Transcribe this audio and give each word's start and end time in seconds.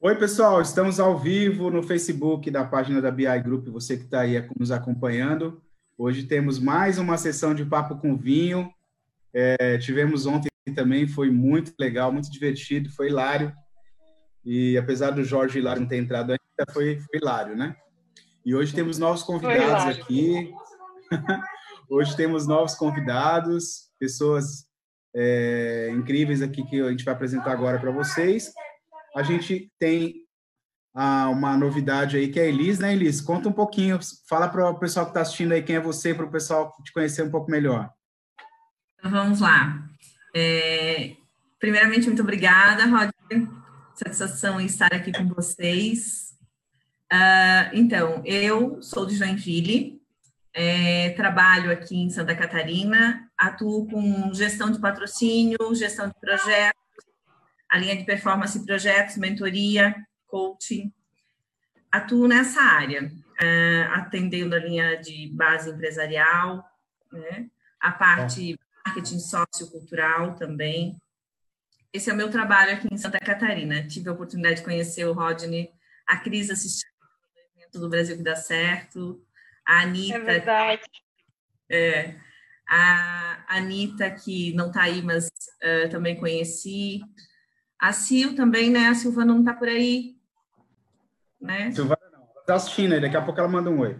Oi, 0.00 0.14
pessoal, 0.14 0.62
estamos 0.62 1.00
ao 1.00 1.18
vivo 1.18 1.72
no 1.72 1.82
Facebook 1.82 2.48
da 2.52 2.64
página 2.64 3.02
da 3.02 3.10
BI 3.10 3.40
Group, 3.40 3.66
você 3.66 3.96
que 3.96 4.04
está 4.04 4.20
aí 4.20 4.48
nos 4.56 4.70
acompanhando. 4.70 5.60
Hoje 5.98 6.22
temos 6.22 6.60
mais 6.60 6.98
uma 6.98 7.18
sessão 7.18 7.52
de 7.52 7.64
Papo 7.64 7.96
com 7.96 8.16
Vinho. 8.16 8.72
É, 9.34 9.76
tivemos 9.78 10.24
ontem 10.24 10.48
também, 10.72 11.08
foi 11.08 11.32
muito 11.32 11.74
legal, 11.80 12.12
muito 12.12 12.30
divertido, 12.30 12.92
foi 12.92 13.08
hilário. 13.08 13.52
E 14.44 14.78
apesar 14.78 15.10
do 15.10 15.24
Jorge 15.24 15.58
Hilário 15.58 15.82
não 15.82 15.88
ter 15.88 15.96
entrado 15.96 16.30
ainda, 16.30 16.72
foi, 16.72 17.00
foi 17.00 17.18
hilário, 17.20 17.56
né? 17.56 17.74
E 18.46 18.54
hoje 18.54 18.72
temos 18.72 18.98
novos 18.98 19.24
convidados 19.24 19.98
aqui. 19.98 20.54
hoje 21.90 22.16
temos 22.16 22.46
novos 22.46 22.76
convidados, 22.76 23.90
pessoas 23.98 24.64
é, 25.12 25.90
incríveis 25.92 26.40
aqui 26.40 26.64
que 26.64 26.80
a 26.80 26.90
gente 26.90 27.04
vai 27.04 27.14
apresentar 27.14 27.50
agora 27.50 27.80
para 27.80 27.90
vocês 27.90 28.52
a 29.16 29.22
gente 29.22 29.70
tem 29.78 30.14
ah, 30.94 31.28
uma 31.28 31.56
novidade 31.56 32.16
aí, 32.16 32.28
que 32.28 32.40
é 32.40 32.44
a 32.44 32.46
Elis, 32.46 32.78
né, 32.78 32.92
Elis? 32.92 33.20
Conta 33.20 33.48
um 33.48 33.52
pouquinho, 33.52 33.98
fala 34.28 34.48
para 34.48 34.70
o 34.70 34.78
pessoal 34.78 35.06
que 35.06 35.10
está 35.10 35.20
assistindo 35.20 35.52
aí 35.52 35.62
quem 35.62 35.76
é 35.76 35.80
você, 35.80 36.14
para 36.14 36.26
o 36.26 36.30
pessoal 36.30 36.74
te 36.84 36.92
conhecer 36.92 37.22
um 37.22 37.30
pouco 37.30 37.50
melhor. 37.50 37.90
Então, 38.98 39.10
vamos 39.10 39.40
lá. 39.40 39.86
É, 40.34 41.14
primeiramente, 41.58 42.06
muito 42.06 42.22
obrigada, 42.22 42.84
Roger. 42.86 43.12
Satisfação 43.94 44.60
em 44.60 44.66
estar 44.66 44.92
aqui 44.92 45.12
com 45.12 45.28
vocês. 45.28 46.36
Uh, 47.12 47.70
então, 47.72 48.22
eu 48.24 48.82
sou 48.82 49.06
de 49.06 49.16
Joinville, 49.16 50.00
é, 50.52 51.10
trabalho 51.10 51.70
aqui 51.70 51.96
em 51.96 52.10
Santa 52.10 52.34
Catarina, 52.34 53.30
atuo 53.36 53.88
com 53.88 54.32
gestão 54.34 54.70
de 54.70 54.78
patrocínio, 54.78 55.58
gestão 55.74 56.08
de 56.08 56.14
projetos, 56.20 56.87
a 57.70 57.78
linha 57.78 57.96
de 57.96 58.04
performance 58.04 58.64
projetos, 58.64 59.16
mentoria, 59.16 59.94
coaching. 60.26 60.92
Atuo 61.90 62.28
nessa 62.28 62.60
área, 62.60 63.04
uh, 63.06 63.92
atendendo 63.92 64.54
a 64.54 64.58
linha 64.58 64.96
de 64.96 65.30
base 65.32 65.70
empresarial, 65.70 66.64
né? 67.12 67.48
a 67.80 67.92
parte 67.92 68.54
é. 68.54 68.56
marketing 68.86 69.18
sociocultural 69.18 70.34
também. 70.34 71.00
Esse 71.92 72.10
é 72.10 72.12
o 72.12 72.16
meu 72.16 72.30
trabalho 72.30 72.72
aqui 72.72 72.88
em 72.90 72.98
Santa 72.98 73.18
Catarina. 73.18 73.86
Tive 73.86 74.08
a 74.08 74.12
oportunidade 74.12 74.56
de 74.56 74.64
conhecer 74.64 75.04
o 75.06 75.12
Rodney, 75.12 75.70
a 76.06 76.16
Cris 76.18 76.50
assistindo 76.50 76.90
o 76.92 77.58
evento 77.58 77.80
do 77.80 77.88
Brasil 77.88 78.16
que 78.16 78.22
dá 78.22 78.36
certo, 78.36 79.24
a 79.66 79.82
Anitta. 79.82 80.16
É 80.16 80.20
verdade. 80.20 80.82
É, 81.70 82.14
a 82.68 83.56
Anitta, 83.56 84.10
que 84.10 84.52
não 84.54 84.68
está 84.68 84.82
aí, 84.82 85.00
mas 85.00 85.28
uh, 85.28 85.88
também 85.90 86.16
conheci. 86.16 87.00
A 87.78 87.92
Sil 87.92 88.34
também, 88.34 88.70
né? 88.70 88.88
A 88.88 88.94
Silvana 88.94 89.32
não 89.32 89.40
está 89.40 89.54
por 89.54 89.68
aí. 89.68 90.16
Né? 91.40 91.70
Silvana 91.70 92.00
não. 92.12 92.20
Ela 92.20 92.40
está 92.40 92.54
assistindo 92.54 92.94
aí, 92.94 93.00
daqui 93.00 93.16
a 93.16 93.22
pouco 93.22 93.38
ela 93.38 93.48
manda 93.48 93.70
um 93.70 93.80
oi. 93.80 93.96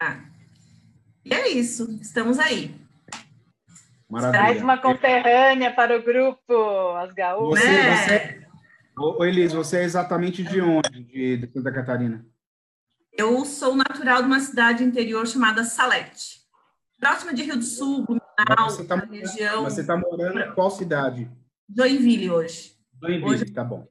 Ah. 0.00 0.20
E 1.24 1.32
é 1.32 1.48
isso, 1.48 1.98
estamos 2.00 2.38
aí. 2.38 2.74
Maravilha. 4.08 4.42
Traz 4.42 4.62
uma 4.62 4.78
conterrânea 4.78 5.72
para 5.72 5.98
o 5.98 6.02
grupo, 6.02 6.96
as 6.96 7.12
gaúchas. 7.12 7.64
Você, 7.64 7.70
é. 7.70 7.96
você... 7.96 8.46
Ô, 8.96 9.24
Elis, 9.24 9.52
você 9.52 9.78
é 9.78 9.84
exatamente 9.84 10.42
de 10.42 10.60
onde, 10.60 11.02
de, 11.04 11.36
de 11.38 11.52
Santa 11.52 11.72
Catarina? 11.72 12.24
Eu 13.12 13.44
sou 13.44 13.74
natural 13.74 14.22
de 14.22 14.26
uma 14.26 14.40
cidade 14.40 14.84
interior 14.84 15.26
chamada 15.26 15.64
Salete. 15.64 16.44
Próxima 17.00 17.34
de 17.34 17.42
Rio 17.42 17.56
do 17.56 17.64
Sul, 17.64 18.04
Blumenau, 18.04 18.70
você 18.70 18.84
tá, 18.84 18.96
região... 18.96 19.64
Mas 19.64 19.74
você 19.74 19.80
está 19.80 19.96
morando 19.96 20.40
em 20.40 20.54
qual 20.54 20.70
cidade? 20.70 21.30
Joinville 21.68 22.30
hoje. 22.30 22.73
Hoje... 23.04 23.44
tá 23.52 23.62
bom. 23.62 23.86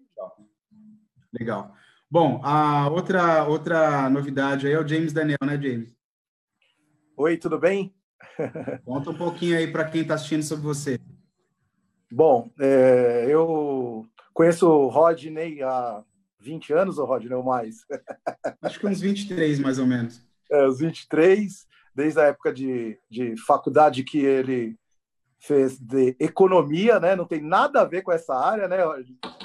Legal. 1.31 1.75
Bom, 2.09 2.41
a 2.43 2.89
outra, 2.89 3.43
outra 3.45 4.09
novidade 4.09 4.67
aí 4.67 4.73
é 4.73 4.79
o 4.79 4.87
James 4.87 5.13
Daniel, 5.13 5.37
né, 5.45 5.59
James? 5.59 5.95
Oi, 7.15 7.37
tudo 7.37 7.59
bem? 7.59 7.93
Conta 8.85 9.11
um 9.11 9.17
pouquinho 9.17 9.57
aí 9.57 9.71
para 9.71 9.85
quem 9.85 10.01
está 10.01 10.15
assistindo 10.15 10.43
sobre 10.43 10.63
você. 10.63 10.99
Bom, 12.11 12.51
é, 12.59 13.27
eu 13.29 14.07
conheço 14.33 14.67
o 14.67 14.87
Rodney 14.87 15.61
há 15.61 16.03
20 16.39 16.73
anos, 16.73 16.97
ou 16.97 17.05
Rodney, 17.05 17.33
ou 17.33 17.43
mais? 17.43 17.77
Acho 18.61 18.79
que 18.79 18.87
uns 18.87 19.01
23, 19.01 19.59
mais 19.59 19.77
ou 19.77 19.85
menos. 19.85 20.23
É, 20.51 20.67
uns 20.67 20.79
23, 20.79 21.67
desde 21.95 22.19
a 22.19 22.25
época 22.25 22.51
de, 22.51 22.99
de 23.09 23.35
faculdade 23.37 24.03
que 24.03 24.19
ele 24.19 24.75
fez 25.45 25.77
de 25.77 26.15
economia, 26.19 26.99
né? 26.99 27.15
Não 27.15 27.25
tem 27.25 27.41
nada 27.41 27.81
a 27.81 27.85
ver 27.85 28.01
com 28.01 28.11
essa 28.11 28.33
área, 28.33 28.67
né? 28.67 28.77
Não 28.77 28.93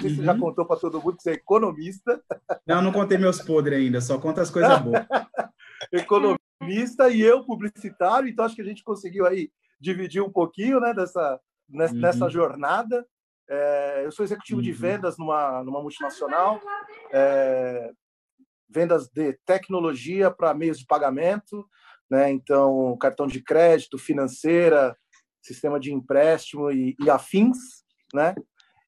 sei 0.00 0.10
se 0.10 0.16
você 0.16 0.22
já 0.22 0.32
uhum. 0.32 0.40
contou 0.40 0.64
para 0.64 0.78
todo 0.78 1.02
mundo 1.02 1.16
que 1.16 1.22
você 1.22 1.30
é 1.30 1.34
economista. 1.34 2.22
Não, 2.66 2.80
não 2.80 2.92
contei 2.92 3.18
meus 3.18 3.42
podres 3.42 3.78
ainda, 3.78 4.00
só 4.00 4.18
conta 4.18 4.40
as 4.40 4.50
coisas 4.50 4.78
boas. 4.78 5.04
economista 5.92 7.08
e 7.08 7.20
eu 7.20 7.44
publicitário, 7.44 8.28
então 8.28 8.44
acho 8.44 8.54
que 8.54 8.62
a 8.62 8.64
gente 8.64 8.84
conseguiu 8.84 9.26
aí 9.26 9.50
dividir 9.80 10.22
um 10.22 10.30
pouquinho, 10.30 10.78
né? 10.78 10.94
Dessa 10.94 11.40
nessa, 11.68 11.94
uhum. 11.94 12.00
nessa 12.00 12.28
jornada. 12.28 13.04
É, 13.50 14.02
eu 14.04 14.12
sou 14.12 14.24
executivo 14.24 14.58
uhum. 14.58 14.64
de 14.64 14.72
vendas 14.72 15.18
numa 15.18 15.64
numa 15.64 15.82
multinacional. 15.82 16.60
É, 17.12 17.90
vendas 18.68 19.08
de 19.08 19.32
tecnologia 19.44 20.30
para 20.30 20.54
meios 20.54 20.78
de 20.78 20.86
pagamento, 20.86 21.66
né? 22.08 22.30
Então, 22.30 22.96
cartão 22.98 23.26
de 23.26 23.42
crédito, 23.42 23.98
financeira, 23.98 24.96
sistema 25.48 25.80
de 25.80 25.92
empréstimo 25.92 26.70
e, 26.70 26.96
e 27.00 27.10
afins, 27.10 27.58
né? 28.14 28.34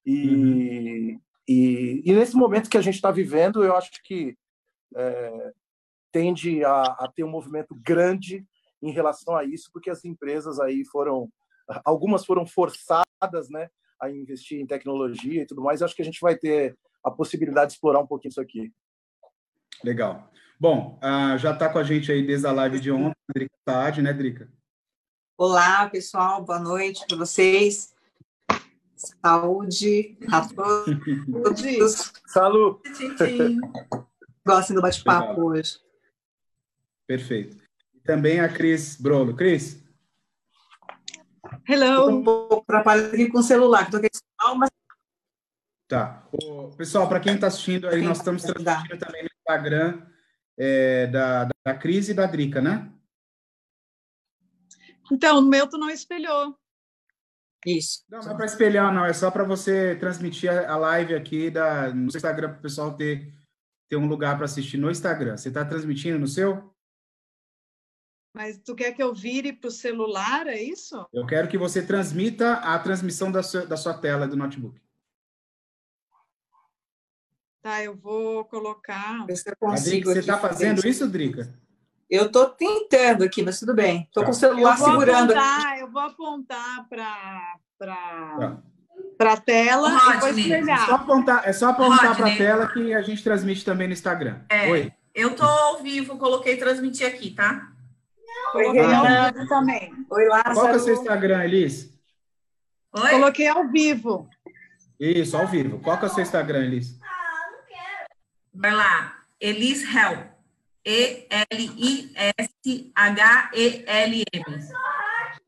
E, 0.05 0.27
uhum. 0.27 1.19
e, 1.47 2.01
e, 2.05 2.13
nesse 2.13 2.35
momento 2.35 2.69
que 2.69 2.77
a 2.77 2.81
gente 2.81 2.95
está 2.95 3.11
vivendo, 3.11 3.63
eu 3.63 3.75
acho 3.75 3.91
que 4.03 4.35
é, 4.95 5.51
tende 6.11 6.63
a, 6.63 6.81
a, 6.81 7.11
ter 7.13 7.23
um 7.23 7.29
movimento 7.29 7.75
grande 7.75 8.45
em 8.81 8.91
relação 8.91 9.35
a 9.35 9.43
isso, 9.43 9.69
porque 9.71 9.89
as 9.89 10.03
empresas 10.03 10.59
aí 10.59 10.83
foram, 10.85 11.29
algumas 11.85 12.25
foram 12.25 12.45
forçadas, 12.45 13.49
né, 13.49 13.69
a 14.01 14.09
investir 14.09 14.59
em 14.59 14.65
tecnologia 14.65 15.43
e 15.43 15.45
tudo 15.45 15.61
mais. 15.61 15.81
Eu 15.81 15.85
acho 15.85 15.95
que 15.95 16.01
a 16.01 16.05
gente 16.05 16.19
vai 16.19 16.35
ter 16.35 16.75
a 17.03 17.11
possibilidade 17.11 17.67
de 17.67 17.73
explorar 17.73 17.99
um 17.99 18.07
pouquinho 18.07 18.31
isso 18.31 18.41
aqui. 18.41 18.71
Legal. 19.83 20.31
Bom, 20.59 20.99
uh, 21.01 21.37
já 21.37 21.53
está 21.53 21.69
com 21.69 21.79
a 21.79 21.83
gente 21.83 22.11
aí 22.11 22.25
desde 22.25 22.45
a 22.45 22.51
live 22.51 22.79
de 22.79 22.91
ontem, 22.91 23.15
Drica 23.33 23.55
Tade, 23.65 24.01
né, 24.01 24.13
Drica? 24.13 24.51
Olá, 25.43 25.89
pessoal, 25.89 26.45
boa 26.45 26.59
noite 26.59 27.03
para 27.07 27.17
vocês. 27.17 27.95
Saúde 28.95 30.15
a 30.31 30.47
todos. 30.47 32.13
Saúde. 32.27 33.59
Gostem 34.45 34.75
do 34.75 34.83
bate-papo 34.83 35.45
hoje. 35.45 35.79
Perfeito. 37.07 37.57
E 37.91 37.99
também 38.01 38.39
a 38.39 38.47
Cris 38.47 39.01
Brolo. 39.01 39.35
Cris? 39.35 39.83
Hello. 41.67 42.19
Um 42.19 42.23
pouco 42.23 42.63
aqui 42.69 43.27
com 43.27 43.39
o 43.39 43.43
celular, 43.43 43.89
que 43.89 43.97
estou 44.05 44.55
mas... 44.55 44.69
Tá. 45.87 46.23
pessoal, 46.77 47.09
para 47.09 47.19
quem 47.19 47.33
está 47.33 47.47
assistindo 47.47 47.87
aí, 47.87 48.03
nós 48.03 48.19
estamos 48.19 48.43
transmitindo 48.43 48.99
também 48.99 49.23
no 49.23 49.29
Instagram 49.39 50.03
é, 50.55 51.07
da, 51.07 51.49
da 51.65 51.73
Cris 51.73 52.09
e 52.09 52.13
da 52.13 52.27
Drica, 52.27 52.61
né? 52.61 52.91
Então, 55.11 55.41
no 55.41 55.49
meu 55.49 55.67
tu 55.67 55.77
não 55.77 55.89
espelhou. 55.89 56.57
Isso. 57.65 58.03
Não, 58.09 58.19
não 58.19 58.31
é 58.31 58.35
para 58.35 58.45
espelhar, 58.45 58.93
não. 58.93 59.05
É 59.05 59.13
só 59.13 59.29
para 59.29 59.43
você 59.43 59.95
transmitir 59.97 60.49
a 60.49 60.77
live 60.77 61.13
aqui 61.13 61.51
da, 61.51 61.93
no 61.93 62.07
Instagram 62.07 62.49
para 62.49 62.59
o 62.59 62.61
pessoal 62.61 62.95
ter, 62.95 63.31
ter 63.89 63.97
um 63.97 64.07
lugar 64.07 64.35
para 64.35 64.45
assistir 64.45 64.77
no 64.77 64.89
Instagram. 64.89 65.37
Você 65.37 65.49
está 65.49 65.63
transmitindo 65.63 66.17
no 66.17 66.27
seu? 66.27 66.73
Mas 68.33 68.57
tu 68.59 68.73
quer 68.73 68.93
que 68.93 69.03
eu 69.03 69.13
vire 69.13 69.51
para 69.51 69.67
o 69.67 69.71
celular, 69.71 70.47
é 70.47 70.59
isso? 70.59 71.05
Eu 71.13 71.25
quero 71.27 71.49
que 71.49 71.57
você 71.57 71.85
transmita 71.85 72.53
a 72.53 72.79
transmissão 72.79 73.29
da 73.29 73.43
sua, 73.43 73.65
da 73.65 73.75
sua 73.75 73.93
tela 73.93 74.27
do 74.27 74.37
notebook. 74.37 74.81
Tá, 77.61 77.83
eu 77.83 77.95
vou 77.95 78.45
colocar. 78.45 79.27
Você 79.27 79.51
está 80.17 80.37
fazendo 80.39 80.87
isso, 80.87 81.07
Drica? 81.07 81.53
Eu 82.11 82.25
estou 82.25 82.49
tentando 82.49 83.23
aqui, 83.23 83.41
mas 83.41 83.57
tudo 83.57 83.73
bem. 83.73 84.01
Estou 84.01 84.25
com 84.25 84.31
o 84.31 84.33
celular 84.33 84.77
eu 84.77 84.85
segurando. 84.85 85.31
Apontar, 85.31 85.79
eu 85.79 85.89
vou 85.89 86.01
apontar 86.01 86.85
para 86.89 87.55
para 87.79 88.57
para 89.17 89.33
a 89.33 89.37
tela 89.37 89.89
Rodney, 89.97 90.49
e 90.49 90.53
É 90.53 90.77
só 90.77 90.95
apontar, 90.95 91.47
é 91.47 91.53
só 91.53 91.69
apontar 91.69 92.17
para 92.17 92.33
a 92.33 92.35
tela 92.35 92.67
que 92.67 92.93
a 92.93 93.01
gente 93.01 93.23
transmite 93.23 93.63
também 93.63 93.87
no 93.87 93.93
Instagram. 93.93 94.41
É, 94.49 94.69
Oi. 94.69 94.91
Eu 95.15 95.35
tô 95.35 95.43
ao 95.45 95.81
vivo, 95.81 96.17
coloquei 96.17 96.57
transmitir 96.57 97.07
aqui, 97.07 97.31
tá? 97.31 97.69
Ao 98.53 98.73
vivo 98.73 99.47
também. 99.47 99.93
Oi, 100.09 100.25
Lázaro. 100.27 100.53
Qual 100.53 100.67
é 100.67 100.75
o 100.75 100.79
seu 100.79 100.93
Instagram, 100.93 101.43
Elis? 101.45 101.93
Oi? 102.93 103.09
Coloquei 103.09 103.47
ao 103.47 103.69
vivo. 103.69 104.29
Isso, 104.99 105.37
ao 105.37 105.47
vivo. 105.47 105.79
Qual 105.79 105.97
é 105.97 106.05
o 106.05 106.09
seu 106.09 106.23
Instagram, 106.23 106.65
Elis? 106.65 106.99
Ah, 107.01 107.51
não 107.51 107.65
quero. 107.67 108.09
Vai 108.53 108.71
lá, 108.71 109.15
Elis 109.39 109.83
Help. 109.83 110.30
E-L-I-S-H-E-L-M. 110.85 112.25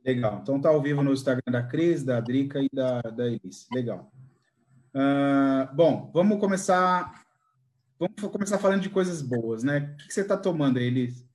Legal. 0.06 0.40
Então 0.42 0.60
tá 0.60 0.70
ao 0.70 0.82
vivo 0.82 1.02
no 1.02 1.14
Instagram 1.14 1.52
da 1.52 1.64
Cris, 1.64 2.04
da 2.04 2.20
Drica 2.20 2.60
e 2.60 2.70
da, 2.72 3.02
da 3.02 3.26
Elis. 3.28 3.68
Legal. 3.74 4.12
Uh, 4.94 5.74
bom, 5.74 6.12
vamos 6.14 6.40
começar 6.40 7.24
vamos 7.98 8.32
começar 8.32 8.60
falando 8.60 8.82
de 8.82 8.90
coisas 8.90 9.22
boas, 9.22 9.64
né? 9.64 9.96
O 9.96 9.98
que 10.08 10.14
você 10.14 10.22
está 10.22 10.38
tomando 10.38 10.78
aí, 10.78 10.86
Elis? 10.86 11.26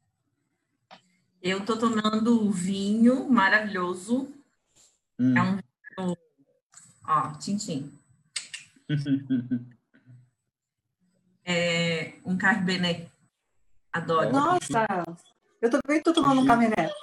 Eu 1.43 1.59
estou 1.59 1.77
tomando 1.77 2.51
vinho 2.51 3.29
maravilhoso. 3.29 4.33
Hum. 5.19 5.37
É 5.37 5.43
um 5.43 5.57
vinho, 5.57 6.17
ó, 7.05 7.31
tintim. 7.39 7.93
é 11.45 12.13
um 12.25 12.37
Carbenet. 12.37 13.09
Adoro. 13.99 14.31
Nossa, 14.31 14.87
eu 15.61 15.69
também 15.69 15.99
estou 15.99 16.15
tomando 16.15 16.43
um 16.43 16.47
Carbenet. 16.47 16.95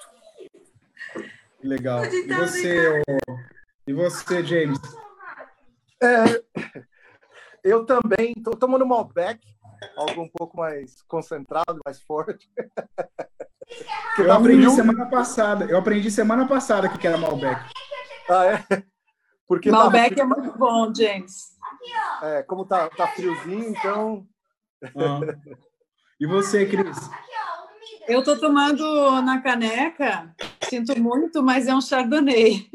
Legal. 1.61 2.05
E 2.05 2.33
você, 2.33 3.03
e 3.85 3.93
você, 3.93 4.43
James? 4.45 4.79
É, 6.01 6.41
eu 7.63 7.85
também 7.85 8.33
estou 8.37 8.55
tomando 8.55 8.85
Malbec, 8.85 9.45
algo 9.97 10.21
um 10.21 10.29
pouco 10.29 10.55
mais 10.55 11.01
concentrado, 11.01 11.81
mais 11.83 12.01
forte. 12.01 12.49
eu 14.17 14.31
aprendi 14.31 14.69
semana 14.71 15.05
passada. 15.07 15.65
Eu 15.65 15.77
aprendi 15.77 16.09
semana 16.09 16.47
passada 16.47 16.87
que 16.87 17.05
era 17.05 17.17
Malbec. 17.17 17.61
Ah, 18.29 18.45
é? 18.45 18.83
Porque 19.45 19.69
Malbec 19.69 20.15
tá... 20.15 20.21
é 20.21 20.25
muito 20.25 20.57
bom, 20.57 20.93
James. 20.95 21.57
É, 22.23 22.41
como 22.43 22.65
tá, 22.65 22.89
tá 22.89 23.05
friozinho, 23.07 23.69
então. 23.69 24.25
Ah. 24.95 25.19
E 26.17 26.25
você, 26.25 26.65
Cris? 26.65 26.97
Eu 28.07 28.19
estou 28.19 28.39
tomando 28.39 29.21
na 29.21 29.41
caneca, 29.41 30.33
sinto 30.63 30.97
muito, 30.97 31.43
mas 31.43 31.67
é 31.67 31.75
um 31.75 31.81
Chardonnay. 31.81 32.69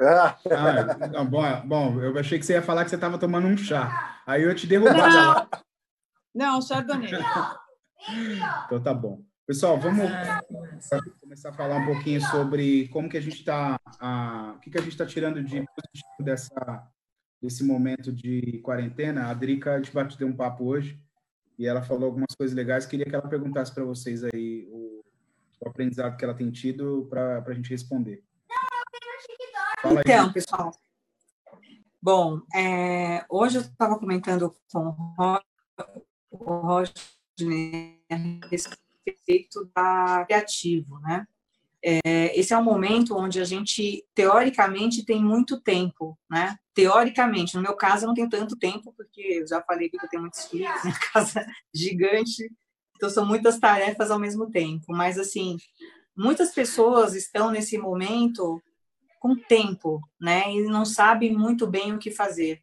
Ah, 0.00 0.36
bom, 1.28 1.42
bom, 1.66 2.00
eu 2.00 2.18
achei 2.18 2.38
que 2.38 2.46
você 2.46 2.54
ia 2.54 2.62
falar 2.62 2.84
que 2.84 2.90
você 2.90 2.94
estava 2.94 3.18
tomando 3.18 3.46
um 3.46 3.56
chá. 3.56 4.22
Aí 4.26 4.42
eu 4.42 4.54
te 4.54 4.66
derrubava. 4.66 5.48
Não, 6.34 6.54
não 6.54 6.62
Chardonnay. 6.62 7.10
Então 8.64 8.82
tá 8.82 8.94
bom. 8.94 9.22
Pessoal, 9.46 9.78
vamos 9.78 10.10
começar 11.20 11.50
a 11.50 11.52
falar 11.52 11.76
um 11.76 11.86
pouquinho 11.86 12.20
sobre 12.22 12.88
como 12.88 13.10
que 13.10 13.18
a 13.18 13.20
gente 13.20 13.40
está, 13.40 13.78
o 14.56 14.58
que, 14.60 14.70
que 14.70 14.78
a 14.78 14.80
gente 14.80 14.92
está 14.92 15.04
tirando 15.04 15.44
de 15.44 15.62
positivo 15.66 16.22
dessa, 16.22 16.88
desse 17.42 17.62
momento 17.62 18.10
de 18.10 18.60
quarentena. 18.62 19.28
A 19.28 19.34
Drica, 19.34 19.74
a 19.74 19.76
gente 19.76 19.92
vai 19.92 20.08
ter 20.08 20.24
um 20.24 20.34
papo 20.34 20.64
hoje 20.64 20.98
e 21.58 21.66
ela 21.66 21.82
falou 21.82 22.06
algumas 22.06 22.34
coisas 22.36 22.54
legais. 22.54 22.86
Queria 22.86 23.06
que 23.06 23.14
ela 23.14 23.28
perguntasse 23.28 23.72
para 23.72 23.84
vocês 23.84 24.24
aí 24.24 24.68
o, 24.70 25.04
o, 25.60 25.68
aprendizado 25.68 26.16
que 26.16 26.24
ela 26.24 26.34
tem 26.34 26.50
tido 26.50 27.06
para 27.08 27.42
a 27.46 27.54
gente 27.54 27.70
responder. 27.70 28.22
Fala 29.80 30.00
então, 30.00 30.26
aí. 30.26 30.32
pessoal. 30.32 30.72
Bom, 32.00 32.40
é, 32.54 33.24
hoje 33.30 33.58
eu 33.58 33.62
estava 33.62 33.98
comentando 33.98 34.54
com 34.70 34.94
o 36.30 36.56
Roger 36.60 36.92
a 38.10 38.16
respeito 38.48 39.70
da 39.74 40.24
criativo, 40.26 40.98
né? 41.00 41.26
É, 41.82 42.38
esse 42.38 42.54
é 42.54 42.58
um 42.58 42.64
momento 42.64 43.16
onde 43.16 43.40
a 43.40 43.44
gente, 43.44 44.06
teoricamente, 44.14 45.04
tem 45.04 45.22
muito 45.22 45.60
tempo, 45.60 46.18
né? 46.30 46.58
Teoricamente, 46.74 47.54
no 47.54 47.62
meu 47.62 47.76
caso, 47.76 48.04
eu 48.04 48.08
não 48.08 48.14
tenho 48.14 48.28
tanto 48.28 48.56
tempo, 48.56 48.92
porque 48.96 49.20
eu 49.20 49.46
já 49.46 49.62
falei 49.62 49.88
que 49.88 49.96
eu 49.96 50.08
tenho 50.08 50.22
muitos 50.22 50.44
filhos, 50.46 50.68
minha 50.84 50.98
casa 51.12 51.40
é 51.40 51.46
gigante, 51.72 52.50
então 52.96 53.08
são 53.08 53.24
muitas 53.24 53.58
tarefas 53.58 54.10
ao 54.10 54.18
mesmo 54.18 54.50
tempo. 54.50 54.86
Mas, 54.88 55.18
assim, 55.18 55.56
muitas 56.16 56.52
pessoas 56.52 57.14
estão 57.14 57.50
nesse 57.50 57.78
momento 57.78 58.60
com 59.20 59.36
tempo, 59.36 60.00
né? 60.20 60.52
E 60.52 60.62
não 60.64 60.84
sabem 60.84 61.34
muito 61.34 61.66
bem 61.66 61.94
o 61.94 61.98
que 61.98 62.10
fazer. 62.10 62.62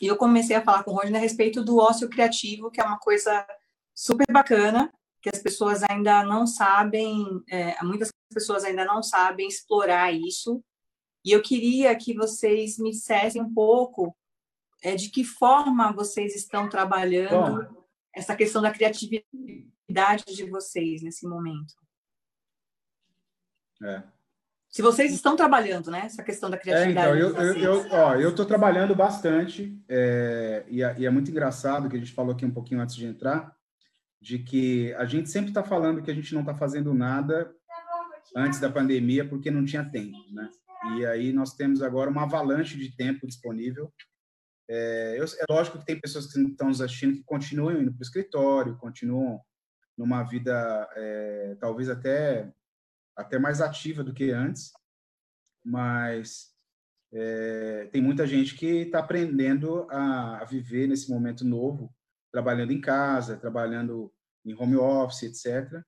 E 0.00 0.06
eu 0.06 0.16
comecei 0.16 0.56
a 0.56 0.62
falar 0.62 0.84
com 0.84 0.92
o 0.92 0.94
Rodney 0.94 1.16
a 1.16 1.20
respeito 1.20 1.62
do 1.62 1.76
ócio 1.76 2.08
criativo, 2.08 2.70
que 2.70 2.80
é 2.80 2.84
uma 2.84 2.98
coisa 2.98 3.46
super 3.94 4.26
bacana, 4.30 4.92
que 5.20 5.28
as 5.28 5.42
pessoas 5.42 5.82
ainda 5.82 6.22
não 6.22 6.46
sabem, 6.46 7.42
é, 7.50 7.82
muitas 7.82 8.10
pessoas 8.32 8.64
ainda 8.64 8.84
não 8.84 9.02
sabem 9.02 9.48
explorar 9.48 10.12
isso. 10.12 10.62
E 11.24 11.32
eu 11.32 11.42
queria 11.42 11.94
que 11.96 12.14
vocês 12.14 12.78
me 12.78 12.90
dissessem 12.90 13.42
um 13.42 13.52
pouco 13.52 14.16
é, 14.82 14.94
de 14.94 15.10
que 15.10 15.24
forma 15.24 15.92
vocês 15.92 16.34
estão 16.34 16.68
trabalhando 16.68 17.64
Bom. 17.64 17.84
essa 18.14 18.36
questão 18.36 18.62
da 18.62 18.70
criatividade 18.70 20.24
de 20.26 20.44
vocês 20.44 21.02
nesse 21.02 21.26
momento. 21.26 21.74
É. 23.82 24.02
Se 24.70 24.82
vocês 24.82 25.12
estão 25.12 25.34
trabalhando, 25.34 25.90
né? 25.90 26.02
Essa 26.04 26.22
questão 26.22 26.50
da 26.50 26.58
criatividade. 26.58 27.20
É, 27.20 27.26
então, 27.26 28.20
eu, 28.20 28.30
estou 28.30 28.44
trabalhando 28.44 28.94
bastante, 28.94 29.76
é, 29.88 30.64
e, 30.68 30.82
é, 30.82 30.94
e, 30.98 31.06
é, 31.06 31.10
muito 31.10 31.30
engraçado 31.30 31.88
que 31.88 31.96
a 31.96 31.98
gente 31.98 32.12
falou 32.12 32.32
aqui 32.32 32.44
um 32.44 32.50
pouquinho 32.50 32.80
antes 32.80 32.94
de 32.94 33.06
entrar, 33.06 33.56
de 34.20 34.38
que 34.38 34.92
a 34.94 35.06
gente 35.06 35.30
sempre 35.30 35.50
está 35.50 35.64
falando 35.64 36.02
que 36.02 36.10
a 36.10 36.14
gente 36.14 36.34
não 36.34 36.42
está 36.42 36.54
fazendo 36.54 36.92
nada 36.92 37.50
antes 38.36 38.60
da 38.60 38.70
pandemia 38.70 39.26
porque 39.26 39.50
não 39.50 39.64
tinha 39.64 39.84
tempo, 39.84 40.18
né? 40.32 40.50
E 40.96 41.06
aí 41.06 41.32
nós 41.32 41.54
temos 41.54 41.82
agora 41.82 42.10
uma 42.10 42.22
avalanche 42.22 42.76
de 42.76 42.94
tempo 42.96 43.26
disponível. 43.26 43.92
É, 44.68 45.16
eu, 45.18 45.24
é 45.24 45.52
lógico 45.52 45.78
que 45.78 45.86
tem 45.86 46.00
pessoas 46.00 46.32
que 46.32 46.40
estão 46.40 46.68
nos 46.68 46.80
assistindo 46.80 47.16
que 47.16 47.24
continuam 47.24 47.80
indo 47.80 47.92
para 47.92 48.00
o 48.00 48.02
escritório, 48.02 48.76
continuam 48.76 49.40
numa 49.96 50.22
vida 50.22 50.88
é, 50.94 51.56
talvez 51.60 51.88
até 51.88 52.52
até 53.16 53.36
mais 53.36 53.60
ativa 53.60 54.04
do 54.04 54.14
que 54.14 54.30
antes, 54.30 54.70
mas 55.64 56.54
é, 57.12 57.88
tem 57.90 58.00
muita 58.00 58.26
gente 58.26 58.54
que 58.54 58.82
está 58.82 59.00
aprendendo 59.00 59.88
a, 59.90 60.42
a, 60.42 60.44
viver 60.44 60.86
nesse 60.86 61.10
momento 61.10 61.44
novo, 61.44 61.92
trabalhando 62.30 62.72
em 62.72 62.80
casa, 62.80 63.36
trabalhando 63.36 64.12
em 64.44 64.54
home 64.54 64.76
office, 64.76 65.24
etc. 65.24 65.82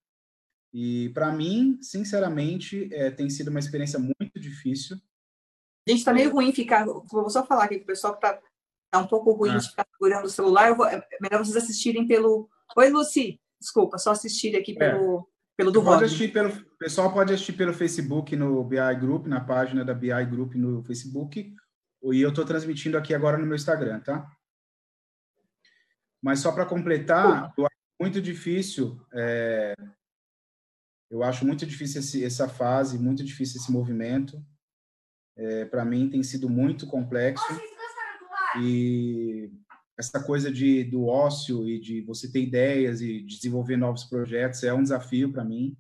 E 0.73 1.11
para 1.11 1.31
mim, 1.33 1.79
sinceramente, 1.83 2.89
é, 2.93 3.11
tem 3.11 3.31
sido 3.31 3.49
uma 3.49 3.61
experiência 3.61 3.99
muito 3.99 4.30
difícil. 4.61 4.97
Gente, 5.89 5.99
está 5.99 6.13
meio 6.13 6.31
ruim 6.31 6.53
ficar. 6.53 6.85
Vou 6.85 7.31
só 7.31 7.45
falar 7.45 7.65
aqui 7.65 7.79
com 7.79 7.85
o 7.85 7.87
pessoal 7.87 8.17
que 8.17 8.27
está 8.27 8.41
tá 8.91 8.99
um 8.99 9.07
pouco 9.07 9.33
ruim 9.33 9.51
ah. 9.51 9.57
de 9.57 9.69
ficar 9.69 9.87
segurando 9.91 10.25
o 10.25 10.31
celular. 10.31 10.75
Vou, 10.75 10.87
é 10.87 11.07
melhor 11.21 11.45
vocês 11.45 11.57
assistirem 11.57 12.07
pelo. 12.07 12.49
Oi, 12.77 12.91
Luci. 12.91 13.41
Desculpa, 13.61 13.99
só 13.99 14.13
assistir 14.13 14.57
aqui 14.57 14.75
pelo, 14.75 15.21
é. 15.21 15.23
pelo 15.57 15.71
do 15.71 15.83
pode 15.83 16.05
assistir 16.05 16.33
pelo 16.33 16.49
O 16.49 16.79
pessoal 16.79 17.13
pode 17.13 17.33
assistir 17.35 17.53
pelo 17.53 17.75
Facebook 17.75 18.35
no 18.35 18.65
BI 18.65 18.95
Group, 18.99 19.27
na 19.27 19.41
página 19.41 19.85
da 19.85 19.93
BI 19.93 20.25
Group 20.27 20.55
no 20.55 20.83
Facebook. 20.85 21.55
E 22.03 22.21
eu 22.21 22.31
estou 22.31 22.45
transmitindo 22.45 22.97
aqui 22.97 23.15
agora 23.15 23.37
no 23.37 23.47
meu 23.47 23.57
Instagram, 23.57 24.01
tá? 24.01 24.27
Mas 26.23 26.41
só 26.41 26.53
para 26.53 26.65
completar, 26.65 27.53
eu 27.57 27.67
acho 27.67 27.77
muito 28.01 28.21
difícil 28.21 28.99
é, 29.13 29.75
eu 31.11 31.23
acho 31.25 31.45
muito 31.45 31.67
difícil 31.67 32.01
esse, 32.01 32.25
essa 32.25 32.49
fase, 32.49 32.99
muito 32.99 33.25
difícil 33.25 33.61
esse 33.61 33.73
movimento. 33.73 34.43
É, 35.37 35.65
Para 35.65 35.85
mim 35.85 36.09
tem 36.09 36.23
sido 36.23 36.49
muito 36.49 36.87
complexo. 36.87 37.45
E 38.63 39.51
essa 39.99 40.23
coisa 40.23 40.51
de, 40.53 40.85
do 40.85 41.07
ócio 41.07 41.69
e 41.69 41.81
de 41.81 42.01
você 42.03 42.31
ter 42.31 42.43
ideias 42.43 43.01
e 43.01 43.21
desenvolver 43.23 43.77
novos 43.77 44.05
projetos 44.05 44.63
é 44.63 44.73
um 44.73 44.83
desafio 44.83 45.33
para 45.33 45.45
mim. 45.45 45.77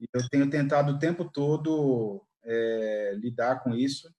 E 0.00 0.06
eu 0.12 0.28
tenho 0.28 0.48
tentado 0.50 0.92
o 0.92 0.98
tempo 0.98 1.24
todo 1.24 2.24
é, 2.42 3.14
lidar 3.16 3.62
com 3.62 3.74
isso, 3.74 4.12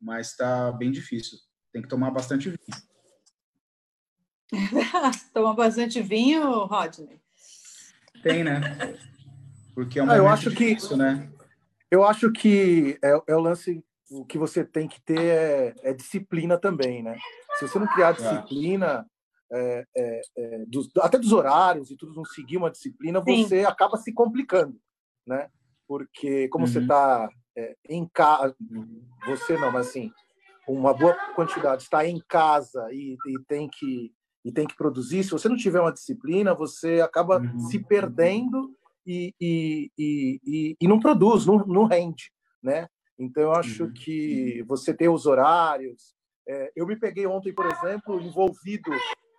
mas 0.00 0.30
está 0.30 0.70
bem 0.72 0.90
difícil. 0.90 1.38
Tem 1.72 1.82
que 1.82 1.88
tomar 1.88 2.10
bastante 2.10 2.48
vinho. 2.48 2.82
Tomar 5.32 5.54
bastante 5.54 6.02
vinho, 6.02 6.66
Rodney? 6.66 7.18
Tem, 8.22 8.44
né? 8.44 8.60
Porque 9.74 9.98
é 9.98 10.02
um 10.02 10.10
ah, 10.10 10.16
eu 10.16 10.28
acho 10.28 10.50
difícil, 10.50 10.90
que, 10.90 10.96
né? 10.96 11.30
Eu 11.90 12.04
acho 12.04 12.30
que 12.32 12.98
é, 13.02 13.20
é, 13.26 13.36
o 13.36 13.40
lance, 13.40 13.84
o 14.10 14.24
que 14.24 14.38
você 14.38 14.64
tem 14.64 14.88
que 14.88 15.00
ter 15.02 15.20
é, 15.20 15.74
é 15.82 15.92
disciplina 15.92 16.58
também, 16.58 17.02
né? 17.02 17.18
Se 17.58 17.68
você 17.68 17.78
não 17.78 17.86
criar 17.86 18.10
é. 18.10 18.12
disciplina, 18.12 19.06
é, 19.52 19.84
é, 19.96 20.20
é, 20.36 20.64
dos, 20.66 20.88
até 20.98 21.18
dos 21.18 21.32
horários 21.32 21.90
e 21.90 21.96
tudo, 21.96 22.14
não 22.14 22.24
seguir 22.24 22.56
uma 22.56 22.70
disciplina, 22.70 23.22
Sim. 23.22 23.44
você 23.44 23.64
acaba 23.64 23.96
se 23.96 24.12
complicando, 24.12 24.78
né? 25.26 25.48
Porque 25.86 26.48
como 26.48 26.64
uhum. 26.64 26.72
você 26.72 26.78
está 26.78 27.28
em 27.88 28.08
casa, 28.08 28.56
você 29.26 29.58
não, 29.58 29.70
mas 29.70 29.88
assim, 29.88 30.10
uma 30.66 30.94
boa 30.94 31.14
quantidade 31.34 31.82
está 31.82 32.06
em 32.06 32.18
casa 32.26 32.88
e, 32.90 33.16
e 33.26 33.38
tem 33.46 33.68
que 33.68 34.12
e 34.44 34.50
tem 34.50 34.66
que 34.66 34.76
produzir. 34.76 35.22
Se 35.22 35.30
você 35.30 35.48
não 35.48 35.56
tiver 35.56 35.80
uma 35.80 35.92
disciplina, 35.92 36.54
você 36.54 37.00
acaba 37.00 37.38
uhum. 37.38 37.60
se 37.60 37.78
perdendo 37.78 38.74
e, 39.06 39.34
e, 39.40 39.90
e, 39.98 40.76
e, 40.80 40.88
não 40.88 41.00
produz, 41.00 41.46
não, 41.46 41.58
não 41.66 41.84
rende, 41.84 42.30
né? 42.62 42.88
Então, 43.18 43.42
eu 43.42 43.52
acho 43.52 43.84
uhum. 43.84 43.92
que 43.92 44.62
você 44.62 44.94
ter 44.94 45.08
os 45.08 45.26
horários. 45.26 46.14
É, 46.48 46.72
eu 46.74 46.86
me 46.86 46.98
peguei 46.98 47.26
ontem, 47.26 47.54
por 47.54 47.66
exemplo, 47.66 48.20
envolvido 48.20 48.90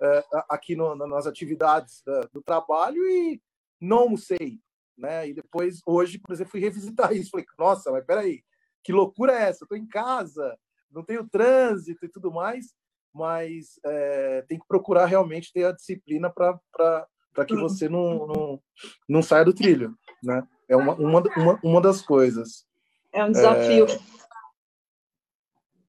é, 0.01 0.23
aqui 0.49 0.75
no, 0.75 0.95
nas 0.95 1.25
atividades 1.25 2.01
da, 2.05 2.21
do 2.31 2.41
trabalho 2.41 3.03
e 3.05 3.41
não 3.79 3.99
almocei, 3.99 4.59
né? 4.97 5.27
E 5.27 5.33
depois, 5.33 5.81
hoje, 5.85 6.19
por 6.19 6.33
exemplo, 6.33 6.51
fui 6.51 6.61
revisitar 6.61 7.13
isso. 7.13 7.31
Falei, 7.31 7.45
nossa, 7.57 7.91
mas 7.91 8.05
peraí, 8.05 8.43
que 8.83 8.93
loucura 8.93 9.33
é 9.33 9.43
essa? 9.49 9.65
Estou 9.65 9.77
em 9.77 9.87
casa, 9.87 10.57
não 10.91 11.03
tenho 11.03 11.27
trânsito 11.27 12.05
e 12.05 12.09
tudo 12.09 12.31
mais. 12.31 12.73
mas 13.13 13.79
é, 13.85 14.41
tem 14.43 14.57
que 14.59 14.67
procurar 14.67 15.05
realmente 15.05 15.51
ter 15.53 15.65
a 15.65 15.71
disciplina 15.71 16.31
para 16.31 17.07
que 17.45 17.55
você 17.55 17.89
não, 17.89 18.27
não, 18.27 18.61
não 19.09 19.21
saia 19.21 19.45
do 19.45 19.53
trilho, 19.53 19.97
né? 20.23 20.43
É 20.67 20.75
uma, 20.75 20.93
uma, 20.95 21.23
uma, 21.35 21.59
uma 21.63 21.81
das 21.81 22.01
coisas. 22.01 22.65
É 23.11 23.23
um 23.23 23.31
desafio. 23.31 23.85
É... 23.85 23.99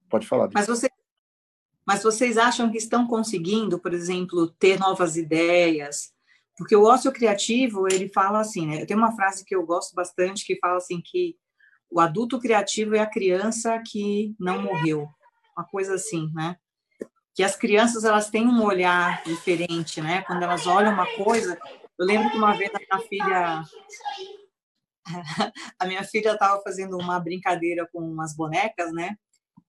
Pode 0.09 0.27
falar. 0.27 0.49
Mas, 0.53 0.67
você, 0.67 0.89
mas 1.87 2.03
vocês 2.03 2.37
acham 2.37 2.71
que 2.71 2.79
estão 2.79 3.07
conseguindo, 3.07 3.79
por 3.79 3.93
exemplo, 3.93 4.49
ter 4.59 4.79
novas 4.79 5.17
ideias? 5.17 6.13
Porque 6.57 6.77
o 6.77 6.85
ócio 6.85 7.13
criativo, 7.13 7.89
ele 7.89 8.09
fala 8.09 8.41
assim, 8.41 8.67
né? 8.67 8.87
Tem 8.87 8.97
uma 8.97 9.15
frase 9.15 9.45
que 9.45 9.55
eu 9.55 9.67
gosto 9.67 9.95
bastante 9.95 10.45
que 10.45 10.59
fala 10.59 10.77
assim 10.77 11.01
que 11.05 11.37
o 11.91 12.01
adulto 12.01 12.39
criativo 12.39 12.95
é 12.95 13.01
a 13.01 13.11
criança 13.11 13.81
que 13.85 14.35
não 14.39 14.63
morreu. 14.63 15.09
Uma 15.57 15.65
coisa 15.65 15.95
assim, 15.95 16.31
né? 16.33 16.57
Que 17.35 17.43
as 17.43 17.57
crianças, 17.57 18.05
elas 18.05 18.31
têm 18.31 18.47
um 18.47 18.63
olhar 18.63 19.23
diferente, 19.25 20.01
né? 20.01 20.23
Quando 20.23 20.43
elas 20.43 20.67
olham 20.67 20.93
uma 20.93 21.07
coisa... 21.17 21.59
Eu 21.97 22.07
lembro 22.07 22.31
que 22.31 22.37
uma 22.37 22.57
vez 22.57 22.71
a 22.75 22.79
minha 22.79 23.09
filha 23.09 23.65
a 25.79 25.87
minha 25.87 26.05
filha 26.05 26.33
estava 26.33 26.61
fazendo 26.63 26.97
uma 26.97 27.21
brincadeira 27.21 27.89
com 27.93 28.01
umas 28.01 28.35
bonecas, 28.35 28.93
né? 28.93 29.17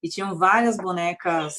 E 0.02 0.10
tinham 0.10 0.38
várias 0.38 0.78
bonecas, 0.78 1.56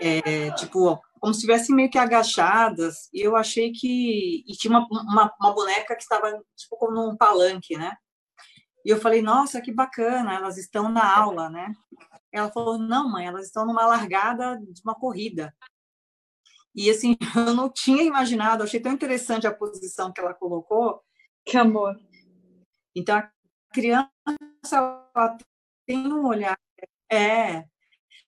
é, 0.00 0.50
tipo, 0.52 1.00
como 1.20 1.32
se 1.32 1.40
estivessem 1.40 1.74
meio 1.74 1.90
que 1.90 1.98
agachadas. 1.98 3.08
E 3.12 3.20
eu 3.20 3.36
achei 3.36 3.72
que. 3.72 4.44
E 4.46 4.52
tinha 4.56 4.70
uma, 4.70 4.86
uma, 4.90 5.34
uma 5.40 5.54
boneca 5.54 5.94
que 5.94 6.02
estava, 6.02 6.30
tipo, 6.56 6.76
como 6.76 6.92
num 6.92 7.16
palanque, 7.16 7.76
né? 7.76 7.94
E 8.84 8.90
eu 8.90 8.98
falei, 8.98 9.20
nossa, 9.20 9.60
que 9.60 9.72
bacana, 9.72 10.34
elas 10.34 10.56
estão 10.56 10.90
na 10.90 11.18
aula, 11.18 11.50
né? 11.50 11.72
Ela 12.32 12.50
falou, 12.50 12.78
não, 12.78 13.08
mãe, 13.10 13.26
elas 13.26 13.46
estão 13.46 13.66
numa 13.66 13.86
largada 13.86 14.56
de 14.56 14.80
uma 14.84 14.94
corrida. 14.94 15.54
E 16.74 16.88
assim, 16.88 17.16
eu 17.48 17.54
não 17.54 17.68
tinha 17.68 18.02
imaginado, 18.02 18.62
achei 18.62 18.80
tão 18.80 18.92
interessante 18.92 19.46
a 19.46 19.54
posição 19.54 20.12
que 20.12 20.20
ela 20.20 20.34
colocou. 20.34 21.02
Que 21.44 21.56
amor. 21.56 21.96
Então, 22.94 23.16
a 23.16 23.30
criança 23.72 24.10
ela 24.72 25.38
tem 25.86 26.12
um 26.12 26.26
olhar. 26.26 26.58
É, 27.10 27.56
a 27.56 27.64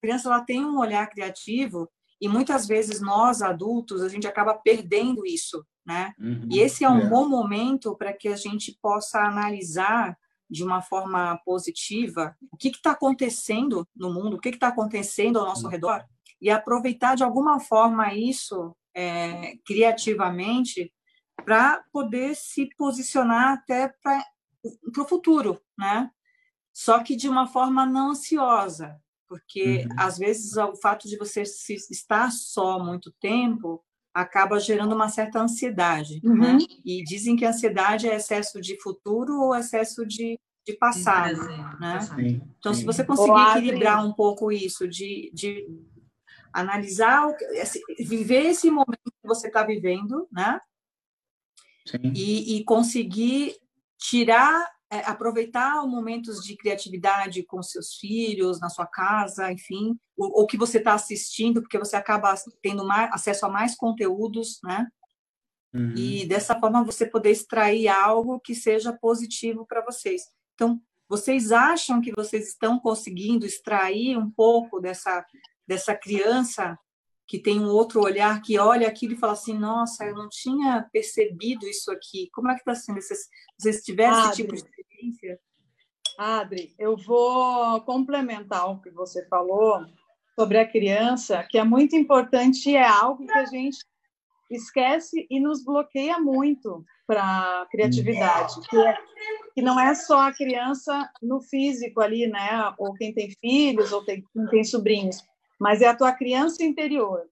criança 0.00 0.28
ela 0.28 0.40
tem 0.44 0.64
um 0.64 0.78
olhar 0.78 1.08
criativo 1.08 1.88
e 2.20 2.28
muitas 2.28 2.66
vezes 2.68 3.00
nós, 3.00 3.42
adultos, 3.42 4.00
a 4.00 4.08
gente 4.08 4.28
acaba 4.28 4.54
perdendo 4.54 5.26
isso, 5.26 5.66
né? 5.84 6.12
Uhum, 6.18 6.48
e 6.50 6.60
esse 6.60 6.84
é 6.84 6.88
um 6.88 7.00
é. 7.00 7.08
bom 7.08 7.28
momento 7.28 7.96
para 7.96 8.12
que 8.12 8.28
a 8.28 8.36
gente 8.36 8.78
possa 8.80 9.20
analisar 9.20 10.16
de 10.52 10.62
uma 10.62 10.82
forma 10.82 11.40
positiva 11.44 12.36
o 12.50 12.56
que 12.56 12.68
está 12.68 12.92
acontecendo 12.92 13.88
no 13.96 14.12
mundo, 14.12 14.36
o 14.36 14.40
que 14.40 14.50
está 14.50 14.68
acontecendo 14.68 15.38
ao 15.38 15.46
nosso 15.46 15.64
uhum. 15.64 15.70
redor, 15.70 16.04
e 16.40 16.50
aproveitar 16.50 17.14
de 17.14 17.24
alguma 17.24 17.58
forma 17.58 18.14
isso 18.14 18.76
é, 18.94 19.56
criativamente 19.64 20.92
para 21.44 21.82
poder 21.92 22.36
se 22.36 22.68
posicionar 22.76 23.54
até 23.54 23.88
para 24.02 24.22
para 24.92 25.02
o 25.02 25.08
futuro, 25.08 25.60
né? 25.76 26.08
Só 26.72 27.02
que 27.02 27.16
de 27.16 27.28
uma 27.28 27.48
forma 27.48 27.84
não 27.84 28.10
ansiosa, 28.10 28.96
porque 29.28 29.84
uhum. 29.84 29.96
às 29.98 30.18
vezes 30.18 30.56
o 30.56 30.76
fato 30.76 31.08
de 31.08 31.16
você 31.16 31.42
estar 31.42 32.30
só 32.30 32.78
muito 32.78 33.12
tempo 33.20 33.84
acaba 34.14 34.60
gerando 34.60 34.94
uma 34.94 35.08
certa 35.08 35.40
ansiedade, 35.40 36.20
né? 36.22 36.30
uhum. 36.30 36.38
né? 36.38 36.58
E 36.84 37.02
dizem 37.02 37.36
que 37.36 37.44
a 37.44 37.50
ansiedade 37.50 38.08
é 38.08 38.16
excesso 38.16 38.60
de 38.60 38.80
futuro 38.80 39.40
ou 39.40 39.54
excesso 39.54 40.06
de, 40.06 40.38
de 40.66 40.74
passado, 40.74 41.36
sim, 41.36 41.80
né? 41.80 42.00
Sim, 42.00 42.42
então, 42.58 42.74
sim. 42.74 42.80
se 42.80 42.86
você 42.86 43.04
conseguir 43.04 43.58
equilibrar 43.58 44.04
um 44.04 44.12
pouco 44.12 44.52
isso, 44.52 44.86
de, 44.86 45.30
de 45.32 45.66
analisar, 46.52 47.26
viver 47.98 48.46
esse 48.46 48.70
momento 48.70 49.00
que 49.04 49.26
você 49.26 49.46
está 49.46 49.64
vivendo, 49.64 50.28
né? 50.30 50.60
E, 52.14 52.56
e, 52.56 52.64
conseguir 52.64 53.56
tirar, 53.98 54.70
aproveitar 55.00 55.86
momentos 55.86 56.44
de 56.44 56.56
criatividade 56.56 57.42
com 57.44 57.62
seus 57.62 57.94
filhos, 57.94 58.60
na 58.60 58.68
sua 58.68 58.86
casa, 58.86 59.50
enfim, 59.50 59.98
ou, 60.16 60.40
ou 60.40 60.46
que 60.46 60.56
você 60.56 60.78
está 60.78 60.94
assistindo, 60.94 61.62
porque 61.62 61.78
você 61.78 61.96
acaba 61.96 62.34
tendo 62.60 62.86
mais, 62.86 63.10
acesso 63.12 63.46
a 63.46 63.48
mais 63.48 63.74
conteúdos, 63.74 64.58
né? 64.62 64.86
Uhum. 65.74 65.94
E 65.96 66.26
dessa 66.26 66.58
forma 66.58 66.84
você 66.84 67.06
poder 67.06 67.30
extrair 67.30 67.88
algo 67.88 68.38
que 68.38 68.54
seja 68.54 68.92
positivo 68.92 69.64
para 69.66 69.82
vocês. 69.82 70.22
Então, 70.54 70.80
vocês 71.08 71.52
acham 71.52 72.00
que 72.00 72.12
vocês 72.14 72.48
estão 72.48 72.78
conseguindo 72.78 73.46
extrair 73.46 74.16
um 74.16 74.30
pouco 74.30 74.80
dessa, 74.80 75.24
dessa 75.66 75.94
criança 75.94 76.78
que 77.26 77.38
tem 77.38 77.60
um 77.60 77.68
outro 77.68 78.02
olhar, 78.02 78.42
que 78.42 78.58
olha 78.58 78.86
aquilo 78.86 79.14
e 79.14 79.18
fala 79.18 79.32
assim, 79.32 79.58
nossa, 79.58 80.04
eu 80.04 80.14
não 80.14 80.28
tinha 80.28 80.86
percebido 80.92 81.66
isso 81.66 81.90
aqui. 81.90 82.28
Como 82.32 82.50
é 82.50 82.54
que 82.54 82.60
está 82.60 82.74
sendo? 82.74 83.00
Se 83.00 83.14
vocês 83.58 83.82
tiveram 83.82 84.24
esse 84.24 84.36
tipo 84.36 84.54
de 84.54 84.62
experiência? 85.10 85.40
Adri, 86.18 86.74
eu 86.78 86.96
vou 86.96 87.80
complementar 87.82 88.70
o 88.70 88.80
que 88.80 88.90
você 88.90 89.26
falou 89.28 89.84
sobre 90.38 90.58
a 90.58 90.68
criança, 90.68 91.44
que 91.48 91.58
é 91.58 91.64
muito 91.64 91.96
importante 91.96 92.70
e 92.70 92.76
é 92.76 92.86
algo 92.86 93.26
que 93.26 93.32
a 93.32 93.44
gente 93.46 93.78
esquece 94.50 95.26
e 95.30 95.40
nos 95.40 95.64
bloqueia 95.64 96.18
muito 96.18 96.84
para 97.06 97.22
a 97.22 97.66
criatividade, 97.70 98.54
que, 98.68 98.76
é, 98.76 98.98
que 99.54 99.62
não 99.62 99.80
é 99.80 99.94
só 99.94 100.28
a 100.28 100.32
criança 100.32 101.10
no 101.22 101.40
físico 101.40 102.00
ali, 102.00 102.26
né? 102.26 102.72
Ou 102.78 102.94
quem 102.94 103.12
tem 103.12 103.30
filhos, 103.40 103.92
ou 103.92 104.04
tem, 104.04 104.22
quem 104.32 104.46
tem 104.46 104.64
sobrinhos, 104.64 105.22
mas 105.58 105.80
é 105.82 105.88
a 105.88 105.96
tua 105.96 106.12
criança 106.12 106.62
interior. 106.62 107.22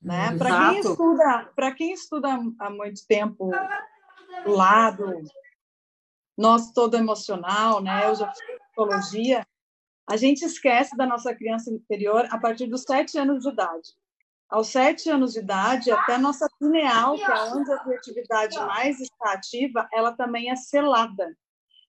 Né? 0.00 0.36
Para 0.38 0.70
quem 0.70 0.80
estuda, 0.80 1.52
para 1.56 1.72
quem 1.72 1.92
estuda 1.92 2.28
há 2.60 2.70
muito 2.70 3.04
tempo 3.08 3.50
lado 4.46 5.24
nosso 6.36 6.72
todo 6.72 6.96
emocional, 6.96 7.80
né? 7.80 8.08
Eu 8.08 8.14
já 8.14 8.30
fiz 8.32 8.58
psicologia. 8.66 9.46
A 10.08 10.16
gente 10.16 10.44
esquece 10.44 10.96
da 10.96 11.06
nossa 11.06 11.34
criança 11.34 11.70
interior 11.70 12.26
a 12.30 12.38
partir 12.38 12.66
dos 12.66 12.82
sete 12.82 13.18
anos 13.18 13.42
de 13.42 13.48
idade. 13.48 13.94
Aos 14.48 14.68
sete 14.68 15.10
anos 15.10 15.32
de 15.32 15.40
idade, 15.40 15.90
até 15.90 16.14
a 16.14 16.18
nossa 16.18 16.48
pineal, 16.60 17.16
que 17.16 17.24
é 17.24 17.42
onde 17.52 17.72
a 17.72 17.78
criatividade 17.80 18.56
mais 18.58 19.00
está 19.00 19.32
ativa, 19.32 19.88
ela 19.92 20.12
também 20.12 20.50
é 20.50 20.56
selada. 20.56 21.36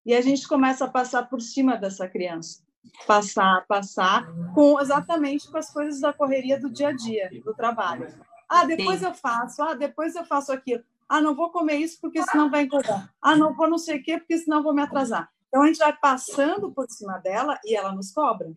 E 0.03 0.15
a 0.15 0.21
gente 0.21 0.47
começa 0.47 0.85
a 0.85 0.89
passar 0.89 1.29
por 1.29 1.39
cima 1.41 1.77
dessa 1.77 2.07
criança 2.07 2.65
passar, 3.05 3.65
passar, 3.67 4.27
com 4.53 4.79
exatamente 4.79 5.49
com 5.49 5.57
as 5.57 5.69
coisas 5.69 5.99
da 5.99 6.13
correria 6.13 6.59
do 6.59 6.69
dia 6.69 6.89
a 6.89 6.91
dia, 6.91 7.29
do 7.43 7.53
trabalho. 7.53 8.07
Ah, 8.47 8.65
depois 8.65 9.01
eu 9.01 9.13
faço, 9.13 9.61
ah, 9.61 9.73
depois 9.73 10.15
eu 10.15 10.25
faço 10.25 10.51
aquilo. 10.51 10.83
Ah, 11.09 11.21
não 11.21 11.35
vou 11.35 11.49
comer 11.51 11.75
isso 11.75 11.99
porque 12.01 12.21
senão 12.23 12.49
vai 12.49 12.63
engordar. 12.63 13.13
Ah, 13.21 13.35
não 13.35 13.53
vou 13.53 13.69
não 13.69 13.77
sei 13.77 13.99
o 13.99 14.03
quê 14.03 14.17
porque 14.17 14.37
senão 14.37 14.63
vou 14.63 14.73
me 14.73 14.81
atrasar. 14.81 15.29
Então 15.47 15.63
a 15.63 15.67
gente 15.67 15.77
vai 15.77 15.95
passando 15.95 16.71
por 16.71 16.89
cima 16.89 17.17
dela 17.19 17.59
e 17.63 17.75
ela 17.75 17.93
nos 17.93 18.11
cobra. 18.11 18.47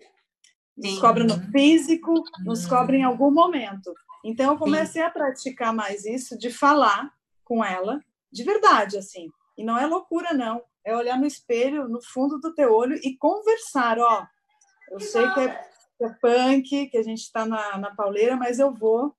Nos 0.76 0.94
Sim. 0.94 1.00
cobra 1.00 1.24
no 1.24 1.40
físico, 1.50 2.22
nos 2.44 2.66
cobra 2.66 2.96
em 2.96 3.04
algum 3.04 3.30
momento. 3.30 3.94
Então 4.24 4.52
eu 4.52 4.58
comecei 4.58 5.02
Sim. 5.02 5.08
a 5.08 5.10
praticar 5.10 5.72
mais 5.72 6.04
isso 6.04 6.36
de 6.36 6.50
falar 6.50 7.12
com 7.44 7.64
ela 7.64 8.00
de 8.32 8.42
verdade 8.42 8.98
assim. 8.98 9.30
E 9.56 9.64
não 9.64 9.78
é 9.78 9.86
loucura 9.86 10.32
não 10.32 10.62
é 10.84 10.96
olhar 10.96 11.18
no 11.18 11.26
espelho, 11.26 11.88
no 11.88 12.02
fundo 12.02 12.38
do 12.38 12.54
teu 12.54 12.72
olho 12.72 12.98
e 13.02 13.16
conversar, 13.16 13.98
ó. 13.98 14.26
Eu 14.90 15.00
sei 15.00 15.28
que 15.32 15.40
é, 15.40 15.48
que 15.98 16.04
é 16.04 16.08
punk, 16.20 16.86
que 16.86 16.98
a 16.98 17.02
gente 17.02 17.20
está 17.20 17.44
na, 17.46 17.78
na 17.78 17.94
pauleira, 17.94 18.36
mas 18.36 18.58
eu 18.58 18.72
vou 18.72 19.14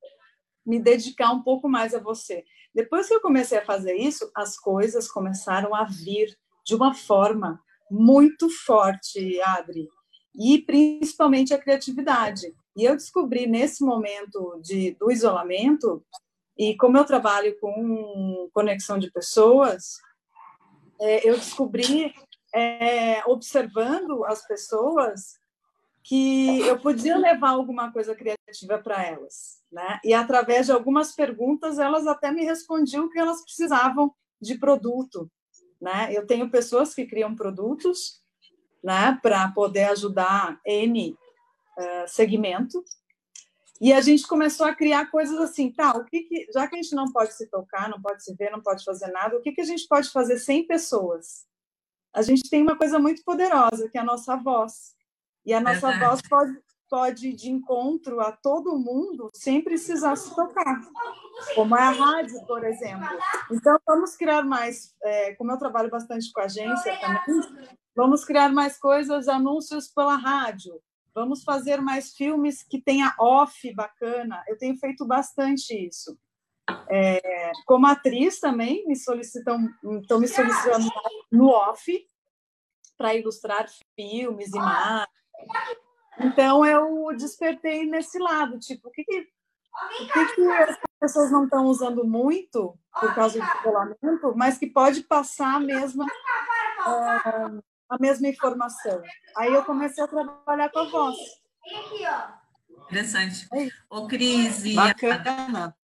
me 0.65 0.79
dedicar 0.79 1.31
um 1.31 1.41
pouco 1.41 1.67
mais 1.67 1.93
a 1.93 1.99
você. 1.99 2.43
Depois 2.73 3.07
que 3.07 3.13
eu 3.13 3.21
comecei 3.21 3.57
a 3.57 3.65
fazer 3.65 3.95
isso, 3.95 4.29
as 4.35 4.57
coisas 4.57 5.09
começaram 5.09 5.75
a 5.75 5.83
vir 5.83 6.37
de 6.65 6.75
uma 6.75 6.93
forma 6.93 7.59
muito 7.89 8.49
forte, 8.49 9.41
Adri, 9.41 9.89
e 10.33 10.59
principalmente 10.59 11.53
a 11.53 11.59
criatividade. 11.59 12.53
E 12.77 12.85
eu 12.85 12.95
descobri 12.95 13.47
nesse 13.47 13.83
momento 13.83 14.59
de, 14.63 14.91
do 14.91 15.11
isolamento, 15.11 16.03
e 16.57 16.75
como 16.77 16.97
eu 16.97 17.03
trabalho 17.03 17.57
com 17.59 18.49
conexão 18.53 18.97
de 18.97 19.11
pessoas, 19.11 19.99
é, 21.01 21.27
eu 21.27 21.35
descobri, 21.35 22.13
é, 22.53 23.21
observando 23.25 24.23
as 24.25 24.45
pessoas, 24.47 25.40
que 26.03 26.61
eu 26.61 26.79
podia 26.79 27.17
levar 27.17 27.49
alguma 27.49 27.91
coisa 27.91 28.15
criativa 28.15 28.79
para 28.79 29.05
elas, 29.05 29.61
né? 29.71 29.99
E 30.03 30.13
através 30.13 30.65
de 30.65 30.71
algumas 30.71 31.13
perguntas, 31.13 31.79
elas 31.79 32.07
até 32.07 32.31
me 32.31 32.43
respondiam 32.43 33.09
que 33.09 33.19
elas 33.19 33.43
precisavam 33.43 34.13
de 34.41 34.57
produto, 34.57 35.29
né? 35.79 36.09
Eu 36.11 36.25
tenho 36.25 36.49
pessoas 36.49 36.93
que 36.93 37.05
criam 37.05 37.35
produtos, 37.35 38.21
né, 38.83 39.19
para 39.21 39.47
poder 39.51 39.83
ajudar 39.85 40.59
N 40.65 41.11
uh, 41.11 42.07
segmento, 42.07 42.83
e 43.79 43.91
a 43.91 43.99
gente 43.99 44.27
começou 44.27 44.67
a 44.67 44.75
criar 44.75 45.09
coisas 45.09 45.39
assim, 45.39 45.71
tá, 45.71 45.91
o 45.97 46.05
que, 46.05 46.21
que 46.21 46.47
já 46.53 46.67
que 46.67 46.75
a 46.75 46.81
gente 46.81 46.93
não 46.93 47.11
pode 47.11 47.33
se 47.33 47.47
tocar, 47.47 47.89
não 47.89 47.99
pode 47.99 48.23
se 48.23 48.35
ver, 48.35 48.51
não 48.51 48.61
pode 48.61 48.83
fazer 48.83 49.07
nada, 49.07 49.35
o 49.35 49.41
que, 49.41 49.51
que 49.51 49.61
a 49.61 49.65
gente 49.65 49.87
pode 49.87 50.11
fazer 50.11 50.37
sem 50.37 50.65
pessoas? 50.67 51.47
A 52.13 52.21
gente 52.21 52.47
tem 52.47 52.61
uma 52.61 52.77
coisa 52.77 52.99
muito 52.99 53.23
poderosa, 53.23 53.89
que 53.89 53.97
é 53.97 54.01
a 54.01 54.05
nossa 54.05 54.35
voz. 54.35 54.95
E 55.45 55.53
a 55.53 55.59
nossa 55.59 55.87
Verdade. 55.87 56.05
voz 56.05 56.21
pode, 56.29 56.59
pode 56.89 57.29
ir 57.29 57.33
de 57.33 57.49
encontro 57.49 58.19
a 58.19 58.31
todo 58.31 58.77
mundo 58.77 59.29
sem 59.33 59.63
precisar 59.63 60.15
se 60.15 60.35
tocar, 60.35 60.81
como 61.55 61.75
é 61.75 61.81
a 61.81 61.89
rádio, 61.89 62.45
por 62.45 62.63
exemplo. 62.63 63.07
Então, 63.51 63.79
vamos 63.87 64.15
criar 64.15 64.43
mais, 64.43 64.93
é, 65.03 65.33
como 65.35 65.51
eu 65.51 65.57
trabalho 65.57 65.89
bastante 65.89 66.31
com 66.31 66.41
a 66.41 66.45
agência 66.45 66.99
também, 66.99 67.69
vamos 67.95 68.23
criar 68.25 68.51
mais 68.51 68.77
coisas, 68.77 69.27
anúncios 69.27 69.87
pela 69.87 70.15
rádio, 70.15 70.79
vamos 71.13 71.43
fazer 71.43 71.81
mais 71.81 72.13
filmes 72.13 72.63
que 72.63 72.81
tenha 72.81 73.15
off 73.19 73.73
bacana. 73.73 74.43
Eu 74.47 74.57
tenho 74.57 74.77
feito 74.77 75.05
bastante 75.05 75.73
isso. 75.73 76.17
É, 76.89 77.51
como 77.65 77.87
atriz 77.87 78.39
também, 78.39 78.85
me 78.87 78.95
solicitam, 78.95 79.67
estão 80.01 80.19
me 80.19 80.27
solicitando 80.27 80.89
no 81.31 81.47
off 81.47 82.05
para 82.97 83.15
ilustrar 83.15 83.67
filmes, 83.95 84.49
imagens. 84.53 85.20
Então 86.19 86.65
eu 86.65 87.15
despertei 87.15 87.85
nesse 87.85 88.19
lado, 88.19 88.59
tipo, 88.59 88.89
o 88.89 88.91
que, 88.91 89.03
que, 89.03 89.19
o 89.19 90.13
que, 90.13 90.35
que 90.35 90.47
as 90.47 90.77
pessoas 90.99 91.31
não 91.31 91.45
estão 91.45 91.65
usando 91.65 92.05
muito 92.05 92.77
por 92.99 93.13
causa 93.15 93.39
do 93.39 93.59
isolamento, 93.59 94.33
mas 94.35 94.57
que 94.57 94.67
pode 94.67 95.01
passar 95.01 95.55
a 95.55 95.59
mesma, 95.59 96.05
uh, 96.05 97.63
a 97.89 97.97
mesma 97.99 98.27
informação. 98.27 99.01
Aí 99.35 99.53
eu 99.53 99.63
comecei 99.63 100.03
a 100.03 100.07
trabalhar 100.07 100.69
com 100.69 100.79
a 100.79 100.89
voz. 100.89 101.17
Interessante. 102.83 103.47
É 103.53 103.69
Ô, 103.89 104.07
Cris, 104.07 104.63
Bacana. 104.75 105.75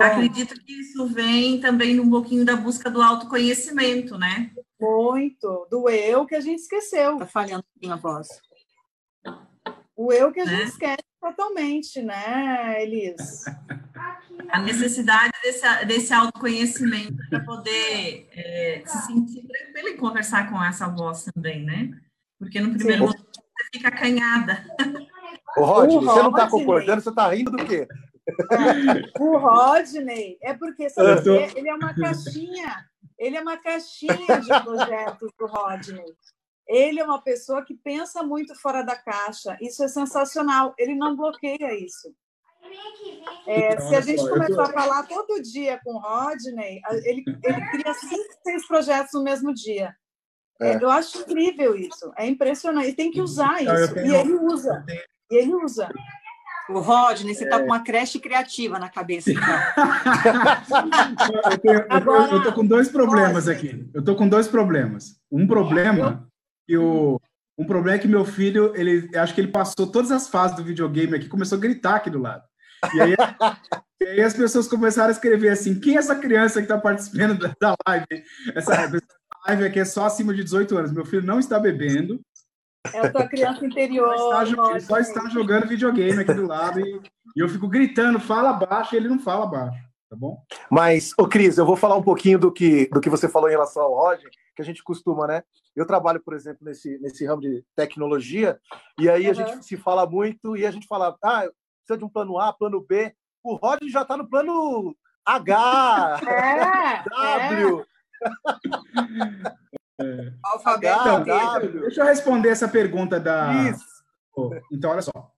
Acredito 0.00 0.54
que 0.54 0.80
isso 0.80 1.06
vem 1.06 1.60
também 1.60 2.00
um 2.00 2.10
pouquinho 2.10 2.44
da 2.44 2.56
busca 2.56 2.90
do 2.90 3.02
autoconhecimento, 3.02 4.18
né? 4.18 4.50
Muito. 4.80 5.66
Do 5.70 5.88
eu 5.88 6.26
que 6.26 6.34
a 6.34 6.40
gente 6.40 6.60
esqueceu. 6.60 7.18
Tá 7.18 7.26
falhando 7.26 7.64
a 7.88 7.96
voz. 7.96 8.28
O 9.96 10.12
eu 10.12 10.30
que 10.30 10.40
a 10.40 10.44
né? 10.44 10.56
gente 10.56 10.68
esquece 10.68 11.04
totalmente, 11.18 12.02
né, 12.02 12.82
Elis? 12.82 13.44
A 14.50 14.60
necessidade 14.60 15.32
desse, 15.42 15.84
desse 15.86 16.12
autoconhecimento 16.12 17.16
para 17.30 17.40
poder 17.40 18.28
é, 18.32 18.82
se 18.86 19.06
sentir 19.06 19.46
tranquilo 19.46 19.88
e 19.88 19.96
conversar 19.96 20.50
com 20.50 20.62
essa 20.62 20.86
voz 20.88 21.24
também, 21.24 21.64
né? 21.64 21.90
Porque 22.38 22.60
no 22.60 22.74
primeiro 22.74 23.06
Sim. 23.06 23.12
momento 23.12 23.40
você 23.40 23.68
fica 23.72 23.88
acanhada. 23.88 24.64
Ô, 25.56 25.64
Rod, 25.64 25.90
você 25.90 26.22
não 26.22 26.30
está 26.30 26.50
concordando, 26.50 27.00
você 27.00 27.08
está 27.08 27.28
rindo 27.28 27.50
do 27.50 27.64
quê? 27.64 27.88
É, 28.52 29.18
o 29.18 29.38
Rodney 29.38 30.36
é 30.42 30.52
porque 30.52 30.90
sabe 30.90 31.24
tô... 31.24 31.34
ele 31.34 31.68
é 31.68 31.74
uma 31.74 31.94
caixinha, 31.94 32.84
ele 33.18 33.36
é 33.36 33.40
uma 33.40 33.56
caixinha 33.56 34.40
de 34.40 34.62
projetos 34.62 35.30
do 35.38 35.46
Rodney. 35.46 36.04
Ele 36.68 37.00
é 37.00 37.04
uma 37.04 37.22
pessoa 37.22 37.64
que 37.64 37.74
pensa 37.74 38.22
muito 38.22 38.54
fora 38.54 38.82
da 38.82 38.96
caixa. 38.96 39.56
Isso 39.60 39.84
é 39.84 39.88
sensacional. 39.88 40.74
Ele 40.78 40.94
não 40.94 41.16
bloqueia 41.16 41.78
isso. 41.78 42.14
É, 43.46 43.72
então, 43.72 43.88
se 43.88 43.94
a 43.94 44.00
gente 44.00 44.28
começar 44.28 44.64
a 44.64 44.72
falar 44.72 45.04
todo 45.04 45.40
dia 45.40 45.80
com 45.84 45.94
o 45.94 45.98
Rodney, 45.98 46.80
ele, 47.04 47.24
ele 47.44 47.70
cria 47.70 47.94
cinco, 47.94 48.34
seis 48.42 48.66
projetos 48.66 49.12
no 49.14 49.22
mesmo 49.22 49.54
dia. 49.54 49.94
É. 50.60 50.82
Eu 50.82 50.90
acho 50.90 51.18
incrível 51.18 51.76
isso. 51.76 52.10
É 52.16 52.26
impressionante. 52.26 52.88
E 52.88 52.94
tem 52.94 53.10
que 53.10 53.20
usar 53.20 53.62
então, 53.62 53.74
isso. 53.74 53.94
Tenho, 53.94 54.06
e 54.06 54.16
ele 54.16 54.34
usa. 54.34 54.84
E 55.30 55.36
ele 55.36 55.54
usa. 55.54 55.88
O 56.68 56.80
Rodney, 56.80 57.34
você 57.34 57.44
está 57.44 57.56
é. 57.56 57.58
com 57.60 57.66
uma 57.66 57.84
creche 57.84 58.18
criativa 58.18 58.78
na 58.78 58.88
cabeça. 58.88 59.30
Então. 59.30 59.44
eu, 61.52 61.58
tenho, 61.58 61.86
Agora, 61.88 62.32
eu, 62.32 62.42
tô, 62.42 62.52
com 62.52 62.66
dois 62.66 62.88
problemas 62.88 63.46
aqui. 63.46 63.88
Eu 63.94 64.00
estou 64.00 64.16
com 64.16 64.28
dois 64.28 64.48
problemas. 64.48 65.20
Um 65.30 65.46
problema 65.46 66.26
que 66.66 66.76
o 66.76 67.20
um 67.58 67.64
problema 67.64 67.96
é 67.96 67.98
que 67.98 68.08
meu 68.08 68.24
filho, 68.24 68.72
ele 68.76 69.08
acho 69.16 69.34
que 69.34 69.40
ele 69.40 69.48
passou 69.48 69.86
todas 69.86 70.10
as 70.10 70.28
fases 70.28 70.56
do 70.56 70.64
videogame 70.64 71.16
aqui, 71.16 71.28
começou 71.28 71.56
a 71.56 71.60
gritar 71.60 71.96
aqui 71.96 72.10
do 72.10 72.20
lado. 72.20 72.42
E 72.94 73.00
aí, 73.00 73.14
e 74.02 74.04
aí 74.04 74.20
as 74.20 74.34
pessoas 74.34 74.68
começaram 74.68 75.08
a 75.08 75.12
escrever 75.12 75.48
assim: 75.48 75.78
quem 75.80 75.96
é 75.96 75.98
essa 75.98 76.14
criança 76.14 76.60
que 76.60 76.66
está 76.66 76.78
participando 76.78 77.38
da, 77.38 77.54
da 77.60 77.76
live? 77.88 78.24
Essa 78.54 78.90
live 79.48 79.64
aqui 79.64 79.80
é 79.80 79.84
só 79.84 80.04
acima 80.04 80.34
de 80.34 80.44
18 80.44 80.76
anos. 80.76 80.92
Meu 80.92 81.06
filho 81.06 81.22
não 81.22 81.38
está 81.38 81.58
bebendo, 81.58 82.20
é 82.92 83.00
a 83.00 83.10
tua 83.10 83.26
criança 83.26 83.64
interior. 83.64 84.16
Só 84.16 84.42
está, 84.42 84.70
ele 84.70 84.80
só 84.80 84.98
está 84.98 85.28
jogando 85.28 85.68
videogame 85.68 86.20
aqui 86.20 86.34
do 86.34 86.46
lado 86.46 86.80
e, 86.80 87.00
e, 87.36 87.40
eu 87.40 87.48
fico 87.48 87.68
gritando, 87.68 88.20
fala 88.20 88.52
baixo, 88.52 88.94
e 88.94 88.98
ele 88.98 89.08
não 89.08 89.18
fala 89.18 89.46
baixo, 89.46 89.78
tá 90.10 90.16
bom? 90.16 90.38
Mas, 90.70 91.12
ô 91.18 91.26
Cris, 91.26 91.58
eu 91.58 91.66
vou 91.66 91.76
falar 91.76 91.96
um 91.96 92.02
pouquinho 92.02 92.38
do 92.38 92.52
que, 92.52 92.88
do 92.92 93.00
que 93.00 93.10
você 93.10 93.28
falou 93.28 93.48
em 93.48 93.52
relação 93.52 93.82
ao 93.82 93.94
Roger, 93.94 94.30
que 94.56 94.62
a 94.62 94.64
gente 94.64 94.82
costuma, 94.82 95.26
né? 95.26 95.44
Eu 95.76 95.86
trabalho, 95.86 96.20
por 96.20 96.34
exemplo, 96.34 96.64
nesse, 96.64 96.98
nesse 96.98 97.24
ramo 97.26 97.42
de 97.42 97.62
tecnologia, 97.76 98.58
e 98.98 99.08
aí 99.08 99.26
uhum. 99.26 99.30
a 99.30 99.34
gente 99.34 99.64
se 99.64 99.76
fala 99.76 100.06
muito 100.06 100.56
e 100.56 100.66
a 100.66 100.70
gente 100.70 100.86
fala, 100.86 101.16
ah, 101.22 101.48
precisa 101.84 101.98
de 101.98 102.04
um 102.04 102.08
plano 102.08 102.38
A, 102.38 102.52
plano 102.52 102.80
B. 102.80 103.14
O 103.44 103.54
Roger 103.54 103.88
já 103.88 104.02
está 104.02 104.16
no 104.16 104.28
plano 104.28 104.96
H, 105.24 106.20
é, 106.26 107.04
W. 107.08 107.80
É. 107.80 109.66
É. 109.98 110.32
Alfabeto. 110.42 111.00
Então, 111.00 111.80
deixa 111.80 112.02
eu 112.02 112.06
responder 112.06 112.50
essa 112.50 112.68
pergunta 112.68 113.18
da. 113.18 113.70
Isso. 113.70 114.04
Então, 114.70 114.90
olha 114.90 115.02
só. 115.02 115.32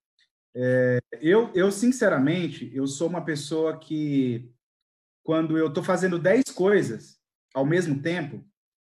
É, 0.54 0.98
eu, 1.20 1.52
eu, 1.54 1.70
sinceramente, 1.70 2.70
eu 2.74 2.86
sou 2.86 3.08
uma 3.08 3.24
pessoa 3.24 3.78
que, 3.78 4.50
quando 5.22 5.56
eu 5.56 5.68
estou 5.68 5.84
fazendo 5.84 6.18
10 6.18 6.44
coisas 6.54 7.20
ao 7.54 7.64
mesmo 7.64 8.02
tempo, 8.02 8.44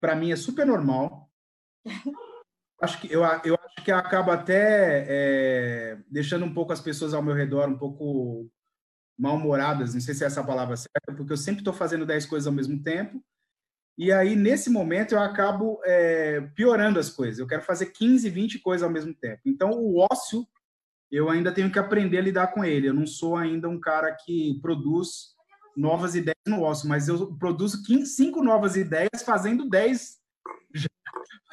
para 0.05 0.15
mim 0.15 0.31
é 0.31 0.35
super 0.35 0.67
normal. 0.67 1.31
acho 2.79 3.01
que 3.01 3.11
eu, 3.11 3.21
eu 3.43 3.55
acho 3.55 3.83
que 3.83 3.91
acaba 3.91 4.35
até 4.35 5.05
é, 5.07 5.97
deixando 6.07 6.45
um 6.45 6.53
pouco 6.53 6.71
as 6.71 6.79
pessoas 6.79 7.15
ao 7.15 7.23
meu 7.23 7.33
redor 7.33 7.67
um 7.67 7.77
pouco 7.77 8.47
mal-humoradas, 9.17 9.95
não 9.95 10.01
sei 10.01 10.13
se 10.13 10.23
é 10.23 10.27
essa 10.27 10.43
palavra 10.43 10.77
certa, 10.77 11.11
porque 11.15 11.33
eu 11.33 11.37
sempre 11.37 11.61
estou 11.61 11.73
fazendo 11.73 12.05
10 12.05 12.27
coisas 12.27 12.45
ao 12.45 12.53
mesmo 12.53 12.83
tempo 12.83 13.19
e 13.97 14.11
aí, 14.11 14.35
nesse 14.35 14.69
momento, 14.69 15.13
eu 15.13 15.19
acabo 15.19 15.79
é, 15.85 16.41
piorando 16.53 16.99
as 16.99 17.09
coisas. 17.09 17.39
Eu 17.39 17.47
quero 17.47 17.61
fazer 17.61 17.87
15, 17.87 18.29
20 18.29 18.59
coisas 18.59 18.83
ao 18.83 18.91
mesmo 18.91 19.13
tempo. 19.13 19.41
Então, 19.45 19.71
o 19.71 20.05
ócio, 20.11 20.45
eu 21.09 21.29
ainda 21.29 21.51
tenho 21.51 21.71
que 21.71 21.79
aprender 21.79 22.17
a 22.17 22.21
lidar 22.21 22.47
com 22.47 22.63
ele. 22.63 22.89
Eu 22.89 22.93
não 22.93 23.07
sou 23.07 23.37
ainda 23.37 23.69
um 23.69 23.79
cara 23.79 24.13
que 24.13 24.59
produz 24.61 25.34
novas 25.75 26.15
ideias 26.15 26.37
no 26.47 26.61
ócio, 26.61 26.87
mas 26.87 27.07
eu 27.07 27.33
produzo 27.35 27.83
15, 27.83 28.05
5 28.05 28.43
novas 28.43 28.75
ideias 28.75 29.23
fazendo 29.25 29.67
10. 29.69 30.17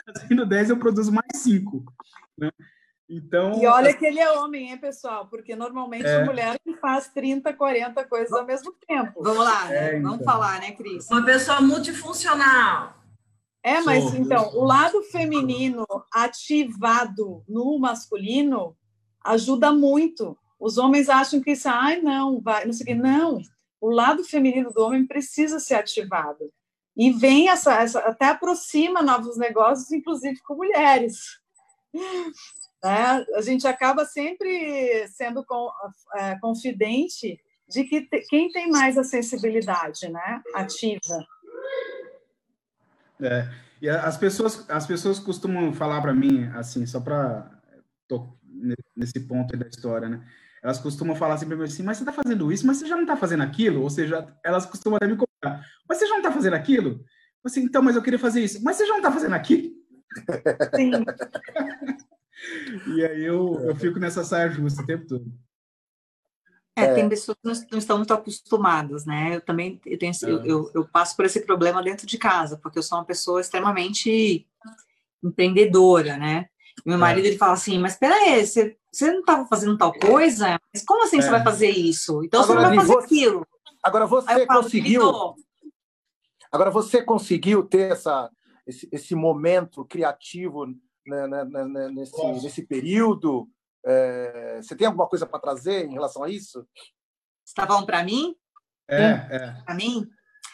Fazendo 0.05 0.45
10, 0.45 0.71
eu 0.71 0.79
produzo 0.79 1.13
mais 1.13 1.31
5. 1.37 1.85
Né? 2.37 2.51
Então, 3.09 3.63
e 3.63 3.67
olha 3.67 3.95
que 3.95 4.07
ele 4.07 4.19
é 4.19 4.33
homem, 4.33 4.71
hein, 4.71 4.79
pessoal? 4.79 5.29
Porque 5.29 5.55
normalmente 5.55 6.07
é. 6.07 6.25
mulher 6.25 6.59
faz 6.81 7.09
30, 7.09 7.53
40 7.53 8.05
coisas 8.07 8.33
ao 8.33 8.47
mesmo 8.47 8.75
tempo. 8.89 9.23
Vamos 9.23 9.45
lá, 9.45 9.67
né? 9.67 9.97
É, 9.97 10.01
Vamos 10.01 10.21
então. 10.21 10.33
falar, 10.33 10.61
né, 10.61 10.73
Cris? 10.73 11.09
Uma 11.11 11.25
pessoa 11.25 11.61
multifuncional. 11.61 12.95
É, 13.63 13.81
mas 13.83 14.03
Sou, 14.03 14.17
então, 14.17 14.51
o 14.55 14.65
lado 14.65 15.03
feminino 15.05 15.87
ativado 16.13 17.45
no 17.47 17.79
masculino 17.79 18.77
ajuda 19.25 19.73
muito. 19.73 20.37
Os 20.59 20.79
homens 20.79 21.09
acham 21.09 21.41
que 21.41 21.53
isso, 21.53 21.69
ai, 21.69 22.01
não, 22.01 22.41
vai, 22.41 22.65
não 22.65 22.73
sei 22.73 22.85
o 22.85 22.87
quê. 22.87 22.95
Não, 22.95 23.41
o 23.83 23.90
lado 23.90 24.23
feminino 24.23 24.71
do 24.71 24.81
homem 24.81 25.05
precisa 25.05 25.59
ser 25.59 25.75
ativado. 25.75 26.53
E 26.97 27.11
vem 27.11 27.49
essa, 27.49 27.83
essa 27.83 27.99
até 27.99 28.27
aproxima 28.27 29.03
novos 29.03 29.37
negócios, 29.37 29.90
inclusive 29.90 30.40
com 30.47 30.55
mulheres. 30.55 31.40
Né? 32.85 33.25
A 33.37 33.40
gente 33.42 33.64
acaba 33.64 34.05
sempre 34.05 35.07
sendo 35.07 35.45
com, 35.47 35.71
é, 36.16 36.37
confidente 36.40 37.38
de 37.68 37.85
que 37.85 38.01
te, 38.01 38.27
quem 38.29 38.51
tem 38.51 38.68
mais 38.71 38.99
a 38.99 39.05
sensibilidade 39.05 40.09
né? 40.09 40.42
ativa. 40.53 41.25
É, 43.21 43.49
e 43.81 43.88
as 43.88 44.16
pessoas, 44.16 44.68
as 44.68 44.85
pessoas 44.85 45.21
costumam 45.21 45.73
falar 45.73 46.03
para 46.03 46.12
mim, 46.12 46.51
assim, 46.57 46.85
só 46.85 46.99
para 46.99 47.49
nesse 48.97 49.21
ponto 49.29 49.57
da 49.57 49.68
história, 49.68 50.09
né? 50.09 50.27
Elas 50.62 50.79
costumam 50.79 51.16
falar 51.16 51.37
sempre 51.38 51.61
assim, 51.62 51.83
mas 51.83 51.96
você 51.96 52.05
está 52.05 52.12
fazendo 52.12 52.53
isso, 52.53 52.66
mas 52.66 52.77
você 52.77 52.87
já 52.87 52.94
não 52.94 53.03
está 53.03 53.16
fazendo 53.16 53.42
aquilo? 53.42 53.83
Ou 53.83 53.90
seja, 53.90 54.27
elas 54.44 54.64
costumam 54.64 54.96
até 54.96 55.07
me 55.07 55.16
cobrar, 55.16 55.66
mas 55.88 55.98
você 55.98 56.07
já 56.07 56.12
não 56.12 56.18
está 56.18 56.31
fazendo 56.31 56.55
aquilo? 56.55 57.05
Assim, 57.44 57.62
então, 57.62 57.83
mas 57.83 57.96
eu 57.96 58.03
queria 58.03 58.18
fazer 58.18 58.42
isso, 58.42 58.62
mas 58.62 58.77
você 58.77 58.87
já 58.87 58.92
não 58.92 58.98
está 58.98 59.11
fazendo 59.11 59.35
aquilo? 59.35 59.70
Sim. 60.77 60.92
E 62.96 63.05
aí 63.05 63.25
eu, 63.25 63.61
eu 63.61 63.77
fico 63.77 63.98
nessa 63.98 64.25
saia 64.25 64.51
justa 64.51 64.83
o 64.83 64.87
tempo 64.87 65.07
todo. 65.07 65.33
É, 66.77 66.85
é. 66.85 66.94
tem 66.94 67.09
pessoas 67.09 67.37
que 67.61 67.70
não 67.70 67.79
estão 67.79 67.98
muito 67.98 68.12
acostumadas, 68.12 69.05
né? 69.05 69.37
Eu 69.37 69.40
também 69.40 69.81
eu, 69.85 69.98
tenho, 69.98 70.12
eu, 70.22 70.40
é. 70.40 70.51
eu, 70.51 70.70
eu, 70.75 70.88
passo 70.88 71.14
por 71.14 71.25
esse 71.25 71.40
problema 71.40 71.83
dentro 71.83 72.07
de 72.07 72.18
casa, 72.18 72.57
porque 72.57 72.79
eu 72.79 72.83
sou 72.83 72.98
uma 72.98 73.05
pessoa 73.05 73.40
extremamente 73.40 74.46
empreendedora, 75.22 76.16
né? 76.16 76.48
Meu 76.85 76.97
é. 76.97 76.99
marido 76.99 77.27
ele 77.27 77.39
fala 77.39 77.53
assim, 77.53 77.79
mas 77.79 77.97
peraí, 77.97 78.45
você, 78.45 78.77
você 78.93 79.11
não 79.13 79.21
estava 79.21 79.47
fazendo 79.47 79.77
tal 79.77 79.93
coisa? 79.93 80.59
Mas 80.73 80.85
como 80.85 81.05
assim 81.05 81.19
é. 81.19 81.23
você 81.23 81.31
vai 81.31 81.43
fazer 81.43 81.71
isso? 81.71 82.23
Então 82.25 82.43
agora, 82.43 82.61
você 82.61 82.67
não 82.67 82.75
vai 82.75 82.87
fazer 82.87 82.95
você, 82.95 83.05
aquilo. 83.05 83.47
Agora 83.83 84.07
você 84.07 84.47
falo, 84.47 84.63
conseguiu. 84.63 85.35
Agora 86.51 86.71
você 86.71 87.03
conseguiu 87.03 87.63
ter 87.65 87.93
essa, 87.93 88.31
esse, 88.67 88.89
esse 88.93 89.15
momento 89.15 89.85
criativo 89.85 90.67
né, 91.07 91.27
né, 91.27 91.45
né, 91.45 91.65
né, 91.65 91.89
nesse, 91.89 92.25
nesse 92.43 92.67
período? 92.67 93.49
É, 93.85 94.61
você 94.63 94.77
tem 94.77 94.87
alguma 94.87 95.09
coisa 95.09 95.27
para 95.27 95.41
trazer 95.41 95.87
em 95.87 95.93
relação 95.93 96.23
a 96.23 96.31
isso? 96.31 96.67
Está 97.45 97.67
bom 97.67 97.85
para 97.85 98.05
mim? 98.05 98.37
É, 98.89 99.03
é. 99.03 99.63
Para 99.65 99.75
mim? 99.75 100.09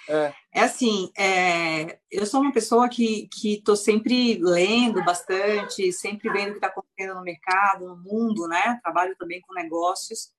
É, 0.09 0.33
é 0.55 0.61
assim, 0.61 1.11
é, 1.17 1.99
eu 2.11 2.27
sou 2.27 2.41
uma 2.41 2.53
pessoa 2.53 2.89
que 2.89 3.29
estou 3.45 3.77
sempre 3.77 4.39
lendo 4.43 5.05
bastante, 5.05 5.93
sempre 5.93 6.31
vendo 6.31 6.49
o 6.49 6.53
que 6.53 6.57
está 6.59 6.69
acontecendo 6.69 7.15
no 7.15 7.23
mercado, 7.23 7.87
no 7.87 7.97
mundo, 7.97 8.47
né? 8.49 8.79
Trabalho 8.83 9.17
também 9.17 9.41
com 9.41 9.55
negócios. 9.55 10.33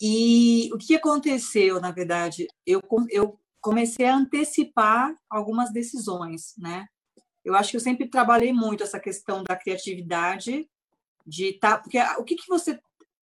E 0.00 0.68
o 0.72 0.78
que 0.78 0.96
aconteceu, 0.96 1.80
na 1.80 1.92
verdade, 1.92 2.48
eu, 2.66 2.82
eu 3.10 3.38
comecei 3.60 4.06
a 4.06 4.16
antecipar 4.16 5.14
algumas 5.30 5.72
decisões, 5.72 6.54
né? 6.58 6.86
Eu 7.44 7.54
acho 7.54 7.70
que 7.70 7.76
eu 7.76 7.80
sempre 7.80 8.08
trabalhei 8.08 8.52
muito 8.52 8.82
essa 8.82 8.98
questão 8.98 9.42
da 9.44 9.54
criatividade, 9.56 10.68
de 11.24 11.52
tá, 11.54 11.78
porque 11.78 11.98
o 12.18 12.24
que, 12.24 12.34
que 12.34 12.48
você 12.48 12.80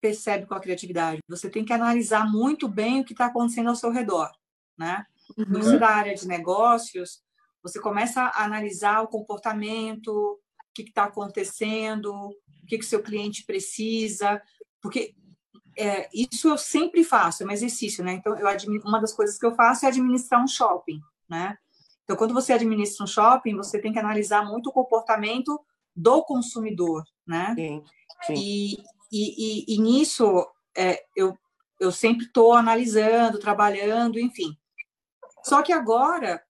percebe 0.01 0.47
com 0.47 0.55
a 0.55 0.61
criatividade? 0.61 1.21
Você 1.29 1.51
tem 1.51 1.64
que 1.64 1.73
analisar 1.73 2.31
muito 2.31 2.69
bem 2.69 3.01
o 3.01 3.05
que 3.05 3.12
está 3.12 3.27
acontecendo 3.27 3.69
ao 3.69 3.77
seu 3.77 3.90
redor, 3.90 4.31
né? 4.79 5.05
Uhum. 5.37 5.45
No 5.47 5.79
da 5.79 5.88
área 5.88 6.14
de 6.14 6.27
negócios, 6.27 7.23
você 7.62 7.81
começa 7.81 8.23
a 8.23 8.45
analisar 8.45 9.03
o 9.03 9.09
comportamento, 9.09 10.09
o 10.09 10.38
que 10.75 10.83
está 10.83 11.05
acontecendo, 11.05 12.12
o 12.12 12.35
que 12.66 12.77
o 12.77 12.83
seu 12.83 13.03
cliente 13.03 13.45
precisa, 13.45 14.40
porque 14.81 15.14
é, 15.77 16.09
isso 16.12 16.49
eu 16.49 16.59
sempre 16.59 17.05
faço, 17.05 17.43
é 17.43 17.47
um 17.47 17.51
exercício, 17.51 18.05
né? 18.05 18.14
Então, 18.14 18.37
eu 18.37 18.47
uma 18.85 19.01
das 19.01 19.12
coisas 19.12 19.38
que 19.38 19.47
eu 19.47 19.55
faço 19.55 19.85
é 19.85 19.88
administrar 19.88 20.43
um 20.43 20.49
shopping, 20.49 21.01
né? 21.29 21.57
Então, 22.05 22.16
quando 22.16 22.35
você 22.35 22.53
administra 22.53 23.05
um 23.05 23.07
shopping, 23.07 23.57
você 23.57 23.81
tem 23.81 23.93
que 23.93 23.99
analisar 23.99 24.45
muito 24.45 24.69
o 24.69 24.73
comportamento 24.73 25.61
do 25.95 26.23
consumidor, 26.25 27.05
né? 27.27 27.55
Sim, 27.55 27.85
sim. 28.27 28.35
E, 28.35 28.73
e, 29.12 29.64
e, 29.73 29.75
e 29.75 29.79
nisso, 29.81 30.47
é, 30.77 31.03
eu, 31.16 31.37
eu 31.79 31.93
sempre 31.93 32.27
estou 32.27 32.53
analisando, 32.53 33.38
trabalhando, 33.38 34.19
enfim. 34.19 34.57
Só 35.44 35.62
que 35.62 35.72
agora 35.72 36.42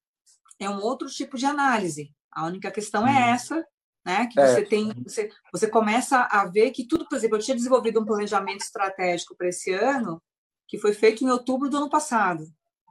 é 0.58 0.68
um 0.68 0.82
outro 0.82 1.08
tipo 1.08 1.36
de 1.36 1.46
análise. 1.46 2.12
A 2.30 2.46
única 2.46 2.70
questão 2.70 3.06
é 3.06 3.12
uhum. 3.12 3.34
essa, 3.34 3.66
né? 4.04 4.26
Que 4.26 4.40
é. 4.40 4.46
você 4.46 4.62
tem, 4.62 4.92
você, 5.02 5.30
você 5.52 5.68
começa 5.68 6.28
a 6.30 6.46
ver 6.46 6.70
que 6.70 6.86
tudo, 6.86 7.06
por 7.08 7.16
exemplo, 7.16 7.36
eu 7.36 7.42
tinha 7.42 7.56
desenvolvido 7.56 8.00
um 8.00 8.04
planejamento 8.04 8.60
estratégico 8.60 9.34
para 9.36 9.48
esse 9.48 9.72
ano, 9.72 10.22
que 10.68 10.78
foi 10.78 10.92
feito 10.92 11.24
em 11.24 11.30
outubro 11.30 11.68
do 11.68 11.76
ano 11.76 11.90
passado. 11.90 12.46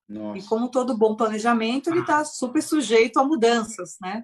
Nossa. 0.07 0.39
E 0.39 0.43
como 0.43 0.69
todo 0.69 0.97
bom 0.97 1.15
planejamento, 1.15 1.89
ele 1.89 2.01
está 2.01 2.25
super 2.25 2.63
sujeito 2.63 3.19
a 3.19 3.23
mudanças, 3.23 3.95
né? 4.01 4.23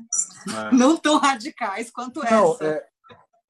É. 0.49 0.75
Não 0.75 0.97
tão 0.97 1.19
radicais 1.19 1.91
quanto 1.91 2.23
Não, 2.23 2.53
essa. 2.53 2.65
É, 2.65 2.85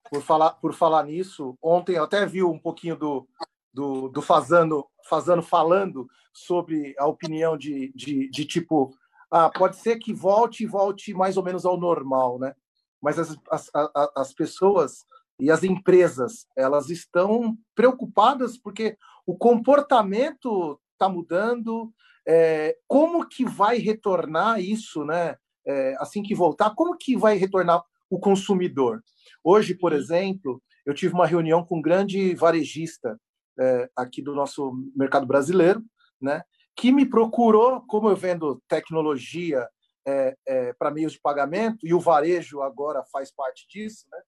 por 0.09 0.21
falar, 0.21 0.51
por 0.51 0.73
falar 0.73 1.03
nisso, 1.03 1.57
ontem 1.61 1.95
eu 1.95 2.03
até 2.03 2.25
vi 2.25 2.43
um 2.43 2.59
pouquinho 2.59 2.97
do, 2.97 3.27
do, 3.73 4.09
do 4.09 4.21
Fazano, 4.21 4.85
Fazano 5.08 5.41
falando 5.41 6.08
sobre 6.34 6.96
a 6.98 7.08
opinião 7.08 7.58
de, 7.58 7.91
de, 7.96 8.30
de 8.30 8.46
tipo, 8.46 8.94
ah, 9.32 9.50
pode 9.50 9.78
ser 9.78 9.98
que 9.98 10.13
volte 10.13 10.63
e 10.63 10.68
volte 10.68 11.13
mais 11.13 11.38
ou 11.38 11.44
menos 11.44 11.65
ao 11.65 11.80
normal, 11.80 12.39
né? 12.39 12.54
Mas 13.02 13.20
as, 13.20 13.38
as, 13.52 13.72
as 14.15 14.34
pessoas 14.34 15.06
e 15.39 15.52
as 15.52 15.63
empresas, 15.63 16.48
elas 16.56 16.89
estão 16.89 17.58
preocupadas 17.76 18.58
porque 18.58 18.98
o 19.26 19.38
comportamento 19.38 20.80
está 20.94 21.10
mudando, 21.10 21.94
é, 22.28 22.78
como 22.88 23.28
que 23.28 23.46
vai 23.46 23.78
retornar 23.78 24.60
isso, 24.60 25.04
né? 25.04 25.36
É, 25.68 25.96
assim 26.00 26.22
que 26.22 26.36
voltar, 26.36 26.76
como 26.76 26.96
que 26.96 27.18
vai 27.18 27.38
retornar 27.38 27.84
o 28.10 28.20
consumidor? 28.20 29.04
Hoje, 29.44 29.74
por 29.74 29.94
exemplo, 29.94 30.62
eu 30.86 30.94
tive 30.94 31.13
uma 31.13 31.26
reunião 31.26 31.65
com 31.65 31.78
um 31.78 31.82
grande 31.82 32.36
varejista 32.36 33.20
é, 33.60 33.89
aqui 33.96 34.22
do 34.22 34.34
nosso 34.34 34.74
mercado 34.96 35.26
brasileiro, 35.26 35.84
né? 36.22 36.44
Que 36.76 36.91
me 36.91 37.06
procurou, 37.06 37.82
como 37.88 38.10
eu 38.10 38.15
vendo 38.15 38.62
tecnologia 38.68 39.68
é, 40.08 40.38
é, 40.48 40.74
para 40.74 40.91
meios 40.91 41.13
de 41.13 41.20
pagamento 41.20 41.86
e 41.88 41.94
o 41.94 42.00
varejo 42.00 42.62
agora 42.62 43.04
faz 43.12 43.32
parte 43.32 43.68
disso, 43.68 44.06
né? 44.12 44.20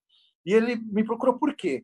E 0.46 0.54
ele 0.54 0.76
me 0.76 1.04
procurou 1.04 1.38
por 1.38 1.56
quê? 1.56 1.84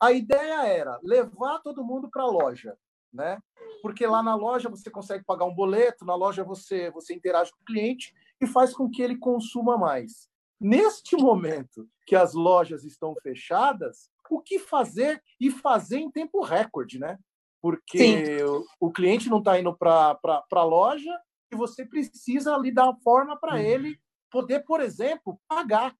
A 0.00 0.12
ideia 0.12 0.66
era 0.66 0.98
levar 1.02 1.60
todo 1.60 1.84
mundo 1.84 2.08
para 2.10 2.22
a 2.22 2.26
loja, 2.26 2.76
né? 3.12 3.38
Porque 3.82 4.06
lá 4.06 4.22
na 4.22 4.34
loja 4.34 4.68
você 4.68 4.90
consegue 4.90 5.24
pagar 5.24 5.44
um 5.44 5.54
boleto, 5.54 6.04
na 6.04 6.14
loja 6.14 6.44
você 6.44 6.90
você 6.90 7.14
interage 7.14 7.50
com 7.52 7.62
o 7.62 7.64
cliente 7.64 8.14
e 8.40 8.46
faz 8.46 8.72
com 8.72 8.90
que 8.90 9.02
ele 9.02 9.16
consuma 9.16 9.76
mais. 9.76 10.28
Neste 10.60 11.16
momento 11.16 11.88
que 12.06 12.14
as 12.16 12.34
lojas 12.34 12.84
estão 12.84 13.14
fechadas, 13.22 14.08
o 14.30 14.40
que 14.40 14.58
fazer 14.58 15.22
e 15.40 15.50
fazer 15.50 15.98
em 15.98 16.10
tempo 16.10 16.42
recorde, 16.42 16.98
né? 16.98 17.18
Porque 17.60 18.44
o, 18.44 18.88
o, 18.88 18.92
cliente 18.92 19.30
não 19.30 19.38
está 19.38 19.58
indo 19.58 19.74
para 19.76 20.18
a 20.52 20.62
loja 20.62 21.18
e 21.50 21.56
você 21.56 21.84
precisa 21.84 22.54
ali 22.54 22.70
dar 22.70 22.94
forma 23.02 23.38
para 23.38 23.54
uhum. 23.54 23.60
ele 23.60 23.98
poder, 24.30 24.60
por 24.64 24.80
exemplo, 24.80 25.40
pagar. 25.48 25.94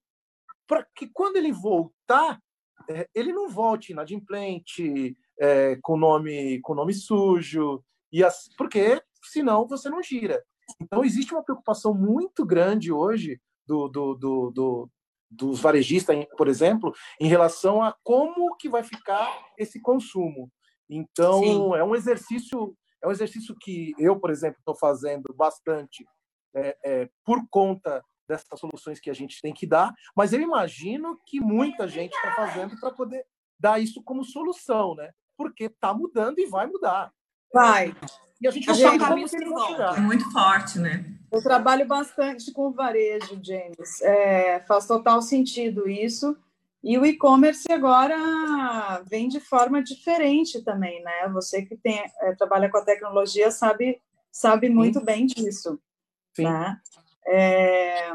Para 0.66 0.86
que 0.94 1.06
quando 1.06 1.36
ele 1.36 1.52
voltar, 1.52 2.40
é, 2.88 3.08
ele 3.14 3.32
não 3.32 3.48
volte 3.48 3.92
inadimplente, 3.92 5.16
é, 5.38 5.76
com 5.82 5.96
nome 5.96 6.60
com 6.60 6.74
nome 6.74 6.92
sujo 6.92 7.82
e 8.12 8.22
as, 8.22 8.48
porque 8.56 9.02
senão 9.22 9.66
você 9.66 9.88
não 9.88 10.02
gira. 10.02 10.42
Então 10.80 11.04
existe 11.04 11.32
uma 11.32 11.42
preocupação 11.42 11.94
muito 11.94 12.44
grande 12.44 12.92
hoje 12.92 13.40
do, 13.66 13.88
do, 13.88 14.14
do, 14.14 14.50
do 14.50 14.90
dos 15.30 15.60
varejistas, 15.60 16.16
por 16.36 16.48
exemplo, 16.48 16.92
em 17.20 17.26
relação 17.26 17.82
a 17.82 17.94
como 18.02 18.56
que 18.56 18.68
vai 18.68 18.82
ficar 18.82 19.28
esse 19.58 19.80
consumo. 19.80 20.50
Então 20.88 21.40
Sim. 21.40 21.74
é 21.76 21.84
um 21.84 21.94
exercício 21.94 22.76
é 23.02 23.06
um 23.06 23.10
exercício 23.10 23.54
que 23.60 23.92
eu, 23.98 24.18
por 24.18 24.30
exemplo, 24.30 24.58
estou 24.58 24.74
fazendo 24.74 25.24
bastante 25.36 26.06
é, 26.56 26.76
é, 26.82 27.08
por 27.22 27.46
conta 27.50 28.02
dessas 28.26 28.58
soluções 28.58 28.98
que 28.98 29.10
a 29.10 29.14
gente 29.14 29.42
tem 29.42 29.52
que 29.52 29.66
dar, 29.66 29.92
mas 30.16 30.32
eu 30.32 30.40
imagino 30.40 31.18
que 31.26 31.38
muita 31.38 31.86
gente 31.86 32.14
está 32.14 32.34
fazendo 32.34 32.80
para 32.80 32.90
poder 32.90 33.26
dar 33.60 33.78
isso 33.78 34.02
como 34.02 34.24
solução, 34.24 34.94
né? 34.94 35.10
porque 35.36 35.64
está 35.64 35.92
mudando 35.92 36.38
e 36.38 36.46
vai 36.46 36.66
mudar. 36.66 37.12
Vai. 37.52 37.94
E 38.40 38.48
a 38.48 38.50
gente 38.50 38.66
não 38.66 38.74
sabe 38.74 38.98
como 38.98 39.28
que 39.28 39.36
É 39.96 40.00
muito 40.00 40.30
forte, 40.32 40.78
né? 40.78 41.04
Eu 41.34 41.42
trabalho 41.42 41.84
bastante 41.84 42.52
com 42.52 42.70
varejo, 42.70 43.40
James. 43.42 44.00
É, 44.02 44.60
faz 44.60 44.86
total 44.86 45.20
sentido 45.20 45.88
isso. 45.88 46.36
E 46.82 46.96
o 46.96 47.04
e-commerce 47.04 47.64
agora 47.72 49.02
vem 49.10 49.28
de 49.28 49.40
forma 49.40 49.82
diferente 49.82 50.62
também, 50.62 51.02
né? 51.02 51.28
Você 51.32 51.62
que 51.62 51.76
tem, 51.76 52.00
é, 52.20 52.34
trabalha 52.36 52.70
com 52.70 52.78
a 52.78 52.84
tecnologia 52.84 53.50
sabe, 53.50 54.00
sabe 54.30 54.68
muito 54.68 55.00
Sim. 55.00 55.04
bem 55.04 55.26
disso. 55.26 55.80
Sim. 56.34 56.44
Né? 56.44 56.78
É, 57.26 58.12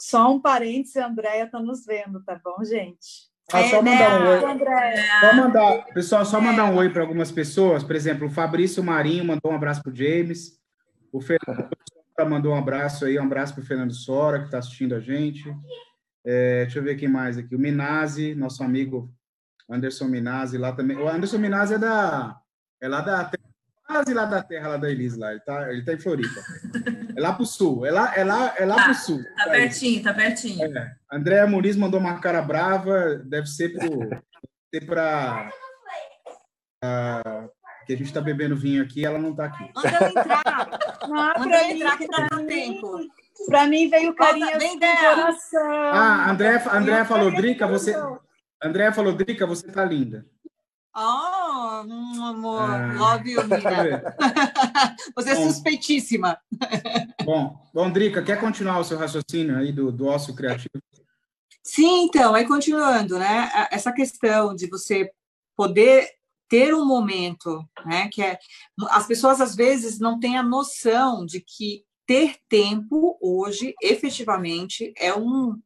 só 0.00 0.32
um 0.32 0.40
parênteses, 0.40 0.96
a 0.96 1.06
Andrea 1.06 1.44
está 1.44 1.60
nos 1.60 1.84
vendo, 1.84 2.24
tá 2.24 2.40
bom, 2.42 2.64
gente? 2.64 3.28
Ah, 3.52 3.64
só 3.64 3.82
mandar 3.82 4.22
um 4.22 4.28
oi. 4.28 4.40
Só 5.20 5.34
mandar, 5.34 5.84
pessoal, 5.92 6.24
só 6.24 6.40
mandar 6.40 6.64
um 6.66 6.76
oi 6.76 6.88
para 6.88 7.02
algumas 7.02 7.30
pessoas. 7.30 7.82
Por 7.82 7.96
exemplo, 7.96 8.28
o 8.28 8.30
Fabrício 8.30 8.82
Marinho 8.82 9.24
mandou 9.24 9.52
um 9.52 9.56
abraço 9.56 9.82
para 9.82 9.92
o 9.92 9.94
James. 9.94 10.58
O 11.12 11.20
Fernando 11.20 11.68
mandou 12.24 12.52
um 12.52 12.56
abraço 12.56 13.04
aí, 13.04 13.18
um 13.18 13.24
abraço 13.24 13.54
para 13.54 13.62
o 13.62 13.66
Fernando 13.66 13.94
Sora, 13.94 14.40
que 14.40 14.46
está 14.46 14.58
assistindo 14.58 14.94
a 14.94 15.00
gente. 15.00 15.44
É, 16.24 16.64
deixa 16.64 16.78
eu 16.78 16.82
ver 16.82 16.96
quem 16.96 17.08
mais 17.08 17.38
aqui. 17.38 17.54
O 17.54 17.58
Minazzi, 17.58 18.34
nosso 18.34 18.62
amigo 18.62 19.12
Anderson 19.70 20.06
Minazzi, 20.06 20.58
lá 20.58 20.72
também. 20.72 20.96
O 20.96 21.08
Anderson 21.08 21.38
Minazzi 21.38 21.74
é 21.74 21.78
da. 21.78 22.40
É 22.80 22.88
lá 22.88 23.00
da 23.00 23.30
quase 23.88 24.12
lá 24.12 24.26
da 24.26 24.42
terra 24.42 24.68
lá 24.68 24.76
da 24.76 24.90
Elis, 24.90 25.16
lá. 25.16 25.30
Ele 25.30 25.40
tá, 25.40 25.72
ele 25.72 25.82
tá 25.82 25.94
em 25.94 25.98
Floripa. 25.98 26.40
É 27.16 27.20
lá 27.20 27.32
pro 27.32 27.46
sul. 27.46 27.86
É 27.86 27.90
lá, 27.90 28.14
é 28.14 28.22
lá, 28.22 28.54
é 28.58 28.66
lá 28.66 28.76
tá, 28.76 28.84
pro 28.84 28.94
sul. 28.94 29.24
Tá, 29.24 29.44
tá 29.44 29.50
pertinho, 29.50 30.02
tá 30.02 30.14
pertinho. 30.14 30.76
É. 30.76 30.96
Andréa 31.10 31.46
Muniz 31.46 31.76
mandou 31.76 31.98
uma 31.98 32.20
cara 32.20 32.42
brava, 32.42 33.16
deve 33.24 33.46
ser 33.46 33.70
pro, 33.70 34.10
ser 34.72 34.86
pra. 34.86 35.50
Uh, 36.84 37.50
que 37.88 37.94
a 37.94 37.96
gente 37.96 38.12
tá 38.12 38.20
bebendo 38.20 38.54
vinho 38.54 38.82
aqui, 38.82 39.06
ela 39.06 39.18
não 39.18 39.34
tá 39.34 39.46
aqui. 39.46 39.64
Manda 39.74 39.98
eu 39.98 40.08
entrar. 40.08 40.78
Não, 41.08 41.38
Manda 41.38 41.56
eu 41.56 41.70
entrar 41.70 41.96
que 41.96 42.06
tá 42.06 42.28
no 42.30 42.46
tempo. 42.46 43.00
Para 43.46 43.66
mim 43.66 43.88
veio 43.88 44.14
carinha 44.14 44.58
do 44.58 44.68
coração. 44.68 45.72
Ah, 45.72 46.30
André, 46.30 46.62
André 46.70 47.04
falou, 47.06 47.30
Drica, 47.30 47.66
você. 47.66 47.94
André 48.62 48.92
falou, 48.92 49.14
Drica, 49.14 49.46
você 49.46 49.72
tá 49.72 49.86
linda. 49.86 50.26
Oh, 50.94 51.00
amor, 51.00 52.60
ah. 52.60 52.92
love 52.94 53.30
you, 53.30 53.42
Mina. 53.48 54.14
Você 55.16 55.30
é 55.30 55.34
bom, 55.34 55.46
suspeitíssima. 55.46 56.38
Bom, 57.24 57.58
bom, 57.72 57.90
Drica, 57.90 58.22
quer 58.22 58.38
continuar 58.38 58.80
o 58.80 58.84
seu 58.84 58.98
raciocínio 58.98 59.56
aí 59.56 59.72
do, 59.72 59.90
do 59.90 60.06
ócio 60.08 60.34
criativo? 60.34 60.82
Sim, 61.62 62.04
então, 62.04 62.34
aí 62.34 62.46
continuando, 62.46 63.18
né? 63.18 63.50
Essa 63.70 63.92
questão 63.92 64.54
de 64.54 64.66
você 64.68 65.10
poder 65.56 66.17
ter 66.48 66.74
um 66.74 66.84
momento, 66.84 67.62
né? 67.84 68.08
Que 68.12 68.22
é, 68.22 68.38
as 68.90 69.06
pessoas 69.06 69.40
às 69.40 69.54
vezes 69.54 69.98
não 69.98 70.18
têm 70.18 70.36
a 70.36 70.42
noção 70.42 71.26
de 71.26 71.40
que 71.40 71.84
ter 72.06 72.36
tempo 72.48 73.18
hoje, 73.20 73.74
efetivamente, 73.82 74.92
é 74.96 75.14
um 75.14 75.58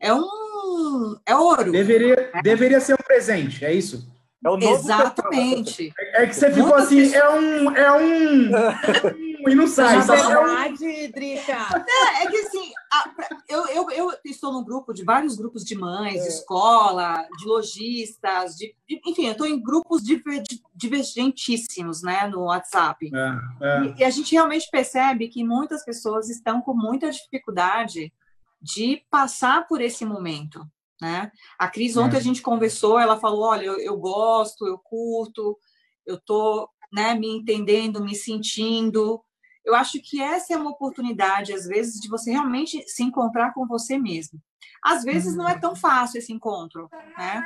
é 0.00 0.12
um 0.12 1.16
é 1.24 1.34
ouro. 1.34 1.72
Deveria, 1.72 2.32
deveria 2.42 2.80
ser 2.80 2.94
um 2.94 3.04
presente, 3.06 3.64
é 3.64 3.72
isso? 3.72 4.06
É 4.44 4.50
o 4.50 4.56
novo 4.56 4.74
Exatamente. 4.74 5.92
É, 5.98 6.22
é 6.22 6.26
que 6.26 6.34
você 6.34 6.50
ficou 6.50 6.68
Muitas 6.68 6.84
assim, 6.86 7.14
é 7.14 7.28
um, 7.30 7.76
é 7.76 7.92
um, 7.92 8.50
e 9.48 9.54
não 9.54 9.66
sai. 9.66 9.96
Na 9.96 10.14
é 10.14 10.16
verdade, 10.16 11.08
Drica, 11.12 11.84
É, 11.88 12.24
é 12.24 12.26
que 12.30 12.36
assim, 12.38 12.72
a- 12.92 13.14
eu, 13.48 13.66
eu, 13.68 13.90
eu 13.90 14.12
estou 14.24 14.52
num 14.52 14.64
grupo 14.64 14.92
de 14.92 15.04
vários 15.04 15.36
grupos 15.36 15.64
de 15.64 15.74
mães, 15.76 16.22
de 16.22 16.28
escola, 16.28 17.26
de 17.38 17.44
lojistas, 17.46 18.56
de, 18.56 18.74
de- 18.88 19.00
enfim, 19.06 19.26
eu 19.26 19.32
estou 19.32 19.46
em 19.46 19.60
grupos 19.62 20.02
diver- 20.02 20.42
di- 20.42 20.62
divergentíssimos, 20.74 22.02
né, 22.02 22.26
no 22.28 22.44
WhatsApp. 22.44 23.10
É, 23.14 23.66
é. 23.66 23.82
E, 23.84 23.94
e 24.00 24.04
a 24.04 24.10
gente 24.10 24.32
realmente 24.34 24.68
percebe 24.70 25.28
que 25.28 25.44
muitas 25.44 25.84
pessoas 25.84 26.28
estão 26.28 26.60
com 26.60 26.74
muita 26.74 27.10
dificuldade 27.10 28.12
de 28.60 29.02
passar 29.10 29.66
por 29.68 29.80
esse 29.80 30.04
momento, 30.04 30.64
né? 31.00 31.30
A 31.58 31.68
Cris, 31.68 31.96
ontem 31.96 32.16
É. 32.16 32.18
a 32.18 32.22
gente 32.22 32.42
conversou, 32.42 32.98
ela 32.98 33.18
falou, 33.18 33.42
olha, 33.42 33.64
eu, 33.66 33.78
eu 33.78 33.96
gosto, 33.96 34.66
eu 34.66 34.78
curto, 34.78 35.58
eu 36.04 36.18
tô, 36.18 36.68
né, 36.92 37.14
me 37.14 37.28
entendendo, 37.28 38.02
me 38.02 38.14
sentindo. 38.14 39.20
Eu 39.66 39.74
acho 39.74 40.00
que 40.00 40.22
essa 40.22 40.54
é 40.54 40.56
uma 40.56 40.70
oportunidade, 40.70 41.52
às 41.52 41.66
vezes, 41.66 42.00
de 42.00 42.08
você 42.08 42.30
realmente 42.30 42.82
se 42.88 43.02
encontrar 43.02 43.52
com 43.52 43.66
você 43.66 43.98
mesmo. 43.98 44.40
Às 44.82 45.02
vezes 45.02 45.34
não 45.36 45.48
é 45.48 45.58
tão 45.58 45.74
fácil 45.74 46.18
esse 46.18 46.32
encontro, 46.32 46.88
né? 47.18 47.44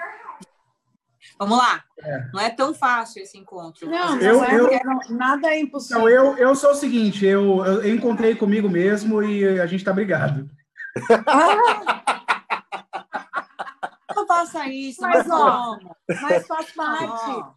Vamos 1.38 1.56
lá. 1.56 1.82
É. 1.98 2.28
Não 2.32 2.40
é 2.40 2.50
tão 2.50 2.74
fácil 2.74 3.22
esse 3.22 3.38
encontro. 3.38 3.88
não, 3.88 4.18
Eu- 4.20 4.34
não 4.36 4.44
é, 4.44 4.54
eu- 4.58 4.80
não- 4.84 5.00
nada 5.16 5.48
é 5.48 5.60
impossível. 5.60 5.98
Então, 6.02 6.08
eu, 6.10 6.36
eu 6.36 6.54
sou 6.54 6.72
o 6.72 6.74
seguinte, 6.74 7.24
eu, 7.24 7.64
eu 7.64 7.94
encontrei 7.94 8.34
comigo 8.34 8.68
mesmo 8.68 9.22
e 9.22 9.58
a 9.58 9.66
gente 9.66 9.82
tá 9.84 9.92
brigado. 9.92 10.48
Não 14.14 14.26
faça 14.26 14.66
isso, 14.68 15.00
Mas, 15.02 15.26
mas, 15.26 15.30
ó? 15.40 15.78
Mas 16.20 16.46
faz 16.46 16.72
parte. 16.72 17.30
Ó, 17.30 17.52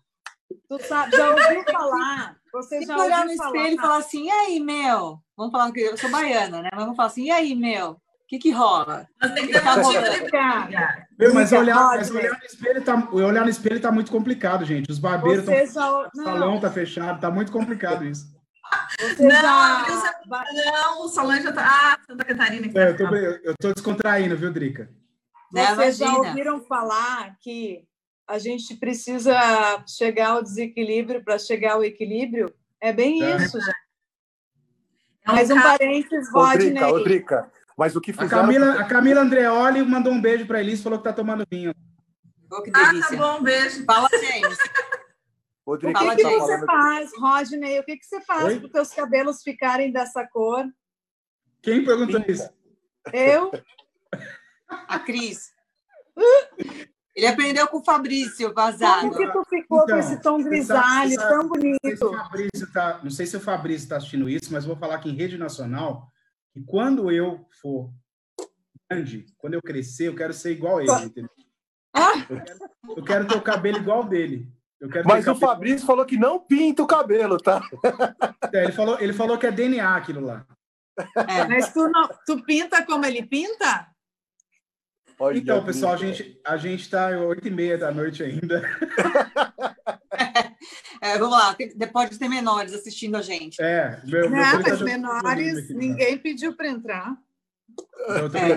Tu 0.69 0.83
sabe, 0.85 1.15
já 1.17 1.29
ouviu 1.31 1.63
falar? 1.71 2.37
Você 2.53 2.77
Tem 2.77 2.87
já 2.87 2.95
que 2.95 3.01
olhar 3.01 3.25
no 3.25 3.35
falar? 3.35 3.49
espelho 3.57 3.73
e 3.75 3.81
falar 3.81 3.97
assim, 3.97 4.25
e 4.25 4.29
aí, 4.31 4.59
meu? 4.59 5.17
Vamos 5.35 5.51
falar 5.51 5.71
que 5.71 5.79
eu 5.79 5.97
sou 5.97 6.09
baiana, 6.11 6.61
né? 6.61 6.69
Mas 6.71 6.81
vamos 6.83 6.95
falar 6.95 7.07
assim, 7.07 7.23
e 7.25 7.31
aí, 7.31 7.55
meu? 7.55 7.91
O 7.91 7.97
que 8.27 8.37
que 8.37 8.51
rola? 8.51 9.07
Mas 9.21 9.31
tem 9.33 9.47
que 9.47 9.53
ter 9.53 9.61
Tá. 10.31 11.05
Meu, 11.19 11.33
mas 11.33 11.51
olhar, 11.51 11.75
mas 11.95 12.09
olhar 12.11 12.31
no 12.39 12.45
espelho 12.45 12.81
tá, 12.83 13.09
olhar 13.11 13.43
no 13.43 13.49
espelho 13.49 13.79
tá 13.79 13.91
muito 13.91 14.11
complicado, 14.11 14.65
gente. 14.65 14.89
Os 14.91 14.97
barbeiros 14.99 15.47
estão. 15.47 16.03
já, 16.03 16.07
O 16.07 16.23
salão 16.23 16.59
tá 16.59 16.71
fechado, 16.71 17.19
tá 17.19 17.29
muito 17.29 17.51
complicado 17.51 18.05
isso. 18.05 18.25
você 18.99 19.23
Não, 19.27 19.31
já, 19.41 20.13
Não, 20.53 21.01
o 21.05 21.07
Solange 21.09 21.43
já 21.43 21.51
tá. 21.53 21.63
Ah, 21.65 21.99
Santa 22.07 22.23
Catarina. 22.25 22.69
que 22.69 22.77
É, 22.77 22.89
eu, 22.89 22.97
tô, 22.97 23.03
tá- 23.09 23.15
eu 23.17 23.53
tô 23.59 23.73
descontraindo, 23.73 24.35
viu, 24.37 24.51
Drica? 24.51 24.89
Vocês 25.51 25.97
já 25.97 26.15
ouviram 26.17 26.61
falar 26.65 27.35
que 27.39 27.83
a 28.27 28.37
gente 28.39 28.75
precisa 28.77 29.83
chegar 29.87 30.29
ao 30.31 30.43
desequilíbrio 30.43 31.23
para 31.23 31.37
chegar 31.37 31.73
ao 31.73 31.83
equilíbrio? 31.83 32.53
É 32.81 32.91
bem 32.93 33.23
É. 33.23 33.35
isso, 33.37 33.59
gente. 33.59 33.75
É 35.25 35.31
um 35.31 35.35
Mais 35.35 35.49
um 35.49 35.55
parênteses, 35.61 36.29
Rodney. 36.31 36.83
ô, 36.83 36.99
Drica, 37.03 37.51
mas 37.77 37.95
o 37.95 38.01
que 38.01 38.11
A 38.11 38.13
fizeram... 38.13 38.41
Camila, 38.43 38.73
a 38.79 38.83
Camila 38.85 39.21
Andreoli 39.21 39.81
mandou 39.83 40.11
um 40.11 40.21
beijo 40.21 40.45
pra 40.45 40.59
Elis 40.59 40.79
e 40.79 40.83
falou 40.83 40.97
que 40.99 41.03
tá 41.05 41.13
tomando 41.13 41.45
vinho. 41.49 41.73
Oh, 42.51 42.61
que 42.61 42.69
Ah, 42.73 42.91
tá 43.09 43.15
bom, 43.15 43.41
beijo. 43.41 43.83
Fala, 43.85 44.09
James. 44.11 44.57
Drica, 44.57 45.03
O 45.65 45.77
Fala 45.79 45.79
que, 45.79 45.93
tá 45.93 46.29
que 46.29 46.35
disso. 46.35 46.39
você 46.45 46.65
faz, 46.65 47.11
Rodney? 47.17 47.79
O 47.79 47.83
que, 47.85 47.97
que 47.97 48.05
você 48.05 48.21
faz 48.21 48.57
para 48.57 48.65
os 48.65 48.71
teus 48.71 48.89
cabelos 48.89 49.41
ficarem 49.41 49.91
dessa 49.91 50.27
cor? 50.27 50.65
Quem 51.61 51.85
perguntou 51.85 52.19
Pinta. 52.19 52.31
isso? 52.31 52.49
Eu? 53.13 53.51
A 54.69 54.99
Cris. 54.99 55.51
Ele 57.15 57.27
aprendeu 57.27 57.67
com 57.67 57.77
o 57.77 57.83
Fabrício 57.83 58.51
Como 58.53 58.55
Vazado. 58.55 59.11
que 59.11 59.31
tu 59.31 59.43
ficou 59.47 59.83
Então, 59.83 59.95
com 59.95 59.99
esse 59.99 60.21
tom 60.21 60.41
grisalho, 60.43 61.13
sabe- 61.13 61.29
tão 61.29 61.43
Não 61.43 61.53
sei, 61.83 61.95
se 61.97 62.03
o 62.03 62.09
bonito? 62.09 62.17
Fabrício 62.23 62.73
tá, 62.73 62.99
não 63.03 63.09
sei 63.11 63.25
se 63.27 63.37
o 63.37 63.39
Fabrício 63.39 63.83
está 63.83 63.97
assistindo 63.97 64.27
isso, 64.29 64.51
mas 64.51 64.65
vou 64.65 64.75
falar 64.75 64.95
aqui 64.95 65.09
em 65.09 65.15
rede 65.15 65.37
nacional 65.37 66.07
que 66.51 66.61
quando 66.63 67.11
eu 67.11 67.45
for 67.61 67.91
grande, 68.89 69.25
quando 69.37 69.53
eu 69.53 69.61
crescer, 69.61 70.07
eu 70.07 70.15
quero 70.15 70.33
ser 70.33 70.51
igual 70.53 70.77
a 70.79 70.83
ele. 70.83 71.05
entendeu? 71.05 71.29
Eu 72.29 72.41
quero, 72.41 72.59
eu 72.97 73.03
quero 73.03 73.27
ter 73.27 73.37
o 73.37 73.41
cabelo 73.41 73.77
igual 73.77 74.03
dele. 74.03 74.51
Eu 74.81 74.89
quero 74.89 75.03
ter 75.03 75.13
Mas 75.13 75.23
o 75.23 75.33
cabelo- 75.33 75.39
Fabrício 75.51 75.85
falou 75.87 76.05
que 76.05 76.17
não 76.17 76.39
pinta 76.39 76.81
o 76.83 76.87
cabelo, 76.87 77.37
tá? 77.37 77.61
É, 78.51 78.63
ele, 78.63 78.71
falou, 78.73 78.99
ele 78.99 79.13
falou 79.13 79.37
que 79.37 79.45
é 79.47 79.51
DNA 79.51 79.95
aquilo 79.95 80.21
lá. 80.21 80.45
É. 81.15 81.47
Mas 81.47 81.71
tu, 81.71 81.87
não, 81.89 82.09
tu 82.25 82.43
pinta 82.43 82.83
como 82.85 83.05
ele 83.05 83.23
pinta? 83.23 83.87
Olha, 85.19 85.37
Então, 85.37 85.63
pessoal, 85.63 85.93
a 85.93 85.97
gente 85.97 86.39
a 86.45 86.57
gente 86.57 86.81
está 86.81 87.07
oito 87.09 87.47
e 87.47 87.51
meia 87.51 87.77
da 87.77 87.91
noite 87.91 88.23
ainda. 88.23 88.61
É, 91.01 91.17
vamos 91.17 91.37
lá, 91.37 91.53
tem- 91.53 91.69
pode 91.91 92.17
ter 92.17 92.29
menores 92.29 92.73
assistindo 92.73 93.15
a 93.17 93.21
gente. 93.21 93.61
É, 93.61 93.99
meu, 94.05 94.29
meu 94.29 94.41
tá 94.41 94.59
mas 94.69 94.81
menores, 94.81 95.57
aqui, 95.57 95.67
tá? 95.67 95.73
ninguém 95.79 96.17
pediu 96.17 96.55
para 96.55 96.67
entrar. 96.69 97.13
Eu 98.07 98.29
tô 98.29 98.37
É. 98.37 98.53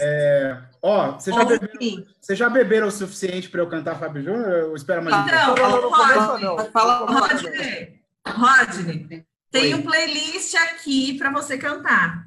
É, 0.00 0.62
ó, 0.82 1.12
você 1.12 1.30
já, 1.32 1.44
bebeu, 1.44 1.68
Enfim, 1.74 2.04
você 2.20 2.36
já 2.36 2.48
beberam 2.50 2.88
o 2.88 2.90
suficiente 2.90 3.48
para 3.48 3.60
eu 3.60 3.68
cantar 3.68 3.98
Fábio 3.98 4.22
Júnior? 4.22 4.48
Eu 4.48 4.74
espero 4.74 5.02
mais 5.02 5.16
um 5.16 5.28
pouco. 5.28 5.52
Então, 5.52 5.56
Não, 5.56 5.70
não, 5.70 5.82
não 5.82 5.90
começa, 5.90 6.38
não. 6.38 6.72
Fala. 6.72 7.06
Rodney, 7.06 8.00
Rodney, 8.26 9.26
tem 9.50 9.74
Oi. 9.74 9.80
um 9.80 9.82
playlist 9.82 10.54
aqui 10.56 11.16
para 11.16 11.30
você 11.32 11.56
cantar. 11.56 12.26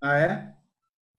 Ah, 0.00 0.18
é? 0.18 0.55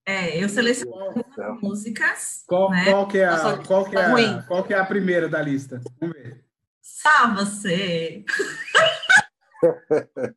É, 0.08 0.42
eu 0.42 0.48
selecionei 0.48 1.24
céu. 1.36 1.58
músicas, 1.62 2.46
Qual, 2.48 2.72
né? 2.72 2.86
qual, 2.86 3.08
que 3.10 3.18
é 3.18 3.26
a, 3.26 3.58
qual, 3.58 3.84
que 3.90 3.98
é 3.98 4.06
a, 4.06 4.42
qual 4.44 4.64
que 4.64 4.74
é 4.74 4.78
a 4.80 4.86
primeira 4.86 5.28
da 5.28 5.42
lista? 5.42 5.82
Vamos 6.00 6.16
ver. 6.16 6.46
Só 6.82 7.34
você. 7.36 8.24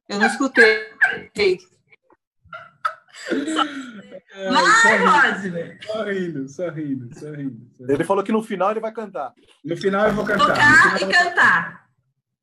eu 0.09 0.18
não 0.18 0.26
escutei. 0.26 0.88
É, 4.33 4.50
Vai, 4.50 4.64
só, 4.64 4.88
Rodney. 5.06 5.62
rindo, 5.62 5.85
só 5.85 6.02
rindo, 6.04 6.48
só 6.48 6.68
rindo, 6.70 7.14
só 7.18 7.30
rindo, 7.30 7.70
só 7.76 7.83
rindo. 7.85 7.92
Ele 7.92 8.04
falou 8.04 8.24
que 8.24 8.33
no 8.33 8.42
final 8.42 8.72
ele 8.72 8.80
vai 8.80 8.92
cantar. 8.92 9.33
No 9.64 9.76
final 9.76 10.09
eu 10.09 10.14
vou 10.14 10.24
cantar. 10.24 10.46
Tocar 10.48 11.02
e 11.02 11.12
cantar. 11.12 11.87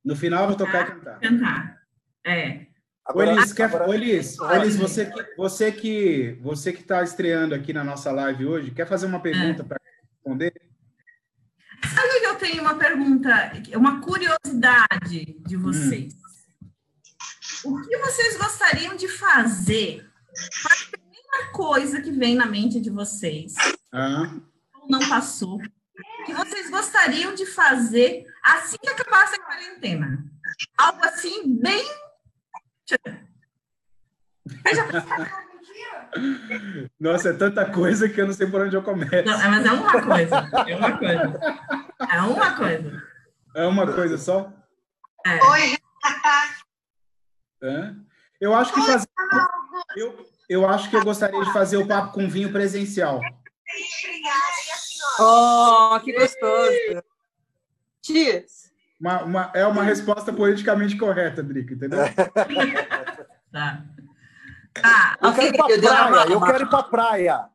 no 0.05 0.15
final 0.15 0.43
eu 0.43 0.47
vou 0.49 0.57
tocar 0.57 0.81
e 0.87 0.91
cantar. 0.91 1.19
Cantar. 1.19 1.77
É. 2.25 2.66
Ô, 3.13 3.21
Elis, 3.23 3.53
quer, 3.53 3.63
agora- 3.65 3.87
ô, 3.89 3.93
Elis, 3.93 4.37
ô. 4.39 4.51
Elis, 4.51 4.75
você 4.75 5.05
que 5.05 5.35
você 5.37 5.71
que 5.71 6.37
você 6.41 6.73
que 6.73 6.81
está 6.81 7.03
estreando 7.03 7.55
aqui 7.55 7.71
na 7.73 7.83
nossa 7.83 8.11
live 8.11 8.45
hoje, 8.45 8.71
quer 8.71 8.87
fazer 8.87 9.05
uma 9.05 9.19
pergunta 9.21 9.63
para 9.63 9.79
responder? 10.13 10.53
Sabe 11.93 12.19
que 12.19 12.25
eu 12.25 12.35
tenho 12.35 12.61
uma 12.61 12.75
pergunta, 12.75 13.51
uma 13.75 14.01
curiosidade 14.01 15.37
de 15.45 15.55
vocês. 15.55 16.13
O 17.63 17.81
que 17.81 17.97
vocês 17.97 18.37
gostariam 18.37 18.95
de 18.95 19.07
fazer? 19.07 19.99
É 19.99 20.73
a 20.73 20.97
primeira 20.97 21.51
coisa 21.53 22.01
que 22.01 22.11
vem 22.11 22.35
na 22.35 22.45
mente 22.45 22.79
de 22.81 22.89
vocês? 22.89 23.53
Ah, 23.91 24.29
Ou 24.81 24.87
não 24.89 24.99
passou? 25.07 25.59
Que 26.25 26.33
vocês 26.33 26.69
gostariam 26.69 27.33
de 27.33 27.45
fazer 27.45 28.25
assim 28.43 28.77
que 28.81 28.89
acabasse 28.89 29.35
a 29.35 29.43
quarentena? 29.43 30.23
Algo 30.77 31.03
assim, 31.05 31.57
bem. 31.57 31.83
Nossa, 36.99 37.29
é 37.29 37.33
tanta 37.33 37.69
coisa 37.71 38.07
que 38.07 38.19
eu 38.19 38.27
não 38.27 38.33
sei 38.33 38.47
por 38.47 38.61
onde 38.61 38.75
eu 38.75 38.83
começo. 38.83 39.25
Não, 39.25 39.51
mas 39.51 39.65
é 39.65 39.71
uma 39.71 40.01
coisa. 40.01 40.35
É 40.67 40.75
uma 40.75 40.97
coisa. 40.97 41.39
É 42.09 42.21
uma 42.21 42.55
coisa. 42.55 43.03
É 43.55 43.65
uma 43.65 43.93
coisa 43.93 44.17
só? 44.17 44.51
É. 45.25 45.39
Hã? 47.61 47.95
Eu 48.39 48.53
acho 48.53 48.73
que 48.73 48.81
fazer. 48.81 49.07
Eu, 49.95 50.25
eu 50.47 50.67
acho 50.67 50.89
que 50.89 50.95
eu 50.95 51.03
gostaria 51.03 51.43
de 51.43 51.51
fazer 51.51 51.77
o 51.77 51.87
papo 51.87 52.13
com 52.13 52.29
vinho 52.29 52.51
presencial. 52.51 53.19
Oh, 55.19 55.99
que 56.03 56.13
gostoso. 56.13 57.03
Cheers. 58.05 58.66
Uma, 58.99 59.21
uma- 59.23 59.51
é 59.53 59.65
uma 59.65 59.83
resposta 59.83 60.33
politicamente 60.33 60.97
correta, 60.97 61.43
Drica, 61.43 61.73
entendeu? 61.73 61.99
Tá. 63.51 63.81
Tá, 64.73 65.17
Eu 65.21 65.33
quero 65.33 65.47
ir 65.47 65.55
pra 65.57 65.65
Ok, 65.65 65.77
deu 65.79 65.93
na 65.93 66.07
praia, 66.07 66.29
eu 66.31 66.41
quero 66.41 66.63
ir 66.63 66.69
pra 66.69 66.83
praia. 66.83 67.45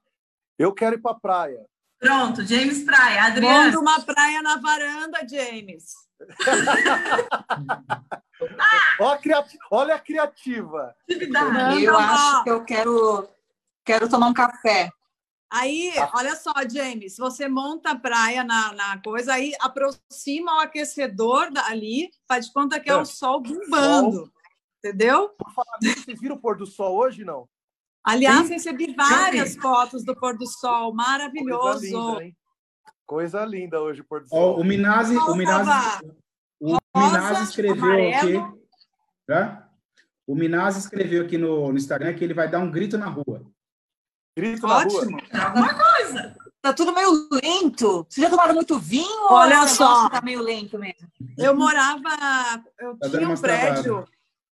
Eu 0.58 0.72
quero 0.72 0.96
ir 0.96 0.98
pra 1.00 1.14
praia. 1.14 1.60
pronto. 2.00 2.44
James 2.44 2.82
Praia. 2.84 3.20
Manda 3.22 3.32
Adriana. 3.36 3.78
uma 3.78 4.00
praia 4.00 4.42
na 4.42 4.56
varanda, 4.56 5.18
James. 5.28 5.92
Olha 8.98 9.14
a, 9.14 9.18
criati- 9.18 9.58
Olha 9.70 9.94
a 9.94 9.98
criativa. 10.00 10.94
Manda 11.28 11.78
Eu 11.80 11.96
acho 11.96 12.44
que 12.44 12.50
eu 12.50 12.64
quero, 12.64 13.28
quero 13.84 14.08
tomar 14.08 14.26
um 14.28 14.34
café. 14.34 14.90
Aí, 15.52 15.92
olha 16.14 16.34
só, 16.34 16.52
James, 16.72 17.18
você 17.18 17.46
monta 17.46 17.90
a 17.90 17.98
praia 17.98 18.42
na, 18.42 18.72
na 18.72 19.02
coisa, 19.02 19.34
aí 19.34 19.52
aproxima 19.60 20.56
o 20.56 20.60
aquecedor 20.60 21.52
da- 21.52 21.66
ali, 21.66 22.10
faz 22.26 22.46
de 22.46 22.52
conta 22.54 22.80
que 22.80 22.88
é 22.88 22.94
É. 22.94 22.96
o 22.96 23.04
sol 23.04 23.40
bombando. 23.42 24.32
Entendeu? 24.78 25.28
Por 25.28 25.52
falar 25.52 25.76
vocês 25.82 26.18
viram 26.18 26.36
o 26.36 26.40
pôr 26.40 26.56
do 26.56 26.66
sol 26.66 26.96
hoje, 26.96 27.22
não? 27.22 27.46
Aliás, 28.02 28.46
Sim. 28.46 28.54
recebi 28.54 28.94
várias 28.94 29.54
fotos 29.54 30.04
do 30.04 30.16
pôr 30.16 30.36
do 30.36 30.46
sol, 30.46 30.92
maravilhoso. 30.94 31.80
Coisa 31.80 32.18
linda, 32.18 32.36
Coisa 33.06 33.44
linda 33.44 33.80
hoje 33.80 34.00
o 34.00 34.04
pôr 34.04 34.22
do 34.22 34.28
sol. 34.28 34.56
Oh, 34.56 34.60
o 34.60 34.64
Minazzi, 34.64 35.16
o 35.16 35.34
Minazzi, 35.36 36.04
o 36.60 36.78
Minazzi 36.96 37.44
escreveu 37.44 37.84
amarelo. 37.84 38.40
aqui. 38.40 38.58
Tá? 39.26 39.68
O 40.26 40.34
Minazzi 40.34 40.78
escreveu 40.80 41.24
aqui 41.24 41.36
no, 41.36 41.70
no, 41.70 41.76
Instagram 41.76 42.14
que 42.14 42.24
ele 42.24 42.34
vai 42.34 42.50
dar 42.50 42.58
um 42.60 42.70
grito 42.70 42.96
na 42.96 43.06
rua. 43.06 43.44
Grito 44.36 44.66
Ótimo. 44.66 45.18
na 45.32 45.48
rua? 45.48 45.48
Alguma 45.48 45.74
coisa. 45.74 46.36
Tá 46.62 46.72
tudo 46.72 46.94
meio 46.94 47.28
lento. 47.30 48.06
Você 48.08 48.20
já 48.20 48.30
tomaram 48.30 48.54
muito 48.54 48.78
vinho? 48.78 49.26
Olha 49.28 49.66
só. 49.66 50.08
Tá 50.08 50.22
meio 50.22 50.40
lento 50.40 50.78
mesmo. 50.78 51.08
Eu 51.36 51.56
morava, 51.56 52.10
eu 52.78 52.96
tá 52.96 53.10
tinha 53.10 53.28
um 53.28 53.36
prédio 53.36 54.06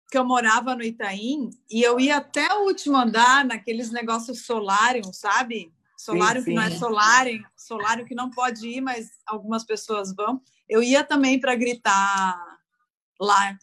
que 0.10 0.18
eu 0.18 0.26
morava 0.26 0.76
no 0.76 0.82
Itaim 0.82 1.52
e 1.70 1.84
eu 1.84 2.00
ia 2.00 2.18
até 2.18 2.52
o 2.56 2.66
último 2.66 2.98
andar 2.98 3.46
naqueles 3.46 3.92
negócios 3.92 4.44
solários, 4.44 5.18
sabe? 5.18 5.72
Solário 5.96 6.42
sim, 6.42 6.46
sim. 6.46 6.52
que 6.52 6.56
não 6.56 6.64
é 6.64 6.72
solário, 6.72 7.46
solário 7.56 8.06
que 8.06 8.16
não 8.16 8.32
pode 8.32 8.68
ir, 8.68 8.82
mas 8.82 9.12
algumas 9.28 9.64
pessoas 9.64 10.14
vão. 10.16 10.42
Eu 10.68 10.82
ia 10.82 11.04
também 11.04 11.40
para 11.40 11.56
gritar 11.56 12.42
lá, 13.20 13.56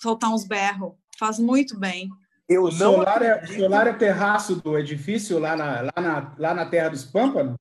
soltar 0.00 0.30
uns 0.30 0.44
berros. 0.44 0.94
Faz 1.18 1.38
muito 1.38 1.78
bem. 1.78 2.08
Eu 2.50 2.64
o 2.64 2.72
solar, 2.72 3.22
é, 3.22 3.46
solar 3.46 3.86
é 3.86 3.92
terraço 3.92 4.56
do 4.56 4.76
edifício 4.76 5.38
lá 5.38 5.54
na, 5.54 5.82
lá 5.82 5.92
na, 6.02 6.34
lá 6.36 6.52
na 6.52 6.66
Terra 6.66 6.88
dos 6.88 7.04
Pâmpanos? 7.04 7.56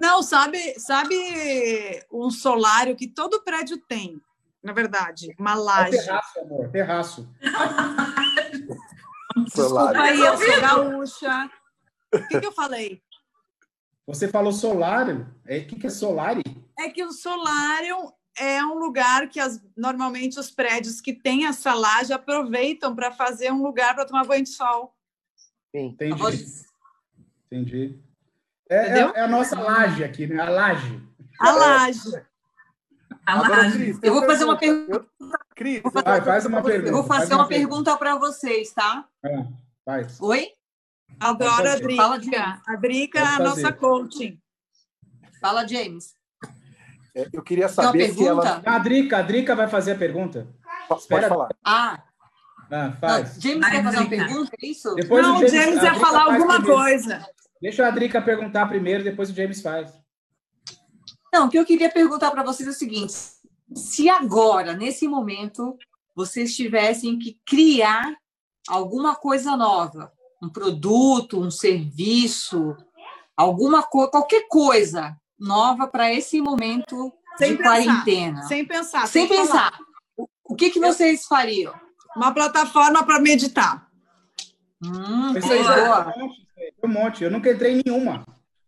Não, 0.00 0.22
sabe, 0.22 0.58
sabe 0.80 1.14
um 2.10 2.30
solário 2.30 2.96
que 2.96 3.06
todo 3.06 3.44
prédio 3.44 3.76
tem, 3.86 4.18
na 4.62 4.72
verdade, 4.72 5.34
uma 5.38 5.54
laje. 5.54 5.98
É 5.98 6.00
terraço, 6.00 6.40
amor, 6.40 6.70
terraço. 6.70 7.28
Desculpa 9.44 10.00
aí, 10.00 10.18
eu 10.18 10.38
sou 10.38 10.60
gaúcha. 10.62 11.50
O 12.14 12.28
que, 12.28 12.40
que 12.40 12.46
eu 12.46 12.52
falei? 12.52 13.02
Você 14.06 14.28
falou 14.28 14.52
solário. 14.52 15.30
É, 15.44 15.58
o 15.58 15.66
que, 15.66 15.76
que 15.76 15.88
é 15.88 15.90
solário? 15.90 16.42
É 16.78 16.88
que 16.88 17.04
o 17.04 17.12
solário 17.12 18.14
é 18.38 18.64
um 18.64 18.78
lugar 18.78 19.28
que 19.28 19.38
as, 19.38 19.62
normalmente 19.76 20.38
os 20.38 20.50
prédios 20.50 21.00
que 21.00 21.12
têm 21.12 21.46
essa 21.46 21.74
laje 21.74 22.12
aproveitam 22.12 22.94
para 22.94 23.12
fazer 23.12 23.52
um 23.52 23.62
lugar 23.62 23.94
para 23.94 24.04
tomar 24.04 24.24
banho 24.24 24.42
de 24.42 24.50
sol. 24.50 24.94
Entendi. 25.72 26.46
Entendi. 27.46 27.98
É, 28.68 28.76
é, 28.76 28.98
é, 29.00 29.20
a 29.20 29.28
nossa 29.28 29.58
laje 29.58 30.02
aqui, 30.02 30.26
né? 30.26 30.40
A 30.40 30.48
laje. 30.48 31.02
A 31.38 31.52
laje. 31.52 32.24
A 33.26 33.48
laje. 33.48 33.78
Cris, 33.78 33.98
eu 34.02 34.12
vou 34.12 34.24
fazer 34.24 34.44
uma 34.44 34.56
pergunta. 34.56 35.06
Cris, 35.54 35.82
Vai, 35.82 36.20
faz 36.20 36.46
uma 36.46 36.62
pergunta. 36.62 36.90
Eu 36.90 36.94
vou 36.94 37.04
fazer 37.04 37.34
uma, 37.34 37.42
uma 37.42 37.48
pergunta 37.48 37.96
para 37.96 38.16
vocês, 38.16 38.72
tá? 38.72 39.06
É, 39.24 39.46
faz. 39.84 40.20
Oi? 40.20 40.52
Adoro 41.20 41.68
a 41.68 41.76
Drica. 41.76 42.62
A 42.66 42.76
Drica 42.76 43.18
é 43.18 43.22
a 43.22 43.38
nossa 43.38 43.72
coaching. 43.72 44.40
Fala, 45.40 45.66
James. 45.66 46.13
É, 47.14 47.28
eu 47.32 47.42
queria 47.42 47.68
saber 47.68 48.12
se 48.12 48.26
ela. 48.26 48.60
A 48.64 48.78
Drica, 48.78 49.18
a 49.18 49.22
Drica 49.22 49.54
vai 49.54 49.68
fazer 49.68 49.92
a 49.92 49.98
pergunta. 49.98 50.48
Pode 50.88 51.02
Espera. 51.02 51.28
falar. 51.28 51.48
Ah. 51.64 52.02
Ah, 52.70 52.92
faz. 52.98 53.34
Não, 53.34 53.40
James 53.42 53.68
quer 53.68 53.84
fazer 53.84 53.98
uma 53.98 54.08
pergunta, 54.08 54.50
é 54.60 54.66
isso? 54.66 54.94
Depois 54.94 55.24
Não, 55.24 55.36
o 55.36 55.38
James, 55.38 55.52
James 55.52 55.82
ia 55.82 55.94
falar 55.94 56.22
alguma 56.22 56.54
primeiro. 56.54 56.74
coisa. 56.74 57.26
Deixa 57.60 57.86
a 57.86 57.90
Drica 57.90 58.20
perguntar 58.20 58.66
primeiro, 58.66 59.04
depois 59.04 59.30
o 59.30 59.34
James 59.34 59.62
faz. 59.62 59.92
Não, 61.32 61.46
o 61.46 61.50
que 61.50 61.58
eu 61.58 61.64
queria 61.64 61.90
perguntar 61.90 62.30
para 62.30 62.42
vocês 62.42 62.66
é 62.66 62.72
o 62.72 62.74
seguinte: 62.74 63.12
se 63.74 64.08
agora, 64.08 64.74
nesse 64.74 65.06
momento, 65.06 65.76
vocês 66.16 66.56
tivessem 66.56 67.18
que 67.18 67.38
criar 67.46 68.16
alguma 68.68 69.14
coisa 69.14 69.56
nova, 69.56 70.12
um 70.42 70.48
produto, 70.48 71.40
um 71.40 71.50
serviço, 71.50 72.76
alguma 73.36 73.82
coisa, 73.82 74.10
qualquer 74.10 74.46
coisa 74.48 75.16
nova 75.38 75.86
para 75.86 76.12
esse 76.12 76.40
momento 76.40 77.12
sem 77.36 77.52
de 77.52 77.58
pensar, 77.58 77.70
quarentena. 77.70 78.42
Sem 78.42 78.66
pensar. 78.66 79.06
Sem, 79.06 79.28
sem 79.28 79.36
pensar. 79.36 79.72
Falar. 79.72 79.78
O 80.44 80.54
que, 80.54 80.70
que 80.70 80.80
vocês 80.80 81.26
fariam? 81.26 81.74
Uma 82.16 82.32
plataforma 82.32 83.04
para 83.04 83.18
meditar. 83.18 83.88
Hum, 84.82 85.34
aí, 85.34 85.62
boa. 85.62 86.14
Um 86.82 86.88
monte. 86.88 87.24
Eu 87.24 87.30
nunca 87.30 87.50
entrei 87.50 87.72
em 87.72 87.82
nenhuma. 87.84 88.24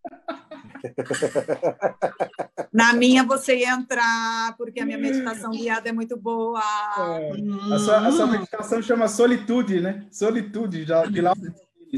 Na 2.73 2.93
minha 2.93 3.25
você 3.25 3.59
ia 3.59 3.73
entrar, 3.73 4.57
porque 4.57 4.81
a 4.81 4.87
minha 4.87 4.99
meditação 4.99 5.51
guiada 5.51 5.89
é 5.89 5.93
muito 5.93 6.17
boa. 6.17 6.63
É, 6.97 7.31
a, 7.75 7.79
sua, 7.79 8.07
a, 8.07 8.13
sua, 8.13 8.27
meditação 8.27 8.83
chama 8.83 9.09
solitude, 9.09 9.81
né? 9.81 10.07
Solitude, 10.11 10.85
de 10.85 11.21
lá, 11.21 11.33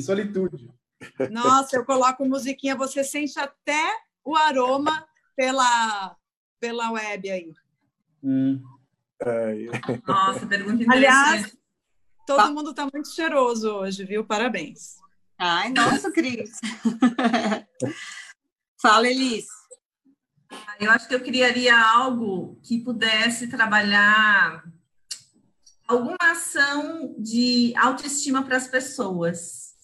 solitude. 0.01 0.71
Nossa, 1.31 1.77
eu 1.77 1.85
coloco 1.85 2.25
musiquinha, 2.25 2.77
você 2.77 3.05
sente 3.05 3.39
até 3.39 3.83
o 4.29 4.37
aroma 4.37 5.09
pela, 5.35 6.15
pela 6.61 6.91
web 6.91 7.31
aí. 7.31 7.55
Hum. 8.23 8.63
Nossa, 10.07 10.47
pergunta 10.47 10.83
interessante. 10.83 10.93
Aliás, 10.93 11.57
todo 12.27 12.53
mundo 12.53 12.71
está 12.71 12.87
muito 12.93 13.09
cheiroso 13.09 13.71
hoje, 13.71 14.05
viu? 14.05 14.27
Parabéns. 14.27 14.97
Ai, 15.39 15.71
nossa, 15.71 16.13
Cris. 16.13 16.61
Fala, 18.83 19.09
Elis. 19.09 19.47
Eu 20.79 20.91
acho 20.91 21.09
que 21.09 21.15
eu 21.15 21.21
criaria 21.21 21.77
algo 21.79 22.61
que 22.63 22.81
pudesse 22.81 23.49
trabalhar 23.49 24.63
alguma 25.87 26.17
ação 26.21 27.15
de 27.19 27.73
autoestima 27.77 28.43
para 28.43 28.59
as 28.59 28.69
pessoas. 28.69 29.75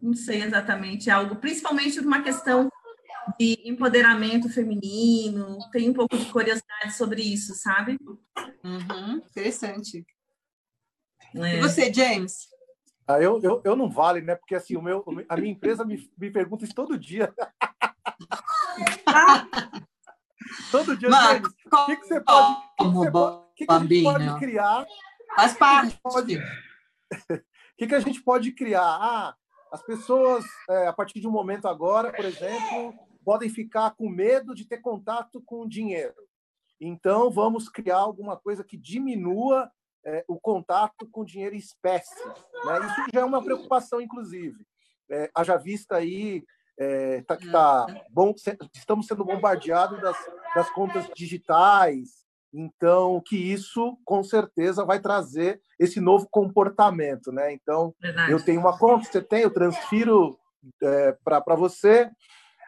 Não 0.00 0.14
sei 0.14 0.42
exatamente 0.42 1.08
algo, 1.10 1.36
principalmente 1.36 1.98
uma 2.00 2.22
questão 2.22 2.70
de 3.38 3.60
empoderamento 3.64 4.48
feminino, 4.48 5.58
tem 5.70 5.90
um 5.90 5.92
pouco 5.92 6.16
de 6.16 6.24
curiosidade 6.26 6.94
sobre 6.96 7.22
isso, 7.22 7.54
sabe? 7.54 7.98
Uhum, 8.64 9.16
interessante. 9.16 10.06
É. 11.34 11.56
E 11.56 11.60
você, 11.60 11.92
James? 11.92 12.48
Ah, 13.06 13.20
eu, 13.20 13.40
eu, 13.42 13.60
eu 13.64 13.76
não 13.76 13.90
vale, 13.90 14.20
né? 14.20 14.34
Porque 14.34 14.54
assim, 14.54 14.76
o 14.76 14.82
meu, 14.82 15.04
a 15.28 15.36
minha 15.36 15.52
empresa 15.52 15.84
me, 15.84 16.10
me 16.16 16.30
pergunta 16.30 16.64
isso 16.64 16.74
todo 16.74 16.98
dia. 16.98 17.32
todo 20.70 20.96
dia, 20.96 21.08
Mas, 21.08 21.42
James, 21.42 21.54
o 21.72 21.86
que, 21.86 21.96
que 21.96 22.06
você 22.06 22.20
pode, 22.20 22.56
que 22.78 22.84
que 22.84 22.90
você 22.90 23.10
pode, 23.10 23.42
que 23.56 23.66
que 23.66 23.72
a 23.72 23.78
gente 23.78 24.02
pode 24.02 24.38
criar? 24.38 24.86
Faz 25.36 25.54
parte. 25.54 25.98
O 27.72 27.84
que, 27.84 27.88
que 27.88 27.94
a 27.96 28.00
gente 28.00 28.22
pode 28.22 28.52
criar? 28.52 28.84
Ah, 28.84 29.34
as 29.72 29.82
pessoas, 29.82 30.44
é, 30.68 30.86
a 30.86 30.92
partir 30.92 31.18
de 31.18 31.26
um 31.26 31.32
momento 31.32 31.66
agora, 31.66 32.12
por 32.12 32.24
exemplo, 32.24 32.94
podem 33.24 33.48
ficar 33.48 33.92
com 33.92 34.08
medo 34.08 34.54
de 34.54 34.66
ter 34.66 34.78
contato 34.78 35.42
com 35.44 35.62
o 35.62 35.68
dinheiro. 35.68 36.14
Então, 36.80 37.30
vamos 37.30 37.68
criar 37.68 37.98
alguma 37.98 38.36
coisa 38.36 38.64
que 38.64 38.76
diminua 38.76 39.70
é, 40.04 40.24
o 40.26 40.38
contato 40.38 41.08
com 41.10 41.24
dinheiro 41.24 41.54
em 41.54 41.58
espécie. 41.58 42.24
Né? 42.26 42.86
Isso 42.86 43.06
já 43.14 43.20
é 43.20 43.24
uma 43.24 43.42
preocupação, 43.42 44.00
inclusive. 44.00 44.66
É, 45.10 45.30
haja 45.34 45.56
vista 45.56 45.96
aí 45.96 46.44
é, 46.78 47.22
tá, 47.22 47.36
tá 47.36 47.86
bom, 48.10 48.34
estamos 48.74 49.06
sendo 49.06 49.24
bombardeados 49.24 50.00
das, 50.00 50.16
das 50.54 50.70
contas 50.70 51.08
digitais, 51.14 52.22
então 52.52 53.22
que 53.24 53.36
isso 53.36 53.96
com 54.04 54.22
certeza 54.22 54.84
vai 54.84 55.00
trazer 55.00 55.60
esse 55.78 56.00
novo 56.00 56.26
comportamento, 56.30 57.30
né? 57.30 57.52
Então 57.52 57.94
Verdade. 58.00 58.32
eu 58.32 58.44
tenho 58.44 58.60
uma 58.60 58.76
conta, 58.78 59.04
você 59.04 59.22
tem, 59.22 59.42
eu 59.42 59.52
transfiro 59.52 60.38
é, 60.82 61.16
para 61.24 61.54
você, 61.54 62.10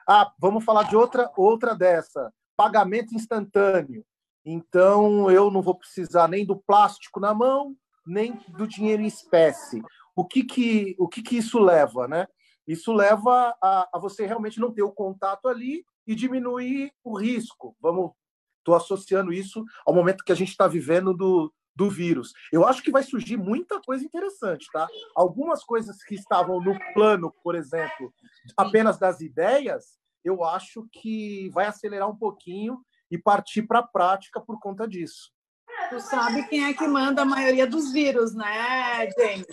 ah, 0.08 0.32
vamos 0.38 0.64
falar 0.64 0.84
de 0.84 0.96
outra, 0.96 1.30
outra 1.36 1.74
dessa. 1.74 2.32
Pagamento 2.56 3.14
instantâneo. 3.14 4.04
Então, 4.44 5.30
eu 5.30 5.50
não 5.50 5.62
vou 5.62 5.74
precisar 5.74 6.28
nem 6.28 6.44
do 6.44 6.56
plástico 6.56 7.18
na 7.18 7.32
mão, 7.32 7.74
nem 8.06 8.34
do 8.48 8.66
dinheiro 8.66 9.02
em 9.02 9.06
espécie. 9.06 9.82
O 10.14 10.24
que 10.24 10.44
que, 10.44 10.94
o 10.98 11.08
que, 11.08 11.22
que 11.22 11.38
isso 11.38 11.58
leva, 11.58 12.06
né? 12.06 12.26
Isso 12.66 12.92
leva 12.92 13.54
a, 13.62 13.88
a 13.92 13.98
você 13.98 14.26
realmente 14.26 14.60
não 14.60 14.72
ter 14.72 14.82
o 14.82 14.92
contato 14.92 15.48
ali 15.48 15.84
e 16.06 16.14
diminuir 16.14 16.92
o 17.02 17.18
risco. 17.18 17.76
Vamos, 17.80 18.12
estou 18.58 18.74
associando 18.74 19.32
isso 19.32 19.64
ao 19.86 19.94
momento 19.94 20.24
que 20.24 20.32
a 20.32 20.36
gente 20.36 20.50
está 20.50 20.66
vivendo 20.66 21.14
do, 21.14 21.52
do 21.74 21.90
vírus. 21.90 22.32
Eu 22.52 22.66
acho 22.66 22.82
que 22.82 22.90
vai 22.90 23.02
surgir 23.02 23.36
muita 23.36 23.80
coisa 23.80 24.04
interessante, 24.04 24.66
tá? 24.72 24.86
Algumas 25.14 25.64
coisas 25.64 26.02
que 26.04 26.14
estavam 26.14 26.60
no 26.60 26.78
plano, 26.92 27.32
por 27.42 27.54
exemplo, 27.54 28.12
apenas 28.56 28.98
das 28.98 29.20
ideias, 29.20 29.98
eu 30.24 30.44
acho 30.44 30.86
que 30.92 31.50
vai 31.50 31.66
acelerar 31.66 32.08
um 32.08 32.16
pouquinho 32.16 32.80
e 33.10 33.18
partir 33.18 33.62
para 33.62 33.80
a 33.80 33.86
prática 33.86 34.40
por 34.40 34.58
conta 34.60 34.88
disso. 34.88 35.32
Tu 35.90 36.00
sabe 36.00 36.46
quem 36.48 36.64
é 36.64 36.74
que 36.74 36.86
manda 36.86 37.22
a 37.22 37.26
maioria 37.26 37.66
dos 37.66 37.92
vírus, 37.92 38.34
né, 38.34 39.08
James? 39.18 39.46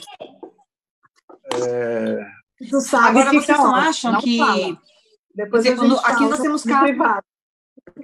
É... 1.68 2.42
Tu 2.70 2.80
sabe 2.80 3.20
Agora 3.20 3.34
vocês 3.34 3.58
não 3.58 3.76
acham 3.76 4.12
não 4.14 4.22
que 4.22 4.40
Depois 5.34 5.66
quando... 5.76 6.00
aqui 6.00 6.24
nós 6.26 6.40
temos 6.40 6.64
casos. 6.64 6.98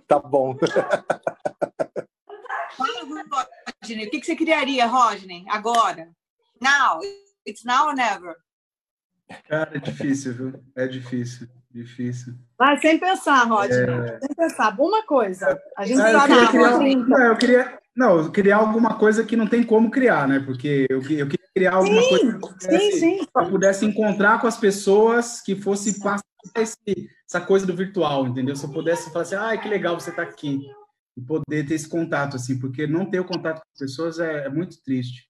Tá 0.07 0.19
bom. 0.19 0.57
Rodney, 3.87 4.07
o 4.07 4.09
que, 4.09 4.19
que 4.19 4.25
você 4.25 4.35
criaria, 4.35 4.85
Rodney, 4.85 5.45
agora? 5.47 6.09
Now. 6.61 6.99
It's 7.47 7.63
now 7.63 7.87
or 7.87 7.95
never. 7.95 8.35
Cara, 9.47 9.77
é 9.77 9.79
difícil, 9.79 10.33
viu? 10.33 10.63
É 10.75 10.87
difícil, 10.87 11.47
difícil. 11.71 12.33
Vai 12.57 12.77
sem 12.79 12.99
pensar, 12.99 13.43
Rodney. 13.45 13.77
É... 13.77 14.19
Sem 14.19 14.35
pensar. 14.35 14.75
Uma 14.77 15.05
coisa. 15.05 15.57
A 15.77 15.85
gente 15.85 16.01
ah, 16.01 16.11
sabe 16.11 16.33
eu 16.33 16.47
queria, 16.47 16.77
criar, 16.77 17.07
não, 17.07 17.23
eu 17.23 17.37
queria, 17.37 17.79
não, 17.95 18.31
criar 18.31 18.57
alguma 18.57 18.97
coisa 18.97 19.23
que 19.23 19.37
não 19.37 19.47
tem 19.47 19.63
como 19.63 19.89
criar, 19.89 20.27
né? 20.27 20.41
Porque 20.45 20.85
eu, 20.89 20.97
eu 20.97 21.27
queria 21.27 21.47
criar 21.55 21.75
alguma 21.75 22.01
sim, 22.01 22.09
coisa 22.09 22.27
que 22.27 22.35
eu 22.35 22.39
pudesse, 22.39 22.99
sim, 22.99 23.19
sim. 23.19 23.49
pudesse 23.49 23.85
encontrar 23.85 24.41
com 24.41 24.47
as 24.47 24.57
pessoas 24.57 25.41
que 25.41 25.55
fosse 25.55 26.01
passar 26.01 26.23
esse, 26.57 27.09
essa 27.25 27.39
coisa 27.39 27.65
do 27.65 27.75
virtual, 27.75 28.27
entendeu? 28.27 28.55
Se 28.55 28.65
eu 28.65 28.71
pudesse 28.71 29.11
falar 29.11 29.21
assim, 29.21 29.35
ah, 29.35 29.57
que 29.57 29.69
legal 29.69 29.97
você 29.97 30.09
estar 30.09 30.25
tá 30.25 30.29
aqui. 30.29 30.69
E 31.17 31.21
poder 31.21 31.65
ter 31.65 31.73
esse 31.73 31.89
contato, 31.89 32.35
assim, 32.35 32.59
porque 32.59 32.85
não 32.85 33.09
ter 33.09 33.19
o 33.19 33.25
contato 33.25 33.57
com 33.57 33.69
as 33.73 33.79
pessoas 33.79 34.19
é, 34.19 34.45
é 34.45 34.49
muito 34.49 34.81
triste. 34.83 35.27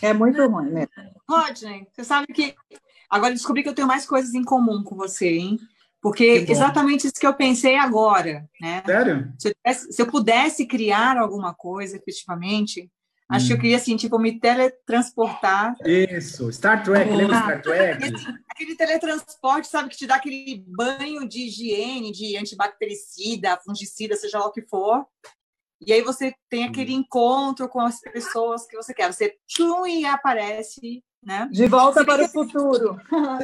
É 0.00 0.14
muito 0.14 0.44
ruim, 0.46 0.70
né? 0.70 0.86
Rodney, 1.28 1.86
você 1.92 2.04
sabe 2.04 2.26
que 2.32 2.54
agora 3.10 3.34
descobri 3.34 3.62
que 3.62 3.68
eu 3.68 3.74
tenho 3.74 3.88
mais 3.88 4.06
coisas 4.06 4.32
em 4.34 4.44
comum 4.44 4.82
com 4.82 4.96
você, 4.96 5.28
hein? 5.28 5.58
Porque 6.00 6.44
exatamente 6.48 7.06
isso 7.06 7.14
que 7.20 7.26
eu 7.26 7.34
pensei 7.34 7.76
agora, 7.76 8.48
né? 8.60 8.82
Sério? 8.84 9.32
Se 9.38 9.48
eu, 9.48 9.74
se 9.74 10.02
eu 10.02 10.06
pudesse 10.06 10.66
criar 10.66 11.16
alguma 11.16 11.54
coisa 11.54 11.96
efetivamente, 11.96 12.90
Acho 13.32 13.46
que 13.46 13.52
eu 13.52 13.56
hum. 13.56 13.60
queria, 13.60 13.76
assim, 13.76 13.96
tipo, 13.96 14.18
me 14.18 14.38
teletransportar. 14.38 15.74
Isso, 15.84 16.52
Star 16.52 16.84
Trek, 16.84 17.10
ah, 17.10 17.16
lembra 17.16 17.38
Star 17.38 17.62
Trek? 17.62 18.04
Esse, 18.04 18.26
aquele 18.48 18.76
teletransporte, 18.76 19.68
sabe, 19.68 19.88
que 19.88 19.96
te 19.96 20.06
dá 20.06 20.16
aquele 20.16 20.64
banho 20.66 21.26
de 21.26 21.46
higiene, 21.46 22.12
de 22.12 22.36
antibactericida, 22.36 23.58
fungicida, 23.64 24.16
seja 24.16 24.38
lá 24.38 24.46
o 24.46 24.52
que 24.52 24.62
for. 24.62 25.06
E 25.84 25.92
aí 25.92 26.02
você 26.02 26.32
tem 26.48 26.64
aquele 26.64 26.94
hum. 26.94 27.00
encontro 27.00 27.68
com 27.68 27.80
as 27.80 28.00
pessoas 28.00 28.66
que 28.66 28.76
você 28.76 28.92
quer. 28.92 29.12
Você 29.12 29.34
tchum 29.48 29.86
e 29.86 30.04
aparece, 30.04 31.02
né? 31.24 31.48
De 31.50 31.66
volta 31.66 32.04
para 32.04 32.24
o 32.24 32.28
futuro. 32.28 33.00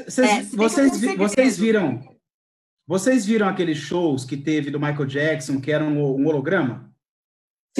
Vocês, 0.06 0.52
é, 0.52 0.56
vocês, 0.56 1.16
vocês 1.16 1.58
viram? 1.58 2.16
Vocês 2.86 3.26
viram 3.26 3.48
aqueles 3.48 3.76
shows 3.76 4.24
que 4.24 4.36
teve 4.36 4.70
do 4.70 4.80
Michael 4.80 5.06
Jackson, 5.06 5.60
que 5.60 5.70
era 5.70 5.84
um, 5.84 5.98
um 5.98 6.26
holograma? 6.26 6.88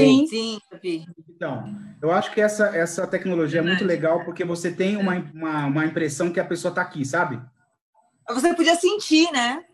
Sim, 0.04 0.26
sim, 0.26 1.04
Então, 1.28 1.64
eu 2.00 2.10
acho 2.10 2.32
que 2.32 2.40
essa, 2.40 2.76
essa 2.76 3.06
tecnologia 3.06 3.60
é 3.60 3.62
muito 3.62 3.84
legal 3.84 4.24
porque 4.24 4.44
você 4.44 4.70
tem 4.70 4.96
uma, 4.96 5.14
uma, 5.34 5.66
uma 5.66 5.86
impressão 5.86 6.32
que 6.32 6.40
a 6.40 6.44
pessoa 6.44 6.70
está 6.70 6.82
aqui, 6.82 7.04
sabe? 7.04 7.40
Você 8.28 8.54
podia 8.54 8.76
sentir, 8.76 9.30
né? 9.32 9.64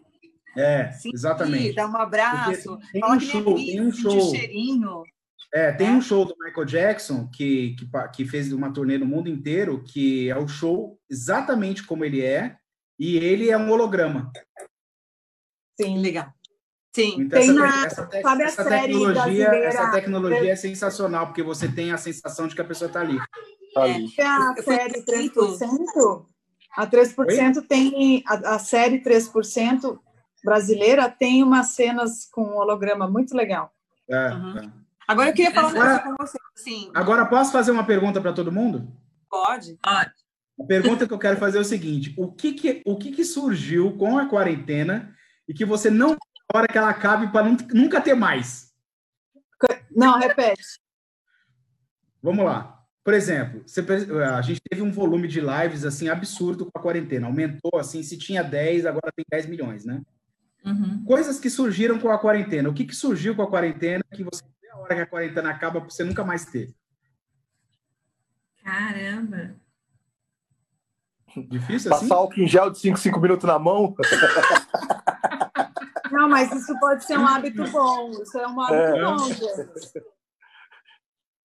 É, 0.56 0.92
sentir, 0.92 1.14
exatamente. 1.14 1.74
Dar 1.74 1.88
um 1.88 1.96
abraço, 1.96 2.78
tem, 2.92 3.00
tem 3.00 3.04
um 3.10 3.20
show, 3.20 3.54
tem 3.56 3.80
um 3.80 3.92
show. 3.92 4.34
cheirinho. 4.34 5.02
É, 5.52 5.72
tem 5.72 5.88
é. 5.88 5.90
um 5.90 6.00
show 6.00 6.24
do 6.24 6.34
Michael 6.38 6.66
Jackson 6.66 7.28
que, 7.28 7.76
que, 7.76 7.88
que 8.12 8.24
fez 8.24 8.52
uma 8.52 8.72
turnê 8.72 8.98
no 8.98 9.06
mundo 9.06 9.28
inteiro, 9.28 9.84
que 9.84 10.28
é 10.28 10.36
o 10.36 10.48
show 10.48 10.98
exatamente 11.08 11.84
como 11.84 12.04
ele 12.04 12.22
é, 12.22 12.56
e 12.98 13.16
ele 13.16 13.50
é 13.50 13.56
um 13.56 13.70
holograma. 13.70 14.32
Sim, 15.80 15.98
legal. 15.98 16.32
Sim, 16.94 17.22
então, 17.22 17.40
tem 17.40 17.50
essa, 17.50 17.54
na, 17.54 17.86
essa, 17.86 18.06
te, 18.06 18.22
sabe 18.22 18.42
essa 18.44 18.64
tecnologia, 18.64 19.46
essa 19.46 19.90
tecnologia 19.90 20.52
é 20.52 20.56
sensacional, 20.56 21.26
porque 21.26 21.42
você 21.42 21.66
tem 21.66 21.90
a 21.90 21.96
sensação 21.96 22.46
de 22.46 22.54
que 22.54 22.60
a 22.60 22.64
pessoa 22.64 22.86
está 22.86 23.00
ali. 23.00 23.18
Tá 23.74 23.82
ali. 23.82 24.14
É, 24.16 24.24
a 24.24 24.54
série 24.62 25.04
3%, 25.04 26.24
a 26.76 26.86
3% 26.86 27.66
tem, 27.66 28.22
a, 28.24 28.54
a 28.54 28.58
série 28.60 29.02
3% 29.02 29.98
brasileira 30.44 31.10
tem 31.10 31.42
umas 31.42 31.74
cenas 31.74 32.28
com 32.30 32.58
holograma 32.58 33.10
muito 33.10 33.36
legal. 33.36 33.72
É, 34.08 34.28
uhum. 34.28 34.58
é. 34.58 34.72
Agora 35.08 35.30
eu 35.30 35.34
queria 35.34 35.52
falar 35.52 35.70
agora, 35.70 35.98
com 35.98 36.14
você. 36.16 36.38
Sim. 36.54 36.92
Agora 36.94 37.26
posso 37.26 37.50
fazer 37.50 37.72
uma 37.72 37.84
pergunta 37.84 38.20
para 38.20 38.32
todo 38.32 38.52
mundo? 38.52 38.86
Pode. 39.28 39.76
Pode. 39.82 40.12
A 40.60 40.64
pergunta 40.64 41.08
que 41.08 41.12
eu 41.12 41.18
quero 41.18 41.38
fazer 41.38 41.58
é 41.58 41.60
o 41.60 41.64
seguinte: 41.64 42.14
o 42.16 42.30
que 42.30 42.52
que, 42.52 42.82
o 42.86 42.96
que, 42.96 43.10
que 43.10 43.24
surgiu 43.24 43.96
com 43.98 44.16
a 44.16 44.26
quarentena 44.26 45.12
e 45.48 45.52
que 45.52 45.64
você 45.64 45.90
não 45.90 46.16
hora 46.52 46.68
que 46.68 46.76
ela 46.76 46.90
acabe 46.90 47.30
para 47.32 47.48
nunca 47.72 48.00
ter 48.00 48.14
mais. 48.14 48.72
Não, 49.90 50.18
repete. 50.18 50.78
Vamos 52.22 52.44
lá. 52.44 52.82
Por 53.02 53.12
exemplo, 53.12 53.62
você, 53.66 53.84
a 54.34 54.40
gente 54.40 54.60
teve 54.68 54.82
um 54.82 54.90
volume 54.90 55.28
de 55.28 55.40
lives 55.40 55.84
assim 55.84 56.08
absurdo 56.08 56.64
com 56.66 56.78
a 56.78 56.82
quarentena. 56.82 57.26
Aumentou 57.26 57.78
assim, 57.78 58.02
se 58.02 58.16
tinha 58.16 58.42
10, 58.42 58.86
agora 58.86 59.12
tem 59.14 59.24
10 59.30 59.46
milhões, 59.46 59.84
né? 59.84 60.00
Uhum. 60.64 61.04
Coisas 61.04 61.38
que 61.38 61.50
surgiram 61.50 61.98
com 61.98 62.10
a 62.10 62.18
quarentena. 62.18 62.68
O 62.70 62.74
que, 62.74 62.84
que 62.84 62.96
surgiu 62.96 63.36
com 63.36 63.42
a 63.42 63.50
quarentena 63.50 64.02
que 64.14 64.24
você 64.24 64.42
a 64.72 64.78
hora 64.78 64.94
que 64.94 65.00
a 65.02 65.06
quarentena 65.06 65.50
acaba 65.50 65.80
para 65.80 65.90
você 65.90 66.02
nunca 66.02 66.24
mais 66.24 66.46
ter? 66.46 66.74
Caramba. 68.64 69.54
Difícil 71.48 71.92
assim? 71.92 72.08
Passar 72.08 72.20
álcool 72.20 72.40
em 72.40 72.48
gel 72.48 72.70
de 72.70 72.78
5, 72.78 72.98
5 72.98 73.20
minutos 73.20 73.46
na 73.46 73.58
mão. 73.58 73.94
Não, 76.10 76.28
mas 76.28 76.52
isso 76.52 76.78
pode 76.78 77.04
ser 77.04 77.18
um 77.18 77.26
hábito 77.26 77.64
bom. 77.70 78.10
Isso 78.10 78.38
é 78.38 78.46
um 78.46 78.60
hábito 78.60 78.74
é. 78.74 79.02
bom, 79.02 79.18
gente. 79.18 80.14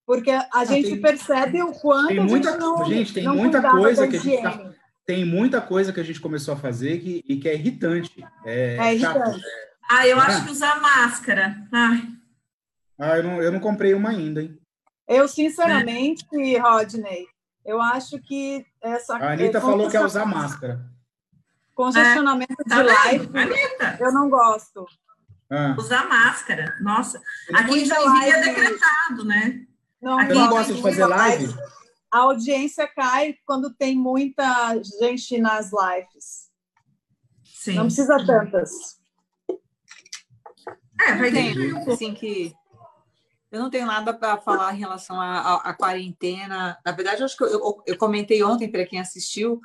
Porque 0.06 0.30
a 0.30 0.64
gente 0.64 0.90
tem, 0.90 1.00
percebe 1.00 1.62
o 1.62 1.72
quanto 1.72 2.08
tem 2.08 2.20
muita, 2.20 2.48
a 2.48 2.52
gente 2.52 2.60
não 2.60 2.84
Gente, 2.84 3.14
tem 3.14 3.24
não 3.24 3.36
muita 3.36 3.70
coisa 3.70 4.08
que 4.08 4.16
a 4.16 4.20
gente 4.20 4.42
tá, 4.42 4.72
tem 5.06 5.24
muita 5.24 5.60
coisa 5.60 5.92
que 5.92 6.00
a 6.00 6.02
gente 6.02 6.20
começou 6.20 6.54
a 6.54 6.56
fazer 6.56 6.98
que, 6.98 7.24
e 7.28 7.36
que 7.36 7.48
é 7.48 7.54
irritante. 7.54 8.26
É, 8.44 8.76
é 8.76 8.94
irritante. 8.94 9.40
Ah, 9.88 10.06
eu 10.06 10.18
acho 10.18 10.44
que 10.44 10.52
usar 10.52 10.80
máscara. 10.80 11.56
Ai. 11.72 12.08
Ah, 12.98 13.16
eu 13.16 13.22
não, 13.22 13.42
eu 13.42 13.52
não 13.52 13.60
comprei 13.60 13.94
uma 13.94 14.10
ainda, 14.10 14.42
hein? 14.42 14.58
Eu, 15.08 15.26
sinceramente, 15.26 16.24
é. 16.32 16.58
Rodney, 16.58 17.26
eu 17.64 17.80
acho 17.80 18.18
que 18.20 18.64
essa. 18.80 19.16
A 19.16 19.32
Anitta 19.32 19.60
falou 19.60 19.88
que 19.88 19.96
é 19.96 20.04
usar 20.04 20.24
máscara. 20.26 20.80
Congestionamento 21.80 22.52
é, 22.52 22.68
tá 22.68 22.82
de 22.82 22.88
live, 22.88 23.28
eu 23.98 24.12
não 24.12 24.28
gosto. 24.28 24.84
Ah. 25.50 25.74
Usar 25.78 26.06
máscara. 26.06 26.76
Nossa, 26.82 27.18
aqui 27.54 27.80
em 27.80 27.84
Joinville 27.86 28.30
é 28.30 28.42
decretado, 28.42 29.24
né? 29.24 29.66
Não, 29.98 30.18
aqui 30.18 30.34
não 30.34 30.50
gosta 30.50 30.74
de 30.74 30.82
fazer 30.82 31.06
live? 31.06 31.54
A 32.12 32.18
audiência 32.18 32.86
cai 32.86 33.36
quando 33.46 33.72
tem 33.72 33.96
muita 33.96 34.74
gente 35.00 35.40
nas 35.40 35.70
lives. 35.72 36.50
Sim. 37.42 37.76
Não 37.76 37.84
precisa 37.84 38.26
tantas. 38.26 39.00
É, 41.00 41.14
vai 41.14 41.30
ter 41.30 41.90
assim 41.90 42.12
que 42.12 42.54
eu 43.50 43.58
não 43.58 43.70
tenho 43.70 43.86
nada 43.86 44.12
para 44.12 44.36
falar 44.36 44.74
em 44.74 44.78
relação 44.78 45.18
à 45.18 45.72
quarentena. 45.72 46.78
Na 46.84 46.92
verdade, 46.92 47.22
eu 47.22 47.24
acho 47.24 47.38
que 47.38 47.42
eu, 47.42 47.48
eu, 47.48 47.82
eu 47.86 47.96
comentei 47.96 48.42
ontem 48.44 48.70
para 48.70 48.84
quem 48.84 49.00
assistiu 49.00 49.62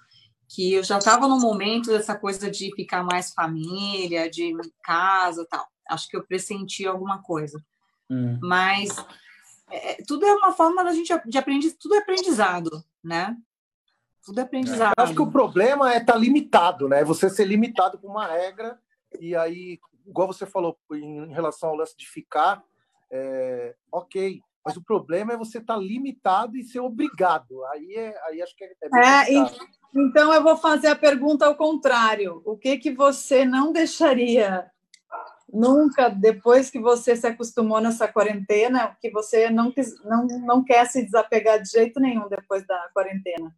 que 0.47 0.73
eu 0.73 0.83
já 0.83 0.97
estava 0.97 1.27
no 1.27 1.39
momento 1.39 1.89
dessa 1.89 2.15
coisa 2.15 2.49
de 2.49 2.73
ficar 2.75 3.03
mais 3.03 3.33
família, 3.33 4.29
de 4.29 4.53
casa 4.83 5.45
tal. 5.49 5.67
Acho 5.89 6.07
que 6.07 6.17
eu 6.17 6.25
pressenti 6.25 6.85
alguma 6.85 7.21
coisa. 7.21 7.63
Hum. 8.09 8.39
Mas 8.41 8.95
é, 9.71 10.03
tudo 10.07 10.25
é 10.25 10.33
uma 10.33 10.51
forma 10.51 10.83
da 10.83 10.93
gente 10.93 11.13
de 11.25 11.37
aprender, 11.37 11.71
tudo 11.79 11.95
é 11.95 11.99
aprendizado, 11.99 12.83
né? 13.03 13.35
Tudo 14.23 14.39
é 14.39 14.43
aprendizado. 14.43 14.93
Eu 14.97 15.03
acho 15.03 15.13
que 15.13 15.21
o 15.21 15.31
problema 15.31 15.93
é 15.93 15.97
estar 15.97 16.13
tá 16.13 16.19
limitado, 16.19 16.87
né? 16.87 17.03
Você 17.03 17.29
ser 17.29 17.45
limitado 17.45 17.99
por 17.99 18.09
uma 18.09 18.27
regra 18.27 18.79
e 19.19 19.35
aí, 19.35 19.79
igual 20.05 20.27
você 20.27 20.45
falou 20.45 20.77
em 20.91 21.31
relação 21.31 21.69
ao 21.69 21.75
lance 21.75 21.95
de 21.97 22.07
ficar, 22.07 22.63
é, 23.11 23.75
ok, 23.91 24.41
mas 24.65 24.75
o 24.75 24.83
problema 24.83 25.33
é 25.33 25.37
você 25.37 25.59
estar 25.59 25.75
tá 25.75 25.79
limitado 25.79 26.57
e 26.57 26.63
ser 26.63 26.79
obrigado. 26.79 27.63
Aí, 27.65 27.93
é, 27.93 28.19
aí 28.25 28.41
acho 28.41 28.55
que 28.55 28.63
é, 28.63 28.71
é, 28.95 29.37
é 29.37 29.45
então 29.95 30.33
eu 30.33 30.41
vou 30.41 30.57
fazer 30.57 30.87
a 30.87 30.95
pergunta 30.95 31.45
ao 31.45 31.55
contrário. 31.55 32.41
O 32.43 32.57
que 32.57 32.77
que 32.79 32.91
você 32.91 33.45
não 33.45 33.71
deixaria 33.71 34.69
nunca 35.53 36.09
depois 36.09 36.71
que 36.71 36.79
você 36.79 37.15
se 37.15 37.27
acostumou 37.27 37.79
nessa 37.79 38.07
quarentena, 38.07 38.97
que 38.99 39.11
você 39.11 39.51
não 39.51 39.71
não 40.03 40.25
não 40.39 40.63
quer 40.63 40.85
se 40.87 41.03
desapegar 41.03 41.61
de 41.61 41.69
jeito 41.69 41.99
nenhum 41.99 42.27
depois 42.27 42.65
da 42.65 42.89
quarentena? 42.91 43.55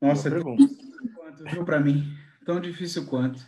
Nossa, 0.00 0.30
quanto 0.30 1.44
viu 1.50 1.64
para 1.64 1.80
mim? 1.80 2.04
Tão 2.46 2.60
difícil 2.60 3.06
quanto. 3.06 3.44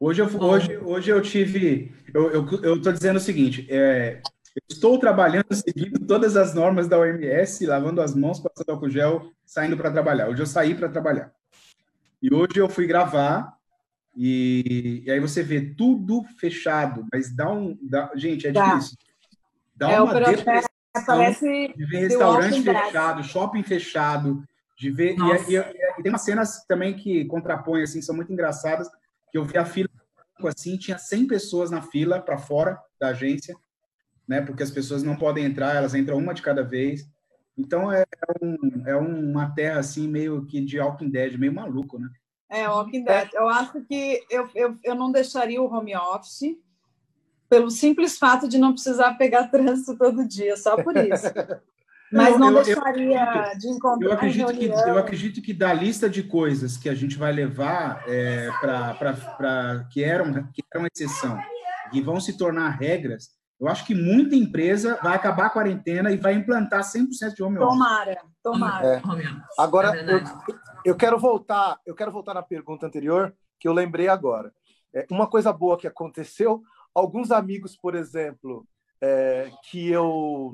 Hoje 0.00 0.22
eu, 0.22 0.40
hoje, 0.40 0.76
hoje 0.78 1.10
eu 1.10 1.20
tive. 1.20 1.92
Eu 2.14 2.76
estou 2.76 2.92
dizendo 2.92 3.16
o 3.16 3.20
seguinte: 3.20 3.66
é, 3.68 4.22
estou 4.68 4.96
trabalhando 4.98 5.46
seguindo 5.52 5.98
todas 6.06 6.36
as 6.36 6.54
normas 6.54 6.86
da 6.86 6.98
OMS, 6.98 7.66
lavando 7.66 8.00
as 8.00 8.14
mãos, 8.14 8.38
passando 8.38 8.70
álcool 8.70 8.88
gel, 8.88 9.32
saindo 9.44 9.76
para 9.76 9.90
trabalhar. 9.90 10.28
Hoje 10.28 10.42
eu 10.42 10.46
saí 10.46 10.74
para 10.74 10.88
trabalhar. 10.88 11.32
E 12.22 12.32
hoje 12.32 12.58
eu 12.58 12.68
fui 12.68 12.86
gravar, 12.86 13.56
e, 14.16 15.02
e, 15.04 15.10
aí 15.10 15.18
você 15.18 15.42
vê 15.42 15.60
tudo 15.60 16.24
fechado, 16.38 17.04
mas 17.12 17.34
dá 17.34 17.50
um. 17.50 17.76
Dá, 17.82 18.10
gente, 18.14 18.46
é 18.46 18.52
tá. 18.52 18.76
difícil. 18.76 18.96
Dá 19.74 19.90
é, 19.90 20.00
uma 20.00 20.14
depressão 20.14 20.68
parece 21.06 21.74
de 21.76 21.84
ver 21.86 21.98
restaurante 21.98 22.62
fechado, 22.62 23.24
shopping 23.24 23.62
fechado, 23.64 24.44
de 24.76 24.90
ver. 24.92 25.16
E, 25.16 25.54
e, 25.54 25.56
e, 25.56 26.02
tem 26.02 26.12
umas 26.12 26.22
cenas 26.22 26.64
também 26.66 26.94
que 26.94 27.24
contrapõem, 27.24 27.82
assim, 27.82 28.00
são 28.00 28.14
muito 28.14 28.32
engraçadas 28.32 28.88
que 29.30 29.38
eu 29.38 29.44
vi 29.44 29.58
a 29.58 29.64
fila 29.64 29.88
assim, 30.46 30.76
tinha 30.76 30.98
100 30.98 31.26
pessoas 31.26 31.70
na 31.70 31.82
fila 31.82 32.20
para 32.20 32.38
fora 32.38 32.78
da 33.00 33.08
agência, 33.08 33.56
né? 34.26 34.40
Porque 34.40 34.62
as 34.62 34.70
pessoas 34.70 35.02
não 35.02 35.16
podem 35.16 35.44
entrar, 35.44 35.74
elas 35.74 35.94
entram 35.94 36.18
uma 36.18 36.34
de 36.34 36.42
cada 36.42 36.62
vez. 36.62 37.08
Então 37.56 37.90
é, 37.90 38.04
um, 38.40 38.56
é 38.86 38.94
uma 38.94 39.52
terra 39.52 39.80
assim 39.80 40.06
meio 40.06 40.46
que 40.46 40.60
de 40.60 40.78
Walking 40.78 41.10
Dead, 41.10 41.36
meio 41.36 41.52
maluco, 41.52 41.98
né? 41.98 42.08
É, 42.50 42.68
Walking 42.68 43.02
Dead. 43.04 43.30
Eu 43.34 43.48
acho 43.48 43.80
que 43.84 44.24
eu, 44.30 44.48
eu, 44.54 44.78
eu 44.84 44.94
não 44.94 45.10
deixaria 45.10 45.60
o 45.60 45.66
home 45.66 45.96
office 45.96 46.56
pelo 47.48 47.70
simples 47.70 48.18
fato 48.18 48.46
de 48.46 48.58
não 48.58 48.72
precisar 48.72 49.14
pegar 49.14 49.48
trânsito 49.50 49.96
todo 49.96 50.28
dia, 50.28 50.56
só 50.56 50.76
por 50.82 50.96
isso. 50.96 51.26
Mas 52.12 52.38
não, 52.38 52.50
não 52.50 52.58
eu, 52.58 52.64
deixaria 52.64 53.52
eu, 53.52 53.58
de 53.58 53.68
encontrar 53.68 54.06
eu 54.06 54.12
acredito 54.12 54.52
que 54.54 54.64
Eu 54.64 54.98
acredito 54.98 55.42
que 55.42 55.52
da 55.52 55.72
lista 55.72 56.08
de 56.08 56.22
coisas 56.22 56.76
que 56.76 56.88
a 56.88 56.94
gente 56.94 57.16
vai 57.18 57.32
levar 57.32 58.02
é, 58.08 58.50
para 58.60 59.86
que 59.90 60.02
eram, 60.02 60.32
que 60.52 60.62
eram 60.74 60.86
exceção 60.86 61.38
e 61.92 62.00
vão 62.00 62.20
se 62.20 62.36
tornar 62.36 62.70
regras, 62.70 63.38
eu 63.60 63.66
acho 63.66 63.84
que 63.84 63.94
muita 63.94 64.36
empresa 64.36 64.98
vai 65.02 65.16
acabar 65.16 65.46
a 65.46 65.50
quarentena 65.50 66.10
e 66.12 66.16
vai 66.16 66.34
implantar 66.34 66.80
100% 66.80 67.34
de 67.34 67.42
home 67.42 67.58
office. 67.58 67.68
Tomara, 67.68 68.22
tomara. 68.42 68.86
É. 68.86 69.02
Agora, 69.58 69.96
é 69.96 70.14
eu, 70.14 70.20
eu, 70.84 70.96
quero 70.96 71.18
voltar, 71.18 71.76
eu 71.84 71.94
quero 71.94 72.12
voltar 72.12 72.34
na 72.34 72.42
pergunta 72.42 72.86
anterior, 72.86 73.34
que 73.58 73.66
eu 73.66 73.72
lembrei 73.72 74.08
agora. 74.08 74.52
É, 74.94 75.06
uma 75.10 75.26
coisa 75.26 75.52
boa 75.52 75.76
que 75.76 75.88
aconteceu, 75.88 76.62
alguns 76.94 77.32
amigos, 77.32 77.76
por 77.76 77.96
exemplo, 77.96 78.64
é, 79.02 79.50
que 79.68 79.88
eu 79.88 80.52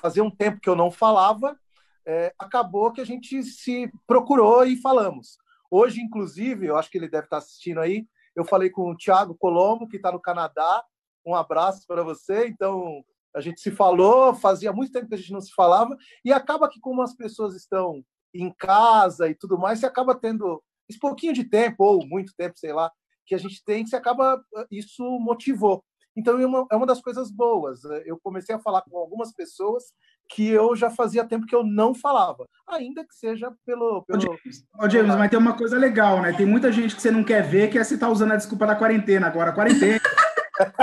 fazia 0.00 0.22
um 0.22 0.30
tempo 0.30 0.60
que 0.60 0.68
eu 0.68 0.76
não 0.76 0.90
falava, 0.90 1.58
é, 2.06 2.32
acabou 2.38 2.92
que 2.92 3.00
a 3.00 3.04
gente 3.04 3.42
se 3.42 3.90
procurou 4.06 4.64
e 4.64 4.76
falamos. 4.76 5.38
Hoje, 5.70 6.00
inclusive, 6.00 6.66
eu 6.66 6.76
acho 6.76 6.90
que 6.90 6.98
ele 6.98 7.08
deve 7.08 7.24
estar 7.24 7.38
assistindo 7.38 7.80
aí, 7.80 8.06
eu 8.36 8.44
falei 8.44 8.70
com 8.70 8.90
o 8.90 8.96
Thiago 8.96 9.34
Colombo, 9.34 9.88
que 9.88 9.96
está 9.96 10.12
no 10.12 10.20
Canadá. 10.20 10.84
Um 11.24 11.34
abraço 11.34 11.86
para 11.88 12.04
você. 12.04 12.46
Então, 12.46 13.02
a 13.34 13.40
gente 13.40 13.60
se 13.60 13.70
falou, 13.70 14.34
fazia 14.34 14.72
muito 14.72 14.92
tempo 14.92 15.08
que 15.08 15.14
a 15.14 15.18
gente 15.18 15.32
não 15.32 15.40
se 15.40 15.52
falava, 15.52 15.96
e 16.24 16.32
acaba 16.32 16.68
que, 16.68 16.78
como 16.78 17.02
as 17.02 17.14
pessoas 17.14 17.56
estão 17.56 18.04
em 18.32 18.52
casa 18.52 19.28
e 19.28 19.34
tudo 19.34 19.58
mais, 19.58 19.80
você 19.80 19.86
acaba 19.86 20.14
tendo 20.14 20.62
esse 20.88 20.98
pouquinho 20.98 21.32
de 21.32 21.44
tempo, 21.44 21.82
ou 21.82 22.06
muito 22.06 22.32
tempo, 22.36 22.58
sei 22.58 22.72
lá, 22.72 22.92
que 23.26 23.34
a 23.34 23.38
gente 23.38 23.64
tem, 23.64 23.82
que 23.82 23.90
se 23.90 23.96
acaba, 23.96 24.40
isso 24.70 25.02
motivou. 25.18 25.82
Então, 26.16 26.40
é 26.40 26.46
uma, 26.46 26.66
é 26.70 26.76
uma 26.76 26.86
das 26.86 27.00
coisas 27.00 27.30
boas. 27.30 27.84
Eu 28.04 28.18
comecei 28.22 28.54
a 28.54 28.58
falar 28.58 28.82
com 28.82 28.96
algumas 28.96 29.32
pessoas 29.32 29.84
que 30.28 30.48
eu 30.48 30.74
já 30.74 30.90
fazia 30.90 31.24
tempo 31.24 31.46
que 31.46 31.54
eu 31.54 31.64
não 31.64 31.94
falava, 31.94 32.46
ainda 32.66 33.04
que 33.04 33.14
seja 33.14 33.52
pelo. 33.64 34.02
pelo... 34.02 34.18
Ô, 34.18 34.20
James, 34.20 34.64
Ô, 34.80 34.90
James 34.90 35.14
mas 35.16 35.30
tem 35.30 35.38
uma 35.38 35.56
coisa 35.56 35.78
legal, 35.78 36.20
né? 36.20 36.32
Tem 36.32 36.46
muita 36.46 36.72
gente 36.72 36.96
que 36.96 37.02
você 37.02 37.10
não 37.10 37.22
quer 37.22 37.42
ver 37.42 37.68
que 37.70 37.78
é 37.78 37.84
você 37.84 37.96
tá 37.96 38.08
usando 38.08 38.32
a 38.32 38.36
desculpa 38.36 38.66
da 38.66 38.74
quarentena 38.74 39.26
agora. 39.26 39.52
Quarentena. 39.52 40.00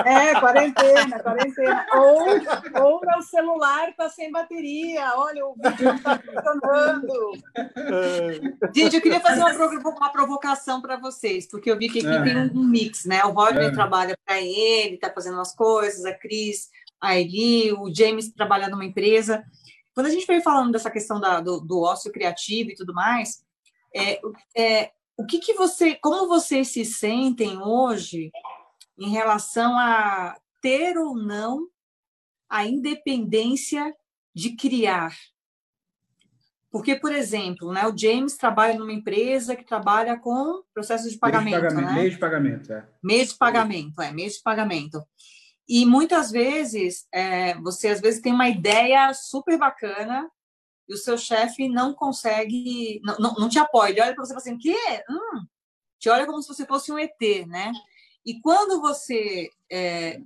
É, 0.06 0.40
quarentena, 0.40 1.20
quarentena. 1.20 1.86
Ou, 1.94 2.84
ou 2.84 3.02
meu 3.02 3.22
celular 3.22 3.90
está 3.90 4.10
sem 4.10 4.32
bateria. 4.32 5.14
Olha, 5.16 5.46
o 5.46 5.56
vídeo 5.56 5.96
está 5.96 6.20
funcionando. 6.20 7.32
Gente, 8.76 8.96
eu 8.96 9.02
queria 9.02 9.20
fazer 9.20 9.42
uma, 9.42 10.12
provocação 10.12 10.82
para 10.82 10.98
vocês, 10.98 11.48
porque 11.48 11.72
eu 11.72 11.78
vi 11.78 11.90
que 11.90 12.00
aqui 12.00 12.08
é. 12.08 12.24
tem 12.24 12.58
um 12.58 12.64
mix, 12.64 13.06
né? 13.06 13.24
O 13.26 13.32
Rodney 13.32 13.68
é. 13.68 13.72
trabalha 13.72 14.18
para 14.26 14.40
ele, 14.40 14.96
está 14.96 15.12
fazendo 15.12 15.36
umas 15.36 15.56
coisas, 15.56 16.06
a 16.06 16.14
Cris, 16.14 16.70
a 17.02 17.18
Eli, 17.18 17.74
o 17.74 17.94
James 17.94 18.32
trabalha 18.32 18.70
numa 18.70 18.86
empresa. 18.86 19.44
Quando 19.94 20.08
a 20.08 20.10
gente 20.10 20.26
veio 20.26 20.42
falando 20.42 20.72
dessa 20.72 20.90
questão 20.90 21.20
da, 21.20 21.40
do, 21.40 21.60
do 21.60 21.82
ócio 21.82 22.12
criativo 22.12 22.72
e 22.72 22.76
tudo 22.76 22.94
mais, 22.94 23.44
é, 23.96 24.20
é, 24.56 24.92
o 25.18 25.26
que, 25.26 25.40
que 25.40 25.54
você, 25.54 25.96
como 25.96 26.28
vocês 26.28 26.70
se 26.70 26.84
sentem 26.84 27.62
hoje 27.62 28.32
em 28.98 29.10
relação 29.10 29.78
a 29.78 30.38
ter 30.62 30.98
ou 30.98 31.16
não 31.16 31.68
a 32.50 32.66
independência 32.66 33.94
de 34.34 34.56
criar. 34.56 35.16
Porque, 36.72 36.96
por 36.96 37.12
exemplo, 37.12 37.72
né, 37.72 37.86
o 37.86 37.96
James 37.96 38.36
trabalha 38.36 38.78
numa 38.78 38.92
empresa 38.92 39.56
que 39.56 39.64
trabalha 39.64 40.18
com 40.18 40.64
processos 40.74 41.12
de 41.12 41.20
pagamento. 41.20 41.62
Meio 41.62 41.62
de 41.62 41.68
pagamento, 41.68 41.88
né? 41.88 41.94
meio 41.94 42.10
de 42.10 42.18
pagamento, 42.18 42.74
é. 42.74 42.90
Meio 43.04 43.28
de 43.28 43.36
pagamento, 43.36 44.02
é, 44.02 44.12
meio 44.12 44.30
de 44.32 44.42
pagamento. 44.42 45.04
E 45.68 45.86
muitas 45.86 46.32
vezes, 46.32 47.08
é, 47.14 47.54
você 47.62 47.90
às 47.90 48.02
vezes 48.02 48.22
tem 48.22 48.34
uma 48.34 48.50
ideia 48.50 49.14
super 49.14 49.58
bacana 49.58 50.28
e 50.90 50.96
o 50.96 50.98
seu 50.98 51.18
chefe 51.18 51.70
não 51.70 51.94
consegue, 51.94 53.00
não, 53.04 53.18
não, 53.18 53.34
não 53.36 53.50
te 53.50 53.60
apoia. 53.60 53.92
Ele 53.92 54.02
olha 54.02 54.16
para 54.16 54.26
você 54.26 54.34
e 54.34 54.36
fala 54.36 54.42
assim, 54.42 54.58
quê? 54.58 55.04
Hum, 55.10 55.46
te 56.00 56.10
olha 56.10 56.26
como 56.26 56.42
se 56.42 56.48
você 56.48 56.66
fosse 56.66 56.92
um 56.92 56.98
ET, 56.98 57.48
né? 57.48 57.72
E 58.26 58.40
quando 58.40 58.82
você 58.82 59.50
é, 59.72 60.22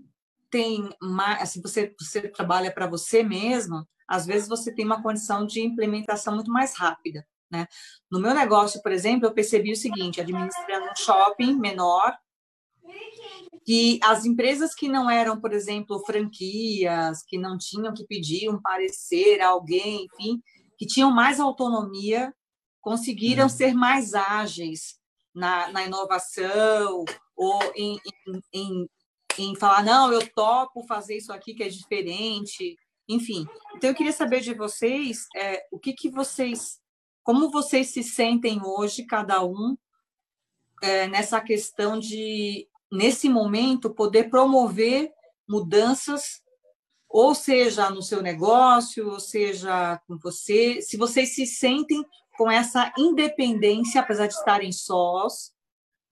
tem 0.49 0.89
mais, 1.01 1.41
assim, 1.41 1.61
você, 1.61 1.95
você 1.99 2.21
trabalha 2.29 2.71
para 2.71 2.87
você 2.87 3.23
mesmo, 3.23 3.87
às 4.07 4.25
vezes 4.25 4.47
você 4.47 4.73
tem 4.73 4.85
uma 4.85 5.01
condição 5.01 5.45
de 5.45 5.61
implementação 5.61 6.35
muito 6.35 6.51
mais 6.51 6.75
rápida. 6.75 7.25
Né? 7.51 7.67
No 8.11 8.19
meu 8.19 8.33
negócio, 8.33 8.81
por 8.81 8.91
exemplo, 8.91 9.27
eu 9.27 9.33
percebi 9.33 9.71
o 9.71 9.75
seguinte: 9.75 10.21
administrando 10.21 10.85
um 10.85 10.95
shopping 10.95 11.55
menor, 11.57 12.15
que 13.65 13.99
as 14.03 14.25
empresas 14.25 14.73
que 14.73 14.87
não 14.87 15.09
eram, 15.09 15.39
por 15.39 15.51
exemplo, 15.53 16.03
franquias, 16.05 17.23
que 17.23 17.37
não 17.37 17.57
tinham 17.57 17.93
que 17.93 18.05
pedir 18.05 18.49
um 18.49 18.61
parecer 18.61 19.41
a 19.41 19.49
alguém, 19.49 20.05
enfim, 20.05 20.41
que 20.77 20.85
tinham 20.85 21.11
mais 21.11 21.39
autonomia, 21.39 22.33
conseguiram 22.81 23.43
uhum. 23.43 23.49
ser 23.49 23.73
mais 23.73 24.13
ágeis 24.13 24.96
na, 25.37 25.71
na 25.71 25.85
inovação, 25.85 27.05
ou 27.35 27.59
em, 27.75 27.99
em, 28.27 28.41
em, 28.51 28.89
em 29.37 29.55
falar, 29.55 29.83
não, 29.83 30.11
eu 30.11 30.27
topo 30.33 30.83
fazer 30.87 31.17
isso 31.17 31.31
aqui 31.31 31.53
que 31.53 31.63
é 31.63 31.69
diferente, 31.69 32.75
enfim. 33.07 33.47
Então, 33.75 33.91
eu 33.91 33.95
queria 33.95 34.11
saber 34.11 34.41
de 34.41 34.55
vocês 34.55 35.27
é, 35.35 35.63
o 35.71 35.77
que, 35.77 35.93
que 35.93 36.09
vocês, 36.09 36.79
como 37.23 37.51
vocês 37.51 37.89
se 37.89 38.01
sentem 38.01 38.59
hoje, 38.65 39.05
cada 39.05 39.45
um, 39.45 39.77
é, 40.81 41.07
nessa 41.07 41.39
questão 41.39 41.99
de, 41.99 42.67
nesse 42.91 43.29
momento, 43.29 43.93
poder 43.93 44.31
promover 44.31 45.11
mudanças, 45.47 46.41
ou 47.07 47.35
seja, 47.35 47.91
no 47.91 48.01
seu 48.01 48.23
negócio, 48.23 49.11
ou 49.11 49.19
seja, 49.19 50.01
com 50.07 50.17
você, 50.17 50.81
se 50.81 50.97
vocês 50.97 51.35
se 51.35 51.45
sentem 51.45 52.03
com 52.37 52.49
essa 52.49 52.93
independência, 52.97 54.01
apesar 54.01 54.27
de 54.27 54.33
estarem 54.33 54.71
sós, 54.71 55.51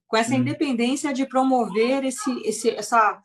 com 0.08 0.16
essa 0.16 0.34
hum. 0.34 0.38
independência 0.38 1.12
de 1.12 1.26
promover 1.26 2.04
esse, 2.04 2.30
esse, 2.42 2.70
essa, 2.70 3.22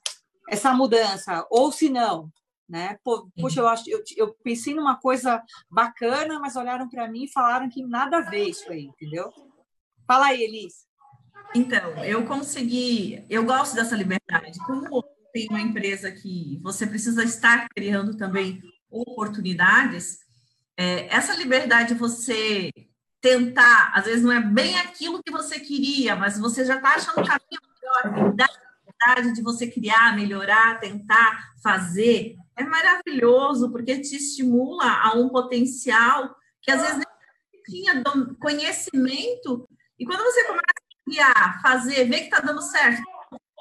essa 0.49 0.73
mudança, 0.73 1.45
ou 1.49 1.71
se 1.71 1.89
não, 1.89 2.31
né? 2.69 2.97
Poxa, 3.03 3.59
eu 3.59 3.67
acho, 3.67 3.89
eu, 3.89 4.01
eu 4.15 4.33
pensei 4.43 4.73
numa 4.73 4.97
coisa 4.97 5.43
bacana, 5.69 6.39
mas 6.39 6.55
olharam 6.55 6.87
para 6.87 7.09
mim 7.09 7.25
e 7.25 7.31
falaram 7.31 7.69
que 7.69 7.85
nada 7.85 8.19
a 8.19 8.21
ver 8.21 8.47
isso 8.49 8.71
aí, 8.71 8.85
entendeu? 8.85 9.29
Fala 10.07 10.27
aí, 10.27 10.41
Elis. 10.41 10.85
Então, 11.53 12.03
eu 12.05 12.25
consegui, 12.25 13.25
eu 13.29 13.43
gosto 13.43 13.75
dessa 13.75 13.95
liberdade. 13.95 14.57
Como 14.65 15.03
tem 15.33 15.47
uma 15.49 15.59
empresa 15.59 16.11
que 16.11 16.59
você 16.61 16.87
precisa 16.87 17.23
estar 17.23 17.67
criando 17.75 18.15
também 18.15 18.61
oportunidades, 18.89 20.19
é, 20.77 21.13
essa 21.13 21.35
liberdade 21.35 21.93
você 21.93 22.71
tentar, 23.21 23.91
às 23.93 24.05
vezes 24.05 24.23
não 24.23 24.31
é 24.31 24.41
bem 24.41 24.77
aquilo 24.79 25.21
que 25.23 25.31
você 25.31 25.59
queria, 25.59 26.15
mas 26.15 26.39
você 26.39 26.65
já 26.65 26.77
está 26.77 26.95
achando 26.95 27.21
um 27.21 27.25
caminho 27.25 27.61
melhor, 27.79 28.33
da 28.33 28.47
vontade 28.83 29.33
de 29.33 29.41
você 29.43 29.67
criar, 29.67 30.15
melhorar, 30.15 30.79
tentar 30.79 31.53
fazer, 31.61 32.35
é 32.55 32.63
maravilhoso, 32.63 33.71
porque 33.71 33.99
te 33.99 34.15
estimula 34.15 34.85
a 34.85 35.13
um 35.15 35.29
potencial 35.29 36.35
que 36.61 36.71
às 36.71 36.81
vezes 36.81 36.97
nem 36.97 37.63
tinha 37.63 38.03
conhecimento, 38.39 39.69
e 39.99 40.05
quando 40.05 40.23
você 40.23 40.43
começa 40.45 40.63
a 40.65 41.09
criar, 41.09 41.61
fazer, 41.61 42.05
ver 42.05 42.21
que 42.21 42.23
está 42.23 42.39
dando 42.39 42.61
certo, 42.61 43.03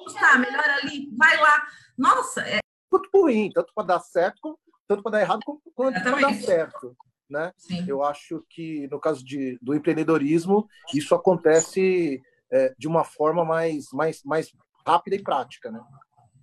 está, 0.06 0.38
melhor 0.38 0.64
ali, 0.82 1.11
vai 1.16 1.36
lá, 1.38 1.66
nossa, 1.98 2.40
é... 2.40 2.61
Tanto 2.90 3.08
ruim, 3.14 3.50
tanto 3.52 3.72
para 3.74 3.86
dar 3.86 4.00
certo, 4.00 4.58
tanto 4.88 5.02
para 5.02 5.12
dar 5.12 5.20
errado, 5.20 5.40
quanto 5.74 6.02
para 6.02 6.18
dar 6.18 6.34
certo 6.34 6.96
né? 7.31 7.53
Sim. 7.57 7.85
Eu 7.87 8.03
acho 8.03 8.45
que 8.51 8.89
no 8.89 8.99
caso 8.99 9.24
de, 9.24 9.59
do 9.62 9.74
empreendedorismo 9.74 10.68
isso 10.93 11.14
acontece 11.14 12.20
é, 12.51 12.74
de 12.76 12.89
uma 12.89 13.05
forma 13.05 13.45
mais, 13.45 13.87
mais, 13.93 14.22
mais 14.24 14.53
rápida 14.85 15.16
e 15.16 15.22
prática, 15.22 15.70
né? 15.70 15.81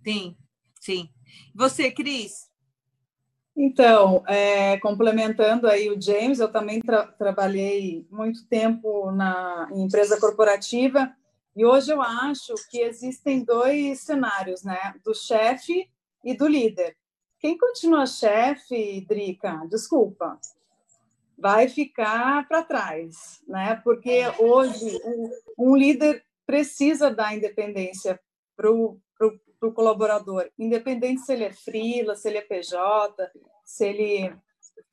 Sim, 0.04 0.38
sim. 0.80 1.10
Você, 1.54 1.92
Cris? 1.92 2.50
Então, 3.56 4.24
é, 4.28 4.78
complementando 4.80 5.68
aí 5.68 5.90
o 5.90 6.00
James, 6.00 6.40
eu 6.40 6.52
também 6.52 6.80
tra 6.80 7.08
trabalhei 7.08 8.08
muito 8.10 8.48
tempo 8.48 9.12
na 9.12 9.68
em 9.74 9.84
empresa 9.84 10.20
corporativa 10.20 11.12
e 11.56 11.66
hoje 11.66 11.92
eu 11.92 12.02
acho 12.02 12.54
que 12.70 12.80
existem 12.80 13.44
dois 13.44 14.02
cenários, 14.02 14.64
né? 14.64 14.94
Do 15.04 15.14
chefe 15.14 15.90
e 16.24 16.38
do 16.38 16.48
líder. 16.48 16.96
Quem 17.40 17.58
continua 17.58 18.06
chefe, 18.06 19.04
Drica? 19.08 19.66
Desculpa 19.70 20.40
vai 21.38 21.68
ficar 21.68 22.48
para 22.48 22.64
trás, 22.64 23.42
né? 23.48 23.80
Porque 23.84 24.24
hoje 24.40 25.00
um, 25.06 25.32
um 25.58 25.76
líder 25.76 26.26
precisa 26.46 27.12
dar 27.12 27.36
independência 27.36 28.20
para 28.56 28.72
o 28.72 29.00
colaborador, 29.74 30.50
independente 30.58 31.22
se 31.22 31.34
ele 31.34 31.44
é 31.44 31.54
frila, 31.54 32.16
se 32.16 32.28
ele 32.28 32.38
é 32.38 32.42
PJ, 32.42 33.32
se 33.66 33.86
ele 33.86 34.36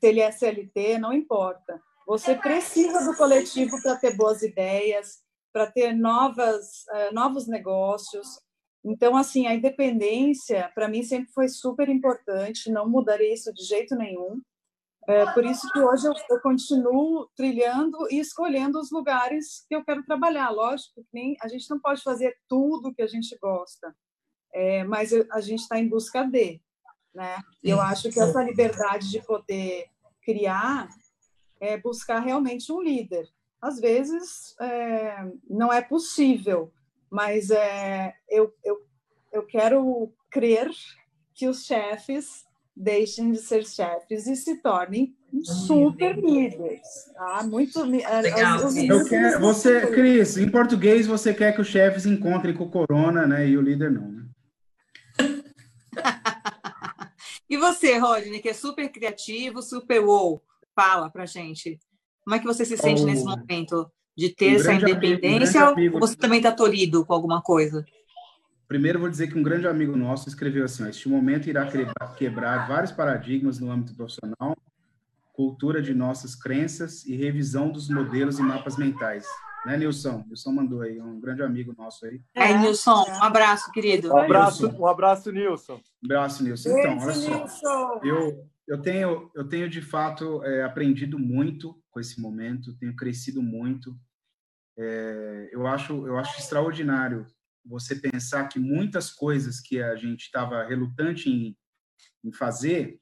se 0.01 0.09
ele 0.09 0.20
é 0.20 0.30
CLT, 0.30 0.99
não 0.99 1.12
importa. 1.12 1.80
Você 2.07 2.34
precisa 2.34 3.11
do 3.11 3.16
coletivo 3.16 3.80
para 3.82 3.97
ter 3.97 4.16
boas 4.16 4.42
ideias, 4.42 5.22
para 5.53 5.70
ter 5.70 5.95
novas, 5.95 6.84
uh, 6.90 7.14
novos 7.14 7.47
negócios. 7.47 8.26
Então, 8.84 9.16
assim, 9.16 9.47
a 9.47 9.55
independência, 9.55 10.70
para 10.74 10.88
mim, 10.88 11.03
sempre 11.03 11.32
foi 11.32 11.49
super 11.49 11.88
importante, 11.88 12.70
não 12.70 12.88
mudaria 12.88 13.32
isso 13.32 13.53
de 13.55 13.62
jeito 13.64 13.97
nenhum. 13.97 14.42
É, 15.07 15.30
por 15.32 15.44
isso 15.44 15.70
que 15.70 15.78
hoje 15.78 16.07
eu, 16.07 16.14
eu, 16.30 16.40
continuo 16.40 17.28
trilhando 17.36 18.07
e 18.11 18.18
escolhendo 18.18 18.80
os 18.80 18.90
lugares 18.90 19.64
que 19.68 19.76
eu 19.76 19.84
quero 19.84 20.05
trabalhar. 20.05 20.50
Lógico 20.50 21.02
que 21.02 21.09
nem, 21.12 21.36
a 21.42 21.48
gente 21.48 21.68
não 21.68 21.78
pode 21.78 22.02
fazer 22.02 22.36
tudo 22.48 22.94
que 22.94 23.02
a 23.02 23.07
gente 23.07 23.36
gosta, 23.40 23.94
é, 24.52 24.82
mas 24.84 25.12
eu, 25.12 25.26
a 25.30 25.40
gente 25.40 25.61
está 25.61 25.78
em 25.78 25.88
busca 25.88 26.24
de. 26.24 26.61
Né? 27.14 27.36
Eu 27.62 27.80
acho 27.80 28.11
que 28.11 28.18
essa 28.18 28.42
liberdade 28.42 29.11
de 29.11 29.22
poder 29.22 29.86
criar 30.22 30.88
é 31.61 31.76
buscar 31.76 32.20
realmente 32.20 32.72
um 32.72 32.80
líder. 32.80 33.28
Às 33.61 33.78
vezes 33.78 34.55
é, 34.61 35.16
não 35.48 35.72
é 35.72 35.80
possível, 35.80 36.72
mas 37.11 37.50
é, 37.50 38.14
eu, 38.28 38.52
eu, 38.64 38.84
eu 39.32 39.46
quero 39.46 40.12
crer 40.30 40.70
que 41.34 41.46
os 41.46 41.64
chefes 41.64 42.44
deixem 42.76 43.32
de 43.32 43.38
ser 43.38 43.64
chefes 43.64 44.26
e 44.26 44.34
se 44.34 44.60
tornem 44.60 45.14
super 45.42 46.16
líderes. 46.16 46.82
Tá? 47.14 47.42
Muito 47.44 47.82
Legal. 47.82 48.60
Eu 48.88 49.04
quero, 49.04 49.40
você, 49.40 49.86
Cris, 49.88 50.36
em 50.36 50.50
português 50.50 51.06
você 51.06 51.32
quer 51.32 51.54
que 51.54 51.60
os 51.60 51.68
chefes 51.68 52.06
encontrem 52.06 52.54
com 52.54 52.64
o 52.64 52.70
corona, 52.70 53.26
né? 53.26 53.48
E 53.48 53.56
o 53.56 53.62
líder 53.62 53.90
não, 53.90 54.10
né? 54.10 54.24
e 57.48 57.56
você, 57.56 57.98
Rodney, 57.98 58.40
que 58.40 58.48
é 58.48 58.54
super 58.54 58.90
criativo, 58.90 59.62
super 59.62 60.00
wow, 60.00 60.42
fala 60.74 61.10
pra 61.10 61.26
gente. 61.26 61.78
Como 62.24 62.34
é 62.34 62.38
que 62.38 62.46
você 62.46 62.64
se 62.64 62.76
sente 62.76 63.02
oh, 63.02 63.06
nesse 63.06 63.24
momento 63.24 63.90
de 64.16 64.30
ter 64.30 64.52
um 64.52 64.56
essa 64.56 64.72
independência 64.72 65.62
amigo, 65.62 65.98
um 65.98 66.00
ou 66.00 66.06
você 66.06 66.16
também 66.16 66.38
está 66.38 66.50
tolhido 66.50 67.04
com 67.04 67.12
alguma 67.12 67.42
coisa? 67.42 67.84
Primeiro, 68.66 68.98
vou 68.98 69.10
dizer 69.10 69.28
que 69.28 69.38
um 69.38 69.42
grande 69.42 69.66
amigo 69.66 69.96
nosso 69.96 70.28
escreveu 70.28 70.64
assim: 70.64 70.84
ó, 70.84 70.88
Este 70.88 71.08
momento 71.08 71.48
irá 71.48 71.68
quebrar 72.16 72.66
vários 72.66 72.92
paradigmas 72.92 73.58
no 73.58 73.70
âmbito 73.70 73.94
profissional, 73.94 74.56
cultura 75.32 75.82
de 75.82 75.94
nossas 75.94 76.34
crenças 76.34 77.04
e 77.04 77.14
revisão 77.14 77.70
dos 77.70 77.88
modelos 77.88 78.38
e 78.38 78.42
mapas 78.42 78.76
mentais. 78.76 79.26
Né, 79.66 79.78
Nilson? 79.78 80.22
Nilson 80.26 80.52
mandou 80.52 80.82
aí, 80.82 81.00
um 81.00 81.18
grande 81.18 81.42
amigo 81.42 81.74
nosso 81.76 82.04
aí. 82.04 82.20
É, 82.34 82.56
Nilson, 82.56 83.04
um 83.08 83.22
abraço, 83.22 83.72
querido. 83.72 84.12
Um 84.12 84.16
abraço, 84.18 84.68
um 84.68 84.86
abraço, 84.86 85.32
Nilson. 85.32 85.80
Um 86.02 86.06
abraço, 86.06 86.42
Nilson. 86.42 86.68
Então, 86.70 86.98
olha 86.98 87.48
só. 87.48 88.00
Eu, 88.02 88.46
eu, 88.68 88.80
tenho, 88.80 89.30
eu 89.34 89.48
tenho, 89.48 89.68
de 89.68 89.80
fato, 89.80 90.42
é, 90.44 90.62
aprendido 90.62 91.18
muito 91.18 91.74
com 91.90 91.98
esse 91.98 92.20
momento, 92.20 92.76
tenho 92.78 92.94
crescido 92.94 93.42
muito. 93.42 93.96
É, 94.76 95.48
eu, 95.52 95.66
acho, 95.66 96.06
eu 96.06 96.18
acho 96.18 96.38
extraordinário 96.38 97.26
você 97.64 97.96
pensar 97.96 98.48
que 98.48 98.58
muitas 98.58 99.10
coisas 99.10 99.60
que 99.60 99.82
a 99.82 99.96
gente 99.96 100.22
estava 100.22 100.64
relutante 100.64 101.30
em, 101.30 101.56
em, 102.22 102.32
fazer, 102.32 102.98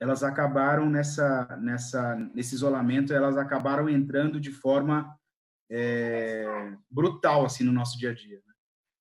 elas 0.00 0.22
acabaram 0.22 0.88
nessa, 0.88 1.56
nessa, 1.60 2.14
nesse 2.34 2.54
isolamento, 2.54 3.12
elas 3.12 3.36
acabaram 3.36 3.88
entrando 3.88 4.40
de 4.40 4.50
forma 4.50 5.14
é, 5.70 6.44
brutal 6.90 7.44
assim 7.44 7.64
no 7.64 7.72
nosso 7.72 7.98
dia 7.98 8.10
a 8.10 8.14
dia. 8.14 8.36
Né? 8.46 8.54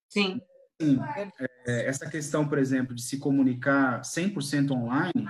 Sim. 0.09 0.41
Sim 0.81 0.99
é, 1.65 1.87
essa 1.87 2.09
questão, 2.09 2.47
por 2.47 2.57
exemplo, 2.57 2.95
de 2.95 3.01
se 3.01 3.17
comunicar 3.17 4.01
100% 4.01 4.71
online, 4.71 5.27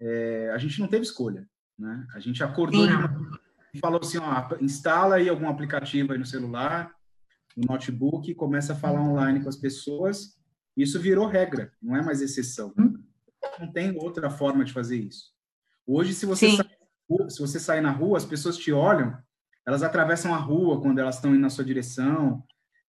é, 0.00 0.50
a 0.52 0.58
gente 0.58 0.78
não 0.80 0.86
teve 0.86 1.04
escolha, 1.04 1.48
né? 1.78 2.06
A 2.14 2.20
gente 2.20 2.42
acordou 2.44 2.86
e 3.72 3.78
falou 3.78 4.00
assim, 4.00 4.18
ó, 4.18 4.56
instala 4.60 5.16
aí 5.16 5.28
algum 5.28 5.48
aplicativo 5.48 6.12
aí 6.12 6.18
no 6.18 6.26
celular, 6.26 6.94
no 7.56 7.66
notebook 7.66 8.30
e 8.30 8.34
começa 8.34 8.72
a 8.72 8.76
falar 8.76 9.00
online 9.00 9.42
com 9.42 9.48
as 9.48 9.56
pessoas. 9.56 10.38
Isso 10.76 10.98
virou 11.00 11.26
regra, 11.26 11.72
não 11.80 11.96
é 11.96 12.02
mais 12.02 12.20
exceção. 12.20 12.72
Não 13.58 13.70
tem 13.72 13.96
outra 13.98 14.30
forma 14.30 14.64
de 14.64 14.72
fazer 14.72 14.96
isso. 14.96 15.32
Hoje, 15.86 16.14
se 16.14 16.24
você, 16.24 16.56
sai, 16.56 16.70
se 17.28 17.40
você 17.40 17.58
sair 17.58 17.80
na 17.80 17.90
rua, 17.90 18.16
as 18.16 18.24
pessoas 18.24 18.56
te 18.56 18.72
olham, 18.72 19.16
elas 19.66 19.82
atravessam 19.82 20.34
a 20.34 20.38
rua 20.38 20.80
quando 20.80 20.98
elas 20.98 21.16
estão 21.16 21.32
indo 21.32 21.40
na 21.40 21.50
sua 21.50 21.64
direção. 21.64 22.42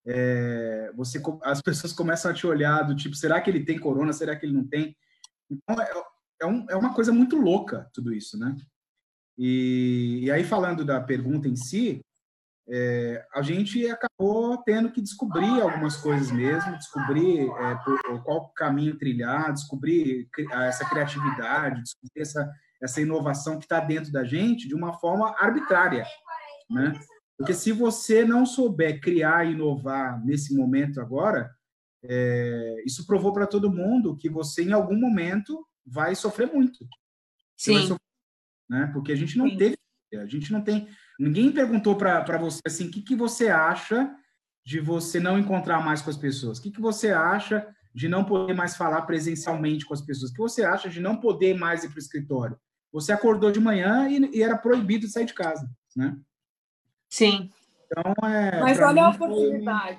É, 0.05 0.91
você, 0.95 1.21
as 1.43 1.61
pessoas 1.61 1.93
começam 1.93 2.31
a 2.31 2.33
te 2.33 2.45
olhar 2.45 2.83
do 2.83 2.95
tipo, 2.95 3.15
será 3.15 3.41
que 3.41 3.49
ele 3.49 3.65
tem 3.65 3.79
corona? 3.79 4.13
Será 4.13 4.35
que 4.35 4.45
ele 4.45 4.53
não 4.53 4.65
tem? 4.65 4.95
Então, 5.49 5.81
é, 5.81 5.91
é, 6.41 6.45
um, 6.45 6.65
é 6.69 6.75
uma 6.75 6.93
coisa 6.93 7.11
muito 7.11 7.35
louca 7.35 7.89
tudo 7.93 8.13
isso, 8.13 8.37
né? 8.37 8.55
E, 9.37 10.21
e 10.23 10.31
aí, 10.31 10.43
falando 10.43 10.85
da 10.85 11.01
pergunta 11.01 11.47
em 11.47 11.55
si, 11.55 12.01
é, 12.69 13.25
a 13.33 13.41
gente 13.41 13.85
acabou 13.87 14.57
tendo 14.63 14.91
que 14.91 15.01
descobrir 15.01 15.61
algumas 15.61 15.97
coisas 15.97 16.31
mesmo, 16.31 16.77
descobrir 16.77 17.49
é, 17.49 17.75
por, 17.83 18.23
qual 18.23 18.49
caminho 18.53 18.97
trilhar, 18.97 19.51
descobrir 19.51 20.29
essa 20.51 20.87
criatividade, 20.89 21.81
descobrir 21.81 22.21
essa, 22.21 22.49
essa 22.81 23.01
inovação 23.01 23.57
que 23.57 23.65
está 23.65 23.79
dentro 23.79 24.11
da 24.11 24.23
gente 24.23 24.67
de 24.67 24.75
uma 24.75 24.93
forma 24.93 25.35
arbitrária, 25.37 26.05
né? 26.69 26.93
Porque 27.37 27.53
se 27.53 27.71
você 27.71 28.23
não 28.23 28.45
souber 28.45 29.01
criar 29.01 29.45
e 29.45 29.51
inovar 29.51 30.23
nesse 30.23 30.55
momento 30.55 31.01
agora, 31.01 31.51
é, 32.03 32.83
isso 32.85 33.05
provou 33.05 33.33
para 33.33 33.47
todo 33.47 33.71
mundo 33.71 34.15
que 34.15 34.29
você 34.29 34.63
em 34.63 34.71
algum 34.71 34.97
momento 34.97 35.67
vai 35.85 36.15
sofrer 36.15 36.51
muito. 36.53 36.85
Sim. 37.57 37.79
Sofrer, 37.79 37.99
né? 38.69 38.89
Porque 38.93 39.11
a 39.11 39.15
gente 39.15 39.37
não 39.37 39.49
Sim. 39.49 39.57
teve, 39.57 39.77
a 40.15 40.25
gente 40.25 40.53
não 40.53 40.61
tem 40.61 40.87
Ninguém 41.19 41.51
perguntou 41.51 41.95
para 41.95 42.37
você 42.37 42.59
assim, 42.65 42.87
o 42.87 42.91
que, 42.91 43.01
que 43.01 43.15
você 43.15 43.49
acha 43.49 44.13
de 44.65 44.79
você 44.79 45.19
não 45.19 45.37
encontrar 45.37 45.83
mais 45.83 46.01
com 46.01 46.09
as 46.09 46.17
pessoas? 46.17 46.57
O 46.57 46.61
que, 46.61 46.71
que 46.71 46.81
você 46.81 47.11
acha 47.11 47.67
de 47.93 48.07
não 48.07 48.23
poder 48.23 48.53
mais 48.53 48.75
falar 48.75 49.03
presencialmente 49.03 49.85
com 49.85 49.93
as 49.93 50.01
pessoas? 50.01 50.31
O 50.31 50.33
que 50.33 50.39
você 50.39 50.63
acha 50.63 50.89
de 50.89 50.99
não 50.99 51.17
poder 51.17 51.55
mais 51.55 51.83
ir 51.83 51.89
para 51.89 51.97
o 51.97 51.99
escritório? 51.99 52.57
Você 52.91 53.11
acordou 53.11 53.51
de 53.51 53.59
manhã 53.59 54.07
e, 54.09 54.37
e, 54.37 54.41
era 54.41 54.57
proibido 54.57 55.05
de 55.05 55.11
sair 55.11 55.25
de 55.25 55.33
casa, 55.33 55.69
né? 55.95 56.17
Sim. 57.09 57.51
Então, 57.85 58.13
é, 58.27 58.59
Mas 58.59 58.79
olha 58.79 59.03
a 59.03 59.09
oportunidade. 59.09 59.97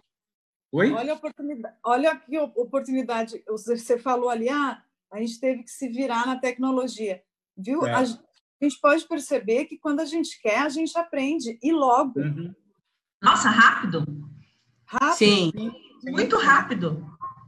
Oi? 0.73 0.93
Olha 0.93 1.13
a 1.13 1.17
oportunidade. 1.17 1.77
Olha 1.85 2.17
que 2.17 2.39
oportunidade. 2.39 3.45
Você 3.47 3.99
falou 3.99 4.29
ali, 4.29 4.49
ah, 4.49 4.83
a 5.13 5.21
gente 5.21 5.39
teve 5.39 5.63
que 5.63 5.71
se 5.71 5.89
virar 5.89 6.27
na 6.27 6.39
tecnologia. 6.39 7.23
Viu? 7.57 7.87
É. 7.87 7.93
A, 7.93 8.03
a 8.65 8.69
gente 8.69 8.81
pode 8.81 9.07
perceber 9.07 9.67
que 9.67 9.79
quando 9.79 10.01
a 10.01 10.05
gente 10.05 10.41
quer, 10.41 10.61
a 10.61 10.69
gente 10.69 10.97
aprende, 10.99 11.59
e 11.63 11.73
logo. 11.73 12.19
Uhum. 12.19 12.55
Nossa, 13.23 13.49
rápido? 13.49 14.05
Rápido. 14.87 15.17
Sim. 15.17 15.53
Muito 16.03 16.37
rápido. 16.37 17.07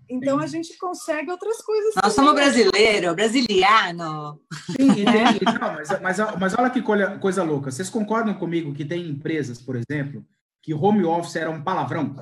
Então 0.09 0.39
a 0.39 0.47
gente 0.47 0.77
consegue 0.79 1.31
outras 1.31 1.61
coisas. 1.63 1.95
Nós 1.97 2.15
também. 2.15 2.15
somos 2.15 2.35
brasileiro, 2.35 3.15
brasiliano. 3.15 4.41
Sim, 4.53 4.91
entendi. 5.03 5.45
Não, 5.45 5.73
mas, 5.75 6.01
mas, 6.01 6.19
mas 6.39 6.55
olha 6.57 6.71
que 6.71 6.81
coisa, 6.81 7.19
coisa 7.19 7.43
louca. 7.43 7.71
Vocês 7.71 7.91
concordam 7.91 8.35
comigo 8.35 8.73
que 8.73 8.85
tem 8.85 9.09
empresas, 9.09 9.61
por 9.61 9.77
exemplo, 9.77 10.25
que 10.63 10.73
home 10.73 11.05
office 11.05 11.37
era 11.37 11.51
um 11.51 11.63
palavrão? 11.63 12.15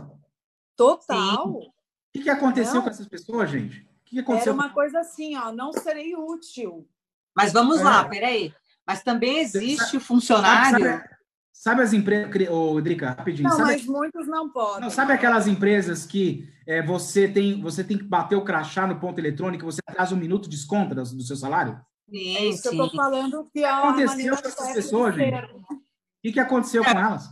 Total. 0.76 1.48
O 1.50 1.72
que, 2.12 2.22
que 2.22 2.30
aconteceu 2.30 2.76
não. 2.76 2.82
com 2.82 2.90
essas 2.90 3.06
pessoas, 3.06 3.50
gente? 3.50 3.80
O 3.80 4.04
que, 4.04 4.16
que 4.16 4.20
aconteceu? 4.20 4.52
Era 4.54 4.62
uma 4.62 4.72
coisa 4.72 5.00
assim, 5.00 5.36
ó, 5.36 5.52
não 5.52 5.72
serei 5.72 6.16
útil. 6.16 6.88
Mas 7.36 7.52
vamos 7.52 7.80
é. 7.80 7.84
lá, 7.84 8.04
peraí. 8.04 8.54
Mas 8.86 9.02
também 9.02 9.38
existe 9.38 9.96
o 9.96 10.00
funcionário. 10.00 10.84
Sabe, 10.84 11.04
sabe 11.52 11.82
as 11.82 11.92
empresas. 11.92 12.48
Ô, 12.50 12.80
Drica, 12.80 13.10
rapidinho. 13.10 13.48
Não, 13.48 13.56
sabe, 13.56 13.72
mas 13.72 13.86
muitos 13.86 14.26
não 14.26 14.50
podem. 14.50 14.80
Não, 14.80 14.90
sabe 14.90 15.12
aquelas 15.12 15.46
empresas 15.46 16.04
que 16.04 16.48
é, 16.66 16.82
você, 16.82 17.28
tem, 17.28 17.60
você 17.60 17.82
tem 17.82 17.96
que 17.96 18.04
bater 18.04 18.36
o 18.36 18.44
crachá 18.44 18.86
no 18.86 19.00
ponto 19.00 19.18
eletrônico, 19.18 19.64
você 19.64 19.80
atrasa 19.86 20.14
um 20.14 20.18
minuto 20.18 20.44
de 20.44 20.56
desconto 20.56 20.94
do, 20.94 21.02
do 21.02 21.22
seu 21.22 21.36
salário? 21.36 21.80
Sim, 22.08 22.36
é 22.36 22.46
isso 22.46 22.62
sim. 22.62 22.70
que 22.70 22.76
eu 22.76 22.84
estou 22.84 23.00
falando. 23.00 23.48
Que 23.52 23.64
é 23.64 23.70
aconteceu 23.70 24.36
com 24.36 24.48
essas 24.48 24.72
pessoas, 24.72 25.14
gente? 25.14 25.34
O 25.34 25.80
que, 26.22 26.32
que 26.32 26.40
aconteceu 26.40 26.82
é. 26.82 26.92
com 26.92 26.98
elas? 26.98 27.28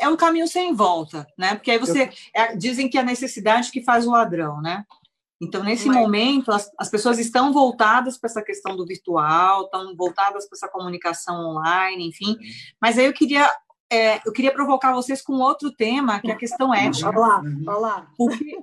É 0.00 0.08
um 0.08 0.16
caminho 0.16 0.46
sem 0.46 0.72
volta, 0.72 1.26
né? 1.36 1.56
Porque 1.56 1.70
aí 1.70 1.78
você. 1.78 2.04
Eu... 2.04 2.10
É, 2.42 2.56
dizem 2.56 2.88
que 2.88 2.96
é 2.96 3.00
a 3.00 3.04
necessidade 3.04 3.70
que 3.70 3.82
faz 3.82 4.06
o 4.06 4.12
ladrão, 4.12 4.62
né? 4.62 4.84
Então, 5.40 5.62
nesse 5.62 5.86
Mas... 5.86 5.96
momento, 5.96 6.50
as, 6.50 6.70
as, 6.76 6.90
pessoas 6.90 7.18
estão 7.18 7.52
voltadas 7.52 8.18
para 8.18 8.28
essa 8.28 8.42
questão 8.42 8.76
do 8.76 8.84
virtual, 8.84 9.64
estão 9.64 9.94
voltadas 9.96 10.48
para 10.48 10.56
essa 10.56 10.68
comunicação 10.68 11.50
online, 11.50 12.08
enfim. 12.08 12.36
Mas 12.80 12.98
aí 12.98 13.06
eu 13.06 13.12
queria, 13.12 13.48
é, 13.90 14.20
eu 14.26 14.32
queria 14.32 14.52
provocar 14.52 14.92
vocês 14.92 15.22
com 15.22 15.34
outro 15.34 15.70
tema, 15.70 16.20
que 16.20 16.30
é 16.30 16.34
a 16.34 16.38
questão 16.38 16.74
ética. 16.74 17.10
Olá, 17.10 17.42
olá. 17.68 18.10
Porque 18.16 18.58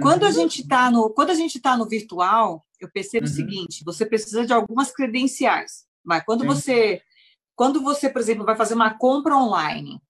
quando 0.00 0.24
a 0.24 0.30
gente 0.30 0.60
está 0.60 0.90
no, 0.90 1.10
quando 1.10 1.30
a 1.30 1.34
gente 1.34 1.56
está 1.56 1.76
no 1.76 1.88
virtual, 1.88 2.66
eu 2.78 2.90
percebo 2.90 3.26
uhum. 3.26 3.32
o 3.32 3.34
seguinte: 3.34 3.84
você 3.84 4.04
precisa 4.04 4.46
de 4.46 4.52
algumas 4.52 4.92
credenciais. 4.92 5.86
Mas 6.04 6.22
quando 6.24 6.42
Sim. 6.42 6.46
você, 6.46 7.02
quando 7.56 7.82
você, 7.82 8.10
por 8.10 8.20
exemplo, 8.20 8.44
vai 8.44 8.56
fazer 8.56 8.74
uma 8.74 8.92
compra 8.94 9.36
online, 9.36 10.00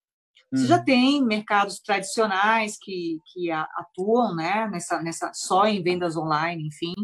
você 0.52 0.66
já 0.66 0.78
hum. 0.78 0.84
tem 0.84 1.24
mercados 1.24 1.80
tradicionais 1.80 2.76
que, 2.80 3.18
que 3.32 3.50
atuam 3.50 4.34
né, 4.34 4.68
nessa, 4.70 5.00
nessa, 5.00 5.30
só 5.32 5.66
em 5.66 5.82
vendas 5.82 6.16
online, 6.16 6.66
enfim. 6.66 6.94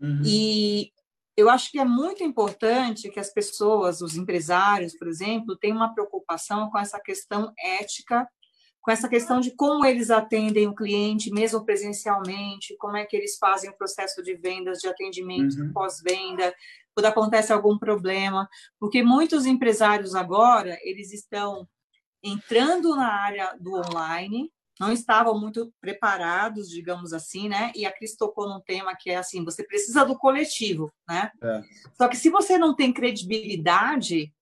Uhum. 0.00 0.22
E 0.24 0.90
eu 1.36 1.48
acho 1.48 1.70
que 1.70 1.78
é 1.78 1.84
muito 1.84 2.24
importante 2.24 3.08
que 3.08 3.20
as 3.20 3.32
pessoas, 3.32 4.00
os 4.00 4.16
empresários, 4.16 4.96
por 4.98 5.06
exemplo, 5.06 5.56
tenham 5.56 5.76
uma 5.76 5.94
preocupação 5.94 6.70
com 6.70 6.78
essa 6.78 7.00
questão 7.00 7.52
ética, 7.56 8.28
com 8.80 8.90
essa 8.90 9.08
questão 9.08 9.38
de 9.38 9.54
como 9.54 9.86
eles 9.86 10.10
atendem 10.10 10.66
o 10.66 10.74
cliente, 10.74 11.30
mesmo 11.30 11.64
presencialmente, 11.64 12.76
como 12.78 12.96
é 12.96 13.04
que 13.04 13.16
eles 13.16 13.38
fazem 13.38 13.70
o 13.70 13.76
processo 13.76 14.20
de 14.24 14.34
vendas, 14.34 14.78
de 14.78 14.88
atendimento 14.88 15.56
uhum. 15.56 15.72
pós-venda, 15.72 16.52
quando 16.92 17.06
acontece 17.06 17.52
algum 17.52 17.78
problema, 17.78 18.48
porque 18.78 19.02
muitos 19.04 19.46
empresários 19.46 20.16
agora, 20.16 20.76
eles 20.82 21.12
estão 21.12 21.66
entrando 22.22 22.94
na 22.94 23.12
área 23.12 23.56
do 23.58 23.74
online, 23.74 24.50
não 24.78 24.90
estavam 24.90 25.38
muito 25.38 25.72
preparados, 25.80 26.68
digamos 26.68 27.12
assim, 27.12 27.48
né? 27.48 27.72
E 27.74 27.84
a 27.84 27.92
Cris 27.92 28.16
tocou 28.16 28.48
num 28.48 28.60
tema 28.60 28.96
que 28.96 29.10
é 29.10 29.16
assim, 29.16 29.44
você 29.44 29.62
precisa 29.62 30.04
do 30.04 30.16
coletivo, 30.16 30.92
né? 31.08 31.30
É. 31.42 31.62
Só 31.94 32.08
que 32.08 32.16
se 32.16 32.30
você 32.30 32.58
não 32.58 32.74
tem 32.74 32.92
credibilidade, 32.92 34.32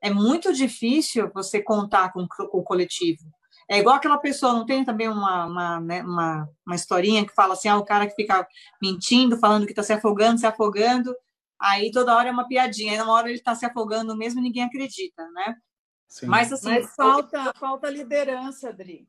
é 0.00 0.10
muito 0.10 0.52
difícil 0.52 1.30
você 1.32 1.62
contar 1.62 2.12
com, 2.12 2.26
com 2.26 2.58
o 2.58 2.62
coletivo. 2.62 3.24
É 3.68 3.78
igual 3.78 3.96
aquela 3.96 4.18
pessoa, 4.18 4.52
não 4.52 4.66
tem 4.66 4.84
também 4.84 5.08
uma, 5.08 5.46
uma, 5.46 5.80
né, 5.80 6.02
uma, 6.02 6.48
uma 6.66 6.74
historinha 6.74 7.26
que 7.26 7.34
fala 7.34 7.54
assim, 7.54 7.68
ah, 7.68 7.78
o 7.78 7.84
cara 7.84 8.06
que 8.06 8.14
fica 8.14 8.46
mentindo, 8.82 9.38
falando 9.38 9.64
que 9.64 9.72
está 9.72 9.82
se 9.82 9.92
afogando, 9.92 10.38
se 10.38 10.46
afogando, 10.46 11.14
aí 11.58 11.90
toda 11.90 12.14
hora 12.14 12.28
é 12.28 12.32
uma 12.32 12.46
piadinha, 12.46 12.92
aí 12.92 12.98
na 12.98 13.10
hora 13.10 13.28
ele 13.28 13.38
está 13.38 13.54
se 13.54 13.64
afogando 13.64 14.16
mesmo 14.16 14.42
ninguém 14.42 14.64
acredita, 14.64 15.26
né? 15.30 15.56
Sim. 16.08 16.26
Mas, 16.26 16.52
assim, 16.52 16.68
mas 16.68 16.94
falta, 16.94 17.52
falta 17.58 17.90
liderança, 17.90 18.68
Adri. 18.68 19.04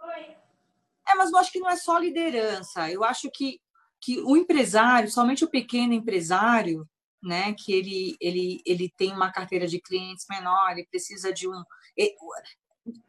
É, 1.07 1.15
mas 1.15 1.31
eu 1.31 1.37
acho 1.37 1.51
que 1.51 1.59
não 1.59 1.69
é 1.69 1.75
só 1.75 1.97
liderança. 1.97 2.89
Eu 2.89 3.03
acho 3.03 3.29
que, 3.31 3.59
que 4.01 4.19
o 4.21 4.35
empresário, 4.35 5.09
somente 5.09 5.43
o 5.43 5.49
pequeno 5.49 5.93
empresário, 5.93 6.87
né, 7.21 7.53
que 7.53 7.73
ele, 7.73 8.15
ele, 8.19 8.61
ele 8.65 8.91
tem 8.97 9.11
uma 9.11 9.31
carteira 9.31 9.67
de 9.67 9.79
clientes 9.79 10.25
menor, 10.29 10.71
ele 10.71 10.87
precisa 10.89 11.33
de 11.33 11.47
um. 11.47 11.63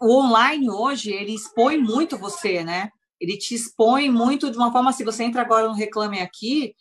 O 0.00 0.20
online 0.20 0.70
hoje, 0.70 1.12
ele 1.12 1.34
expõe 1.34 1.76
muito 1.76 2.16
você, 2.16 2.64
né? 2.64 2.90
Ele 3.20 3.36
te 3.36 3.54
expõe 3.54 4.10
muito 4.10 4.50
de 4.50 4.56
uma 4.56 4.72
forma, 4.72 4.92
se 4.92 5.04
você 5.04 5.24
entra 5.24 5.42
agora 5.42 5.68
no 5.68 5.74
Reclame 5.74 6.20
Aqui, 6.20 6.74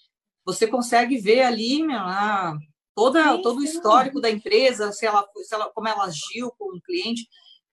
você 0.46 0.68
consegue 0.68 1.18
ver 1.18 1.42
ali 1.42 1.82
meu, 1.84 2.00
ah, 2.00 2.56
toda, 2.96 3.42
todo 3.42 3.60
o 3.60 3.64
histórico 3.64 4.22
da 4.22 4.32
empresa, 4.32 4.92
se 4.92 5.06
ela, 5.06 5.28
se 5.36 5.54
ela, 5.54 5.70
como 5.72 5.88
ela 5.88 6.06
agiu 6.06 6.52
com 6.58 6.76
o 6.76 6.82
cliente, 6.82 7.28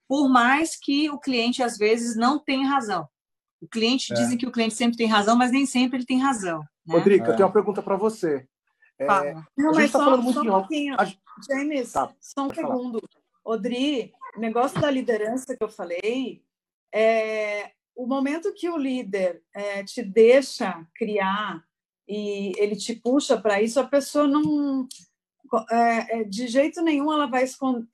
por 0.09 0.29
mais 0.29 0.77
que 0.77 1.09
o 1.09 1.18
cliente, 1.18 1.62
às 1.62 1.79
vezes, 1.79 2.16
não 2.16 2.39
tenha 2.39 2.68
razão. 2.68 3.09
O 3.61 3.68
cliente, 3.68 4.12
é. 4.12 4.16
dizem 4.16 4.37
que 4.37 4.47
o 4.47 4.53
cliente 4.53 4.75
sempre 4.75 4.97
tem 4.97 5.07
razão, 5.07 5.37
mas 5.37 5.53
nem 5.53 5.64
sempre 5.64 5.99
ele 5.99 6.07
tem 6.07 6.18
razão. 6.18 6.61
Né? 6.85 6.97
Rodrigo, 6.97 7.25
é. 7.25 7.29
eu 7.31 7.37
tenho 7.37 7.47
uma 7.47 7.53
pergunta 7.53 7.81
para 7.81 7.97
você. 7.97 8.47
É, 8.99 9.35
não, 9.57 9.73
mas 9.73 9.91
tá 9.91 9.99
só, 9.99 10.23
só 10.23 10.41
um 10.41 10.45
pouquinho. 10.45 10.97
A... 10.99 11.05
James, 11.49 11.93
tá, 11.93 12.12
só 12.20 12.47
um 12.47 12.55
segundo. 12.55 13.01
Falar. 13.01 13.57
Odri, 13.57 14.12
o 14.37 14.41
negócio 14.41 14.81
da 14.81 14.91
liderança 14.91 15.57
que 15.57 15.64
eu 15.64 15.68
falei, 15.68 16.45
é 16.95 17.73
o 17.95 18.07
momento 18.07 18.53
que 18.55 18.68
o 18.68 18.77
líder 18.77 19.43
é, 19.55 19.83
te 19.83 20.03
deixa 20.03 20.87
criar 20.95 21.64
e 22.09 22.53
ele 22.57 22.77
te 22.77 22.95
puxa 22.95 23.41
para 23.41 23.62
isso, 23.62 23.81
a 23.81 23.87
pessoa 23.87 24.27
não 24.27 24.87
é, 25.71 26.21
é, 26.21 26.25
de 26.25 26.47
jeito 26.47 26.83
nenhum 26.83 27.13
ela 27.13 27.27
vai 27.27 27.45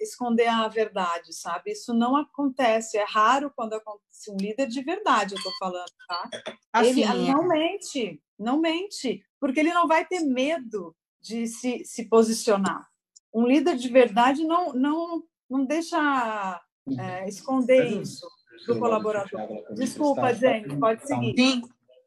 esconder 0.01 0.47
a 0.47 0.69
verdade, 0.69 1.35
sabe? 1.35 1.73
Isso 1.73 1.93
não 1.93 2.17
acontece. 2.17 2.97
É 2.97 3.05
raro 3.05 3.53
quando 3.55 3.75
acontece 3.75 4.31
um 4.31 4.37
líder 4.37 4.67
de 4.69 4.83
verdade, 4.83 5.35
eu 5.35 5.39
estou 5.39 5.53
falando, 5.59 5.93
tá? 6.07 6.31
Assim, 6.73 7.03
ele 7.03 7.33
não 7.33 7.49
mente, 7.49 8.23
não 8.39 8.61
mente, 8.61 9.25
porque 9.41 9.61
ele 9.61 9.73
não 9.73 9.89
vai 9.89 10.05
ter 10.05 10.21
medo 10.21 10.95
de 11.21 11.47
se, 11.47 11.85
se 11.85 12.09
posicionar. 12.09 12.87
Um 13.35 13.47
líder 13.47 13.77
de 13.77 13.89
verdade 13.89 14.45
não, 14.45 14.73
não, 14.73 15.23
não 15.49 15.65
deixa 15.65 16.61
é, 16.99 17.29
esconder 17.29 18.01
isso 18.01 18.27
do 18.67 18.79
colaborador. 18.79 19.41
Desculpa, 19.75 20.33
gente, 20.35 20.77
pode 20.77 21.07
seguir. 21.07 21.35
Sim, 21.37 21.63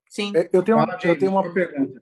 sim. 0.10 0.34
Eu 0.52 0.64
tenho, 0.64 0.78
eu 1.04 1.20
tenho 1.20 1.32
uma 1.32 1.54
pergunta. 1.54 2.02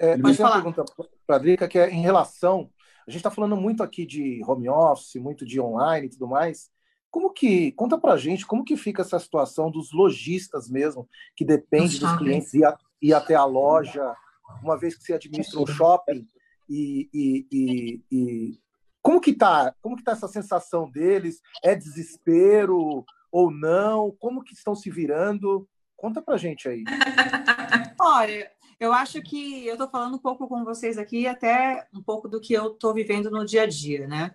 É, 0.00 0.16
Pode 0.16 0.38
falar. 0.38 0.56
uma 0.56 0.72
pergunta 0.72 0.84
para 1.26 1.36
a 1.36 1.38
Drica, 1.38 1.68
que 1.68 1.78
é 1.78 1.90
em 1.90 2.00
relação. 2.00 2.70
A 3.06 3.10
gente 3.10 3.18
está 3.18 3.30
falando 3.30 3.54
muito 3.54 3.82
aqui 3.82 4.06
de 4.06 4.40
home 4.46 4.66
office, 4.66 5.16
muito 5.16 5.44
de 5.44 5.60
online 5.60 6.06
e 6.06 6.10
tudo 6.10 6.26
mais. 6.26 6.70
Como 7.10 7.30
que. 7.34 7.72
Conta 7.72 7.98
para 7.98 8.14
a 8.14 8.16
gente 8.16 8.46
como 8.46 8.64
que 8.64 8.78
fica 8.78 9.02
essa 9.02 9.18
situação 9.18 9.70
dos 9.70 9.92
lojistas 9.92 10.70
mesmo, 10.70 11.06
que 11.36 11.44
depende 11.44 12.00
dos 12.00 12.16
clientes 12.16 12.54
ir, 12.54 12.64
a, 12.64 12.78
ir, 13.02 13.12
até 13.12 13.34
a 13.34 13.44
loja, 13.44 14.14
uma 14.62 14.78
vez 14.78 14.96
que 14.96 15.04
você 15.04 15.12
administra 15.12 15.60
um 15.60 15.66
shopping, 15.66 16.26
e, 16.66 17.10
e, 17.12 17.46
e, 17.52 18.00
e 18.10 18.60
como 19.02 19.20
que 19.20 19.34
tá? 19.34 19.74
Como 19.82 19.96
que 19.96 20.04
tá 20.04 20.12
essa 20.12 20.28
sensação 20.28 20.90
deles? 20.90 21.42
É 21.62 21.74
desespero 21.74 23.04
ou 23.30 23.50
não? 23.50 24.16
Como 24.18 24.42
que 24.42 24.54
estão 24.54 24.74
se 24.74 24.90
virando? 24.90 25.68
Conta 25.94 26.22
pra 26.22 26.38
gente 26.38 26.68
aí. 26.68 26.84
Olha, 28.00 28.50
eu 28.80 28.94
acho 28.94 29.20
que 29.20 29.66
eu 29.66 29.74
estou 29.74 29.88
falando 29.88 30.14
um 30.14 30.18
pouco 30.18 30.48
com 30.48 30.64
vocês 30.64 30.96
aqui, 30.96 31.26
até 31.26 31.86
um 31.94 32.02
pouco 32.02 32.26
do 32.26 32.40
que 32.40 32.54
eu 32.54 32.72
estou 32.72 32.94
vivendo 32.94 33.30
no 33.30 33.44
dia 33.44 33.64
a 33.64 33.66
dia, 33.66 34.08
né? 34.08 34.34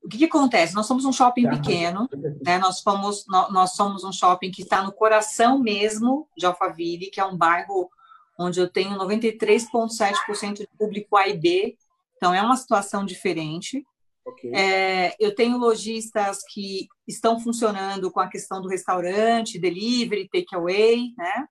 O 0.00 0.08
que, 0.08 0.16
que, 0.16 0.24
acontece? 0.26 0.74
Nós 0.74 0.86
somos 0.86 1.04
um 1.04 1.12
shopping 1.12 1.42
tá. 1.42 1.50
pequeno, 1.50 2.08
né? 2.42 2.56
Nós 2.58 2.78
somos, 2.78 3.26
nós 3.26 3.72
somos 3.72 4.04
um 4.04 4.12
shopping 4.12 4.52
que 4.52 4.62
está 4.62 4.82
no 4.82 4.92
coração 4.92 5.58
mesmo 5.58 6.28
de 6.36 6.46
Alphaville, 6.46 7.10
que 7.10 7.20
é 7.20 7.24
um 7.24 7.36
bairro 7.36 7.90
onde 8.38 8.60
eu 8.60 8.70
tenho 8.70 8.96
93,7% 8.96 10.58
de 10.58 10.68
público 10.78 11.16
A 11.16 11.26
e 11.26 11.36
B, 11.36 11.76
então 12.16 12.32
é 12.32 12.40
uma 12.40 12.56
situação 12.56 13.04
diferente. 13.04 13.84
Okay. 14.24 14.54
É, 14.54 15.16
eu 15.18 15.34
tenho 15.34 15.58
lojistas 15.58 16.44
que 16.44 16.86
estão 17.08 17.40
funcionando 17.40 18.10
com 18.12 18.20
a 18.20 18.28
questão 18.28 18.62
do 18.62 18.68
restaurante, 18.68 19.58
delivery, 19.58 20.28
takeaway, 20.28 21.12
né? 21.16 21.48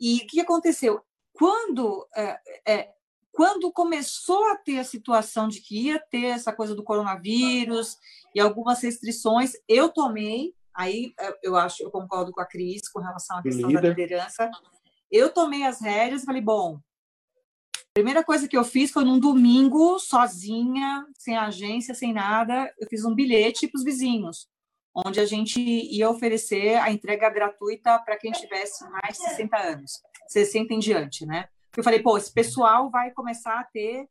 E 0.00 0.22
o 0.22 0.26
que 0.26 0.40
aconteceu? 0.40 1.02
Quando, 1.38 2.08
é, 2.16 2.38
é, 2.66 2.88
quando 3.32 3.70
começou 3.70 4.46
a 4.50 4.56
ter 4.56 4.78
a 4.78 4.84
situação 4.84 5.48
de 5.48 5.60
que 5.60 5.88
ia 5.88 5.98
ter 5.98 6.26
essa 6.26 6.52
coisa 6.52 6.74
do 6.74 6.82
coronavírus 6.82 7.98
e 8.34 8.40
algumas 8.40 8.82
restrições, 8.82 9.52
eu 9.68 9.90
tomei, 9.90 10.54
aí 10.74 11.12
é, 11.20 11.38
eu 11.42 11.54
acho, 11.56 11.82
eu 11.82 11.90
concordo 11.90 12.32
com 12.32 12.40
a 12.40 12.46
Cris 12.46 12.88
com 12.88 13.00
relação 13.00 13.38
à 13.38 13.42
questão 13.42 13.68
Líder. 13.68 13.82
da 13.82 13.88
liderança, 13.88 14.50
eu 15.10 15.32
tomei 15.32 15.64
as 15.64 15.80
rédeas 15.80 16.22
e 16.22 16.26
falei, 16.26 16.40
bom, 16.40 16.80
primeira 17.92 18.24
coisa 18.24 18.48
que 18.48 18.56
eu 18.56 18.64
fiz 18.64 18.90
foi 18.90 19.04
num 19.04 19.18
domingo, 19.18 19.98
sozinha, 19.98 21.06
sem 21.14 21.36
agência, 21.36 21.94
sem 21.94 22.12
nada, 22.12 22.72
eu 22.78 22.88
fiz 22.88 23.04
um 23.04 23.14
bilhete 23.14 23.68
para 23.68 23.78
os 23.78 23.84
vizinhos, 23.84 24.48
onde 24.94 25.20
a 25.20 25.26
gente 25.26 25.60
ia 25.60 26.08
oferecer 26.08 26.76
a 26.76 26.90
entrega 26.90 27.28
gratuita 27.28 27.98
para 27.98 28.16
quem 28.16 28.32
tivesse 28.32 28.88
mais 28.88 29.18
de 29.18 29.24
60 29.24 29.56
anos. 29.58 30.00
60 30.28 30.74
em 30.74 30.78
diante, 30.78 31.26
né? 31.26 31.48
Eu 31.76 31.84
falei, 31.84 32.02
pô, 32.02 32.16
esse 32.16 32.32
pessoal 32.32 32.90
vai 32.90 33.10
começar 33.10 33.60
a 33.60 33.64
ter 33.64 34.08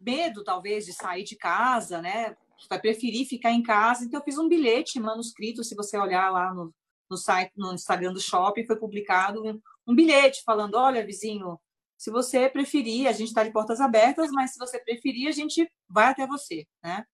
medo, 0.00 0.42
talvez, 0.42 0.84
de 0.84 0.92
sair 0.92 1.22
de 1.22 1.36
casa, 1.36 2.02
né? 2.02 2.36
Vai 2.68 2.80
preferir 2.80 3.26
ficar 3.26 3.52
em 3.52 3.62
casa. 3.62 4.04
Então, 4.04 4.20
eu 4.20 4.24
fiz 4.24 4.36
um 4.36 4.48
bilhete 4.48 4.98
manuscrito, 4.98 5.62
se 5.62 5.74
você 5.74 5.96
olhar 5.96 6.30
lá 6.30 6.52
no, 6.52 6.74
no 7.08 7.16
site, 7.16 7.52
no 7.56 7.72
Instagram 7.72 8.12
do 8.12 8.20
shopping, 8.20 8.66
foi 8.66 8.76
publicado 8.76 9.44
um, 9.44 9.60
um 9.86 9.94
bilhete 9.94 10.42
falando: 10.44 10.74
olha, 10.74 11.06
vizinho, 11.06 11.58
se 11.96 12.10
você 12.10 12.48
preferir, 12.48 13.06
a 13.06 13.12
gente 13.12 13.28
está 13.28 13.44
de 13.44 13.52
portas 13.52 13.80
abertas, 13.80 14.30
mas 14.32 14.52
se 14.52 14.58
você 14.58 14.78
preferir, 14.80 15.28
a 15.28 15.32
gente 15.32 15.70
vai 15.88 16.06
até 16.06 16.26
você, 16.26 16.66
né? 16.82 17.04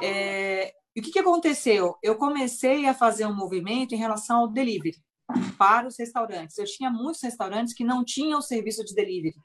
É, 0.00 0.72
e 0.94 1.00
o 1.00 1.02
que, 1.02 1.10
que 1.10 1.18
aconteceu? 1.18 1.96
Eu 2.02 2.16
comecei 2.16 2.86
a 2.86 2.94
fazer 2.94 3.26
um 3.26 3.34
movimento 3.34 3.94
em 3.94 3.98
relação 3.98 4.40
ao 4.40 4.48
delivery 4.48 4.96
para 5.56 5.86
os 5.86 5.98
restaurantes. 5.98 6.58
Eu 6.58 6.64
tinha 6.64 6.90
muitos 6.90 7.22
restaurantes 7.22 7.74
que 7.74 7.84
não 7.84 8.04
tinham 8.04 8.40
serviço 8.40 8.84
de 8.84 8.94
delivery. 8.94 9.36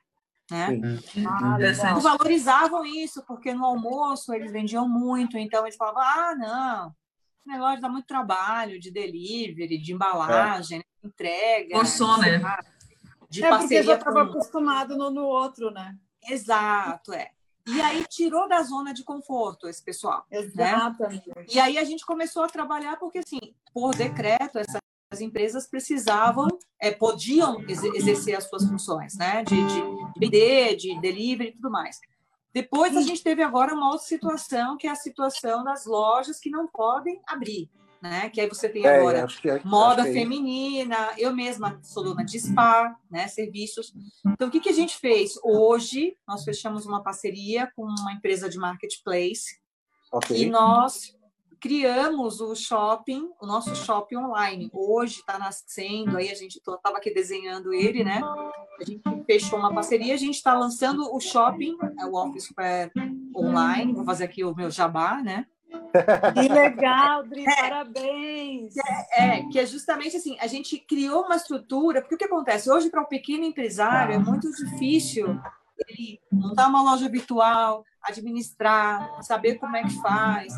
Né? 0.49 0.79
Ah, 1.27 1.57
eles 1.59 2.03
valorizavam 2.03 2.85
isso, 2.85 3.23
porque 3.25 3.53
no 3.53 3.65
almoço 3.65 4.33
eles 4.33 4.51
vendiam 4.51 4.87
muito, 4.87 5.37
então 5.37 5.65
eles 5.65 5.75
falavam: 5.75 6.01
ah, 6.01 6.35
não, 6.35 6.95
esse 7.39 7.49
negócio 7.49 7.81
dá 7.81 7.89
muito 7.89 8.07
trabalho 8.07 8.79
de 8.79 8.89
delivery, 8.89 9.77
de 9.77 9.93
embalagem, 9.93 10.79
é. 10.79 11.07
entrega. 11.07 11.75
Forçou, 11.75 12.17
né? 12.19 12.41
De 13.29 13.43
é 13.43 13.57
porque 13.57 13.83
já 13.83 13.95
estava 13.95 14.25
com... 14.25 14.31
acostumado 14.31 14.97
no, 14.97 15.09
no 15.09 15.23
outro, 15.23 15.69
né? 15.69 15.97
Exato, 16.29 17.13
é. 17.13 17.31
E 17.67 17.81
aí 17.81 18.05
tirou 18.07 18.47
da 18.47 18.63
zona 18.63 18.93
de 18.93 19.03
conforto 19.03 19.67
esse 19.67 19.83
pessoal. 19.83 20.25
Né? 20.31 20.39
Exatamente. 20.39 21.27
Né? 21.27 21.45
E 21.53 21.59
aí 21.59 21.77
a 21.77 21.83
gente 21.83 22.05
começou 22.05 22.43
a 22.43 22.47
trabalhar, 22.47 22.97
porque 22.97 23.19
assim, 23.19 23.39
por 23.73 23.93
decreto, 23.93 24.57
essa 24.57 24.79
as 25.09 25.21
empresas 25.21 25.67
precisavam, 25.67 26.47
é, 26.81 26.91
podiam 26.91 27.63
exercer 27.67 28.35
as 28.35 28.43
suas 28.45 28.67
funções, 28.67 29.15
né? 29.15 29.43
De, 29.43 29.55
de, 29.55 29.81
de 30.13 30.19
vender, 30.19 30.75
de 30.75 30.99
delivery 30.99 31.49
e 31.49 31.53
tudo 31.53 31.71
mais. 31.71 31.97
Depois 32.53 32.95
a 32.97 33.01
gente 33.01 33.23
teve 33.23 33.41
agora 33.41 33.73
uma 33.73 33.91
outra 33.91 34.05
situação, 34.05 34.77
que 34.77 34.87
é 34.87 34.89
a 34.89 34.95
situação 34.95 35.63
das 35.63 35.85
lojas 35.85 36.39
que 36.39 36.49
não 36.49 36.67
podem 36.67 37.21
abrir. 37.27 37.69
né? 38.01 38.29
Que 38.29 38.41
aí 38.41 38.47
você 38.47 38.67
tem 38.67 38.85
é, 38.85 38.99
agora 38.99 39.19
é, 39.19 39.49
é, 39.49 39.61
moda 39.63 40.03
feminina, 40.03 41.13
eu 41.17 41.33
mesma 41.33 41.79
sou 41.83 42.03
dona 42.03 42.23
de 42.23 42.39
spa, 42.39 42.95
né? 43.09 43.27
Serviços. 43.27 43.93
Então, 44.25 44.49
o 44.49 44.51
que, 44.51 44.59
que 44.59 44.69
a 44.69 44.73
gente 44.73 44.97
fez? 44.97 45.33
Hoje, 45.43 46.15
nós 46.27 46.43
fechamos 46.43 46.85
uma 46.85 47.01
parceria 47.01 47.71
com 47.75 47.83
uma 47.83 48.13
empresa 48.13 48.49
de 48.49 48.57
marketplace 48.57 49.57
okay. 50.11 50.43
e 50.43 50.49
nós 50.49 51.16
criamos 51.59 52.39
o 52.39 52.55
shopping, 52.55 53.29
o 53.41 53.45
nosso 53.45 53.75
shopping 53.75 54.17
online. 54.17 54.69
Hoje 54.73 55.19
está 55.19 55.37
nascendo, 55.37 56.17
aí 56.17 56.29
a 56.29 56.35
gente 56.35 56.57
estava 56.57 56.97
aqui 56.97 57.13
desenhando 57.13 57.73
ele, 57.73 58.03
né? 58.03 58.21
A 58.79 58.83
gente 58.83 59.01
fechou 59.25 59.59
uma 59.59 59.73
parceria, 59.73 60.13
a 60.13 60.17
gente 60.17 60.35
está 60.35 60.53
lançando 60.53 61.13
o 61.13 61.19
shopping, 61.19 61.77
é 61.99 62.05
o 62.05 62.15
Office 62.15 62.45
Square 62.45 62.91
online. 63.35 63.93
Vou 63.93 64.05
fazer 64.05 64.25
aqui 64.25 64.43
o 64.43 64.55
meu 64.55 64.69
jabá, 64.69 65.21
né? 65.21 65.45
Que 66.33 66.47
legal, 66.47 67.23
Dri, 67.23 67.43
é, 67.43 67.55
parabéns! 67.55 68.73
É, 68.77 69.39
é, 69.39 69.43
que 69.49 69.59
é 69.59 69.65
justamente 69.65 70.15
assim, 70.15 70.37
a 70.39 70.47
gente 70.47 70.77
criou 70.77 71.25
uma 71.25 71.35
estrutura, 71.35 72.01
porque 72.01 72.15
o 72.15 72.17
que 72.17 72.25
acontece? 72.25 72.69
Hoje, 72.69 72.89
para 72.89 73.01
o 73.01 73.03
um 73.05 73.07
pequeno 73.07 73.43
empresário, 73.43 74.13
é 74.13 74.17
muito 74.17 74.49
difícil 74.51 75.39
ele 75.87 76.19
montar 76.31 76.67
uma 76.67 76.81
loja 76.81 77.09
virtual, 77.09 77.83
administrar, 78.01 79.21
saber 79.23 79.55
como 79.55 79.75
é 79.75 79.83
que 79.83 80.01
faz, 80.01 80.53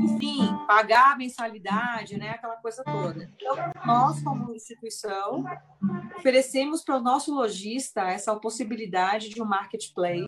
enfim, 0.00 0.48
pagar 0.66 1.12
a 1.12 1.16
mensalidade, 1.16 2.16
né, 2.16 2.30
aquela 2.30 2.56
coisa 2.56 2.82
toda. 2.84 3.30
Então, 3.36 3.56
nós, 3.86 4.22
como 4.22 4.54
instituição, 4.54 5.44
oferecemos 6.16 6.82
para 6.82 6.96
o 6.96 7.02
nosso 7.02 7.34
lojista 7.34 8.02
essa 8.02 8.34
possibilidade 8.36 9.28
de 9.28 9.40
um 9.40 9.44
marketplace 9.44 10.26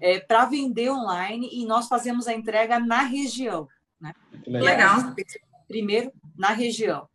é, 0.00 0.18
para 0.18 0.46
vender 0.46 0.90
online 0.90 1.48
e 1.52 1.66
nós 1.66 1.86
fazemos 1.86 2.26
a 2.26 2.34
entrega 2.34 2.78
na 2.78 3.02
região. 3.02 3.68
Né? 4.00 4.12
Legal. 4.46 5.14
Primeiro, 5.68 6.12
na 6.36 6.48
região. 6.48 7.08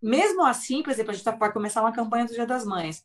Mesmo 0.00 0.44
assim, 0.44 0.82
por 0.82 0.90
exemplo, 0.90 1.10
a 1.10 1.14
gente 1.14 1.24
tá, 1.24 1.32
vai 1.32 1.52
começar 1.52 1.80
uma 1.80 1.92
campanha 1.92 2.26
do 2.26 2.32
Dia 2.32 2.46
das 2.46 2.64
Mães. 2.64 3.04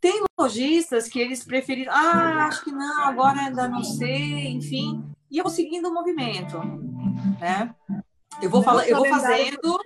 Tem 0.00 0.22
lojistas 0.38 1.08
que 1.08 1.18
eles 1.18 1.44
preferiram, 1.44 1.92
ah, 1.92 2.46
acho 2.46 2.64
que 2.64 2.72
não, 2.72 3.04
agora 3.04 3.40
ainda 3.40 3.68
não 3.68 3.84
sei, 3.84 4.48
enfim. 4.48 5.04
E 5.30 5.38
eu 5.38 5.44
vou 5.44 5.52
seguindo 5.52 5.88
o 5.88 5.94
movimento, 5.94 6.58
né? 7.38 7.74
Eu 8.40 8.48
vou 8.48 8.62
falando, 8.62 8.86
eu 8.86 8.96
vou 8.96 9.06
fazendo, 9.06 9.78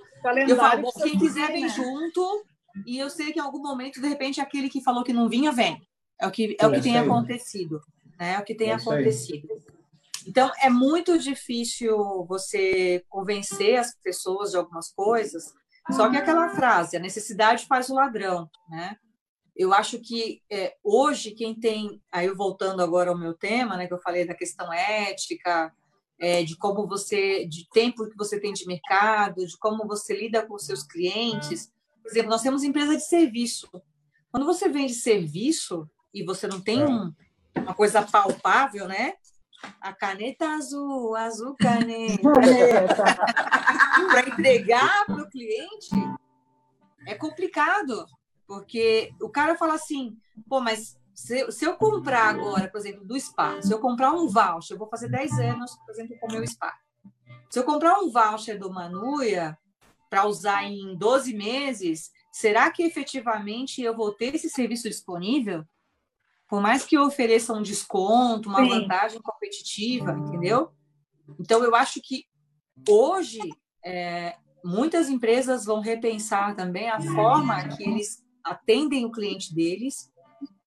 eu 0.49 0.57
falo, 0.57 0.93
quem 1.03 1.19
quiser 1.19 1.49
vem 1.49 1.63
né? 1.63 1.69
junto, 1.69 2.45
e 2.87 2.99
eu 2.99 3.11
sei 3.11 3.33
que 3.33 3.41
em 3.41 3.43
algum 3.43 3.61
momento, 3.61 4.01
de 4.01 4.07
repente, 4.07 4.41
aquele 4.41 4.69
que 4.69 4.83
falou 4.83 5.03
que 5.03 5.13
não 5.13 5.29
vinha, 5.29 5.51
vem. 5.51 5.83
É 6.21 6.27
o 6.27 6.31
que, 6.31 6.57
é 6.61 6.67
o 6.67 6.71
que 6.71 6.81
tem 6.81 6.97
acontecido 6.97 7.81
né? 8.19 8.35
É 8.35 8.39
o 8.39 8.45
que 8.45 8.55
tem 8.55 8.71
é 8.71 8.75
acontecido. 8.75 9.49
Então, 10.27 10.51
é 10.63 10.71
muito 10.71 11.19
difícil 11.19 12.25
você 12.27 13.05
convencer 13.09 13.77
as 13.79 13.95
pessoas 14.03 14.51
de 14.51 14.57
algumas 14.57 14.91
coisas, 14.93 15.53
só 15.93 16.09
que 16.11 16.17
aquela 16.17 16.49
frase, 16.51 16.97
a 16.97 17.01
necessidade 17.01 17.67
faz 17.67 17.91
o 17.91 17.95
ladrão, 17.95 18.49
né? 18.71 18.97
Eu 19.57 19.73
acho 19.73 20.01
que 20.01 20.43
é, 20.51 20.75
hoje 20.83 21.31
quem 21.31 21.55
tem, 21.55 22.03
aí 22.11 22.27
eu 22.27 22.37
voltando 22.37 22.83
agora 22.83 23.11
ao 23.11 23.19
meu 23.19 23.35
tema, 23.35 23.77
né, 23.77 23.87
que 23.87 23.95
eu 23.95 24.01
falei 24.01 24.27
da 24.27 24.35
questão 24.35 24.73
ética, 24.73 25.73
é, 26.19 26.43
de 26.43 26.57
como 26.57 26.87
você, 26.87 27.47
de 27.47 27.69
tempo 27.71 28.09
que 28.09 28.17
você 28.17 28.41
tem 28.41 28.53
de 28.53 28.67
mercado, 28.67 29.47
de 29.47 29.57
como 29.59 29.87
você 29.87 30.17
lida 30.17 30.45
com 30.47 30.59
seus 30.59 30.83
clientes. 30.83 31.71
Por 32.03 32.11
exemplo, 32.11 32.31
nós 32.31 32.43
temos 32.43 32.65
empresa 32.65 32.97
de 32.97 33.05
serviço. 33.05 33.69
Quando 34.31 34.47
você 34.47 34.69
vende 34.69 34.95
serviço 34.95 35.89
e 36.13 36.25
você 36.25 36.47
não 36.47 36.61
tem 36.61 36.83
é. 36.83 36.87
um, 36.87 37.13
uma 37.57 37.75
coisa 37.75 38.03
palpável, 38.03 38.89
né? 38.89 39.15
A 39.81 39.93
caneta 39.93 40.49
azul, 40.49 41.15
azul 41.15 41.55
caneta. 41.57 42.23
para 44.11 44.29
entregar 44.29 45.07
para 45.07 45.23
o 45.23 45.31
cliente 45.31 45.91
é 47.07 47.15
complicado, 47.15 48.07
porque 48.47 49.13
o 49.21 49.29
cara 49.29 49.57
fala 49.57 49.75
assim, 49.75 50.17
pô, 50.49 50.61
mas 50.61 50.99
se, 51.15 51.51
se, 51.53 51.65
eu 51.65 51.77
comprar 51.77 52.29
agora, 52.29 52.69
por 52.69 52.79
exemplo, 52.79 53.05
do 53.05 53.19
spa, 53.19 53.61
se 53.63 53.73
eu 53.73 53.79
comprar 53.79 54.13
um 54.13 54.29
voucher, 54.29 54.75
eu 54.75 54.79
vou 54.79 54.89
fazer 54.89 55.09
10 55.09 55.33
anos, 55.39 55.77
por 55.77 55.93
exemplo, 55.93 56.17
com 56.19 56.29
o 56.29 56.33
meu 56.33 56.47
spa. 56.47 56.73
Se 57.51 57.59
eu 57.59 57.65
comprar 57.65 57.99
um 58.01 58.11
voucher 58.11 58.59
do 58.59 58.73
Manuia 58.73 59.57
para 60.11 60.27
usar 60.27 60.65
em 60.65 60.97
12 60.97 61.35
meses, 61.35 62.11
será 62.33 62.71
que 62.71 62.83
efetivamente 62.83 63.81
eu 63.81 63.95
vou 63.97 64.13
ter 64.13 64.35
esse 64.35 64.51
serviço 64.51 64.89
disponível? 64.89 65.65
por 66.49 66.61
mais 66.61 66.85
que 66.85 66.99
ofereça 66.99 67.53
um 67.53 67.63
desconto, 67.63 68.49
uma 68.49 68.63
Sim. 68.63 68.69
vantagem 68.69 69.21
competitiva, 69.21 70.13
entendeu? 70.13 70.71
Então, 71.41 71.65
eu 71.65 71.75
acho 71.75 72.01
que 72.03 72.27
hoje 72.89 73.41
é, 73.85 74.37
muitas 74.65 75.09
empresas 75.09 75.65
vão 75.65 75.81
repensar 75.81 76.55
também 76.55 76.89
a 76.89 77.01
forma 77.01 77.69
que 77.69 77.83
eles 77.83 78.24
atendem 78.45 79.05
o 79.05 79.11
cliente 79.11 79.55
deles 79.55 80.13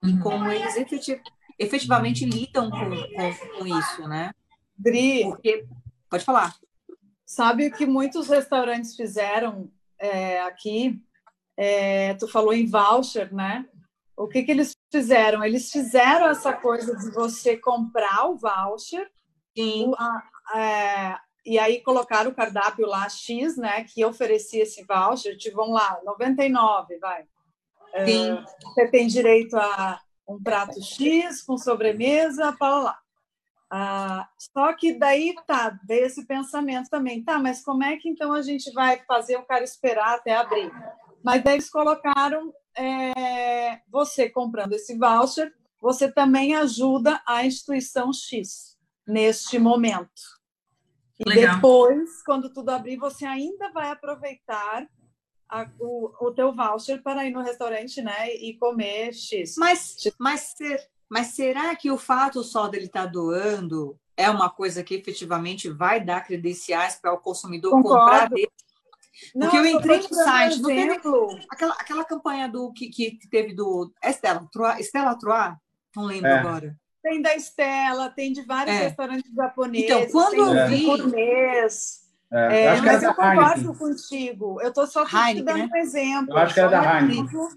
e 0.03 0.11
uhum. 0.11 0.19
como 0.19 0.51
eles 0.51 0.75
efetiv 0.75 1.19
efetivamente 1.59 2.23
lidam 2.23 2.69
com, 2.69 2.89
com, 2.89 3.57
com, 3.57 3.67
isso, 3.67 4.07
né? 4.07 4.31
Dri, 4.77 5.23
Porque, 5.23 5.65
pode 6.09 6.23
falar. 6.23 6.55
Sabe 7.25 7.67
o 7.67 7.73
que 7.73 7.85
muitos 7.85 8.27
restaurantes 8.27 8.95
fizeram 8.95 9.71
é, 9.99 10.41
aqui? 10.41 11.01
É, 11.57 12.13
tu 12.13 12.27
falou 12.27 12.53
em 12.53 12.67
voucher, 12.67 13.33
né? 13.33 13.65
O 14.15 14.27
que, 14.27 14.43
que 14.43 14.51
eles 14.51 14.75
fizeram? 14.91 15.43
Eles 15.43 15.71
fizeram 15.71 16.27
essa 16.27 16.53
coisa 16.53 16.95
de 16.95 17.11
você 17.11 17.57
comprar 17.57 18.29
o 18.29 18.37
voucher 18.37 19.09
Sim. 19.57 19.91
é, 20.55 21.17
e 21.43 21.57
aí 21.57 21.81
colocaram 21.81 22.29
o 22.29 22.35
cardápio 22.35 22.85
lá 22.85 23.09
X, 23.09 23.57
né? 23.57 23.83
Que 23.83 24.05
oferecia 24.05 24.63
esse 24.63 24.83
voucher, 24.85 25.37
tipo, 25.37 25.57
vamos 25.57 25.73
lá, 25.73 25.99
99, 26.05 26.99
vai. 26.99 27.25
É, 27.93 28.05
Sim. 28.05 28.43
Você 28.63 28.87
tem 28.87 29.07
direito 29.07 29.55
a 29.55 29.99
um 30.27 30.41
prato 30.41 30.81
X 30.83 31.41
com 31.41 31.57
sobremesa, 31.57 32.51
para 32.53 32.79
lá. 32.79 32.99
Ah, 33.69 34.29
só 34.37 34.73
que 34.73 34.93
daí 34.93 35.35
tá, 35.45 35.77
veio 35.85 36.05
esse 36.05 36.25
pensamento 36.25 36.89
também, 36.89 37.23
tá, 37.23 37.37
mas 37.37 37.61
como 37.61 37.83
é 37.83 37.97
que 37.97 38.09
então 38.09 38.31
a 38.31 38.41
gente 38.41 38.71
vai 38.71 39.01
fazer 39.05 39.37
o 39.37 39.45
cara 39.45 39.63
esperar 39.63 40.15
até 40.15 40.35
abrir? 40.35 40.71
Mas 41.23 41.43
daí 41.43 41.55
eles 41.55 41.69
colocaram 41.69 42.53
é, 42.77 43.81
você 43.89 44.29
comprando 44.29 44.73
esse 44.73 44.97
voucher, 44.97 45.53
você 45.81 46.09
também 46.09 46.55
ajuda 46.55 47.21
a 47.27 47.45
instituição 47.45 48.13
X 48.13 48.77
neste 49.05 49.59
momento. 49.59 50.37
E 51.19 51.27
Legal. 51.27 51.55
depois, 51.55 52.23
quando 52.23 52.53
tudo 52.53 52.69
abrir, 52.69 52.97
você 52.97 53.25
ainda 53.25 53.71
vai 53.71 53.89
aproveitar 53.89 54.87
a, 55.49 55.67
o, 55.79 56.27
o 56.27 56.31
teu 56.31 56.53
voucher 56.53 57.01
para 57.01 57.25
ir 57.25 57.31
no 57.31 57.41
restaurante, 57.41 58.01
né, 58.01 58.33
e 58.35 58.57
comer 58.57 59.13
X. 59.13 59.55
Mas, 59.57 59.95
mas, 60.19 60.55
mas 61.09 61.27
será 61.27 61.75
que 61.75 61.91
o 61.91 61.97
fato 61.97 62.43
só 62.43 62.67
dele 62.67 62.85
estar 62.85 63.05
tá 63.05 63.11
doando 63.11 63.97
é 64.15 64.29
uma 64.29 64.49
coisa 64.49 64.83
que 64.83 64.95
efetivamente 64.95 65.69
vai 65.69 66.03
dar 66.03 66.21
credenciais 66.21 66.95
para 66.95 67.13
o 67.13 67.19
consumidor 67.19 67.71
Concordo. 67.71 67.99
comprar 67.99 68.29
dele? 68.29 68.51
Não, 69.33 69.49
Porque 69.49 69.57
eu 69.57 69.65
entrei 69.65 69.97
no 69.97 70.13
site, 70.13 70.61
não 70.61 70.69
teve 70.69 70.93
aquela, 71.49 71.73
aquela 71.73 72.05
campanha 72.05 72.47
do 72.47 72.71
que, 72.71 72.89
que 72.89 73.17
teve 73.29 73.53
do 73.53 73.91
Estela 74.03 74.47
Trois, 74.51 74.79
Estela 74.79 75.17
Trois, 75.17 75.55
não 75.95 76.05
lembro 76.05 76.29
é. 76.29 76.39
agora. 76.39 76.77
Tem 77.01 77.21
da 77.21 77.35
Estela, 77.35 78.09
tem 78.09 78.31
de 78.31 78.41
vários 78.43 78.75
é. 78.75 78.79
restaurantes 78.79 79.33
japoneses. 79.33 79.89
Então, 79.89 80.07
quando 80.11 80.35
eu 80.35 80.67
vi. 80.67 80.85
É, 82.31 82.65
é, 82.65 82.77
eu 82.77 82.83
mas 82.83 83.03
eu 83.03 83.13
concordo 83.13 83.61
Heineken. 83.61 83.75
contigo. 83.75 84.61
Eu 84.61 84.69
estou 84.69 84.85
só 84.85 85.05
te 85.05 85.41
dando 85.41 85.57
né? 85.57 85.69
um 85.71 85.77
exemplo. 85.77 86.33
Eu 86.33 86.37
acho 86.37 86.53
que 86.53 86.59
era 86.59 86.69
da 86.69 86.99
Heineken. 86.99 87.47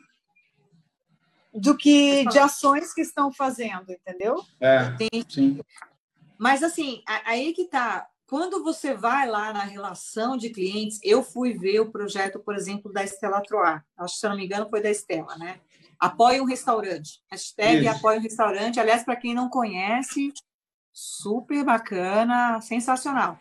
Do 1.53 1.77
que 1.77 2.25
de 2.27 2.39
ações 2.39 2.95
que 2.95 3.01
estão 3.01 3.33
fazendo, 3.33 3.91
entendeu? 3.91 4.37
É, 4.61 4.95
sim. 5.29 5.61
Mas 6.39 6.63
assim, 6.63 7.03
aí 7.25 7.53
que 7.53 7.65
tá. 7.65 8.07
Quando 8.27 8.63
você 8.63 8.95
vai 8.95 9.29
lá 9.29 9.53
na 9.53 9.65
relação 9.65 10.37
de 10.37 10.51
clientes, 10.51 11.01
eu 11.03 11.21
fui 11.21 11.53
ver 11.53 11.81
o 11.81 11.91
projeto, 11.91 12.39
por 12.39 12.55
exemplo, 12.55 12.93
da 12.93 13.03
Estela 13.03 13.43
Troar. 13.43 13.85
Acho 13.99 14.15
que, 14.15 14.21
se 14.21 14.29
não 14.29 14.37
me 14.37 14.45
engano, 14.45 14.71
foi 14.71 14.81
da 14.81 14.89
Estela, 14.89 15.37
né? 15.37 15.59
Apoie 15.99 16.41
um 16.41 16.45
restaurante. 16.45 17.21
Hashtag 17.29 17.85
Isso. 17.85 17.91
apoie 17.91 18.19
um 18.19 18.23
restaurante. 18.23 18.79
Aliás, 18.79 19.03
para 19.03 19.17
quem 19.17 19.35
não 19.35 19.51
conhece, 19.51 20.33
super 20.93 21.65
bacana, 21.65 22.61
sensacional. 22.61 23.37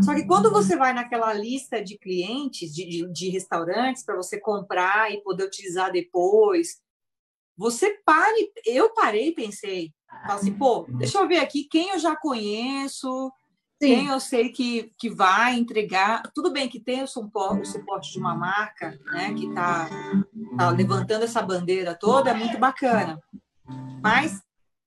Só 0.00 0.14
que 0.14 0.26
quando 0.26 0.50
você 0.50 0.76
vai 0.76 0.92
naquela 0.92 1.32
lista 1.32 1.82
de 1.82 1.98
clientes, 1.98 2.72
de, 2.74 2.86
de, 2.86 3.12
de 3.12 3.28
restaurantes, 3.28 4.04
para 4.04 4.16
você 4.16 4.40
comprar 4.40 5.12
e 5.12 5.22
poder 5.22 5.44
utilizar 5.44 5.92
depois, 5.92 6.80
você 7.56 7.98
pare. 8.04 8.52
Eu 8.66 8.92
parei 8.94 9.28
e 9.28 9.34
pensei, 9.34 9.92
assim, 10.24 10.52
pô, 10.52 10.86
deixa 10.88 11.18
eu 11.18 11.28
ver 11.28 11.38
aqui 11.38 11.64
quem 11.64 11.90
eu 11.90 11.98
já 11.98 12.16
conheço, 12.16 13.32
Sim. 13.82 13.96
Quem 13.96 14.06
eu 14.06 14.20
sei 14.20 14.48
que, 14.50 14.92
que 14.96 15.10
vai 15.10 15.58
entregar, 15.58 16.22
tudo 16.32 16.52
bem 16.52 16.68
que 16.68 16.78
tem 16.78 17.02
o 17.02 17.08
suporte, 17.08 17.62
o 17.62 17.66
suporte 17.66 18.12
de 18.12 18.18
uma 18.20 18.32
marca, 18.32 18.96
né, 19.06 19.34
que 19.34 19.48
está 19.48 19.88
tá 20.56 20.70
levantando 20.70 21.24
essa 21.24 21.42
bandeira 21.42 21.92
toda, 21.92 22.30
é 22.30 22.34
muito 22.34 22.56
bacana. 22.58 23.20
Mas 24.00 24.40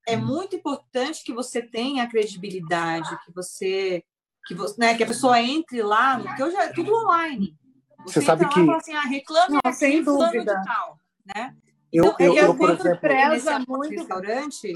é 0.08 0.16
muito 0.16 0.56
importante 0.56 1.22
que 1.22 1.34
você 1.34 1.60
tenha 1.60 2.04
a 2.04 2.06
credibilidade, 2.06 3.18
que 3.26 3.32
você 3.34 4.02
que, 4.46 4.54
você, 4.54 4.74
né, 4.78 4.94
que 4.94 5.02
a 5.02 5.06
pessoa 5.06 5.40
entre 5.40 5.82
lá, 5.82 6.18
porque 6.18 6.42
hoje 6.42 6.56
é 6.56 6.68
tudo 6.68 6.94
online. 6.94 7.56
Você, 8.04 8.20
você 8.20 8.26
sabe 8.26 8.48
que. 8.48 8.62
Lá, 8.62 8.76
assim, 8.76 8.94
ah, 8.94 9.00
reclame 9.02 9.58
Não, 9.64 9.72
sem 9.72 10.02
dúvida. 10.02 10.62
Tal, 10.64 10.98
né? 11.34 11.54
Eu, 11.92 12.06
então, 12.06 12.16
eu, 12.20 12.34
eu, 12.34 12.44
eu, 12.44 12.54
por 12.54 12.70
exemplo, 12.70 13.00
preza 13.00 13.58
muito 13.66 13.90
restaurante, 13.90 14.72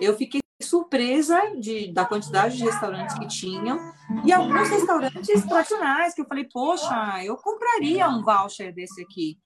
eu 0.00 0.16
fiquei 0.16 0.40
surpresa 0.62 1.40
de, 1.58 1.92
da 1.92 2.04
quantidade 2.04 2.56
de 2.56 2.64
restaurantes 2.64 3.18
que 3.18 3.26
tinham 3.26 3.92
e 4.24 4.32
alguns 4.32 4.68
restaurantes 4.68 5.44
tradicionais 5.44 6.14
que 6.14 6.20
eu 6.20 6.26
falei, 6.26 6.44
poxa, 6.44 7.22
eu 7.24 7.36
compraria 7.36 8.08
um 8.08 8.22
voucher 8.22 8.72
desse 8.72 9.02
aqui. 9.02 9.38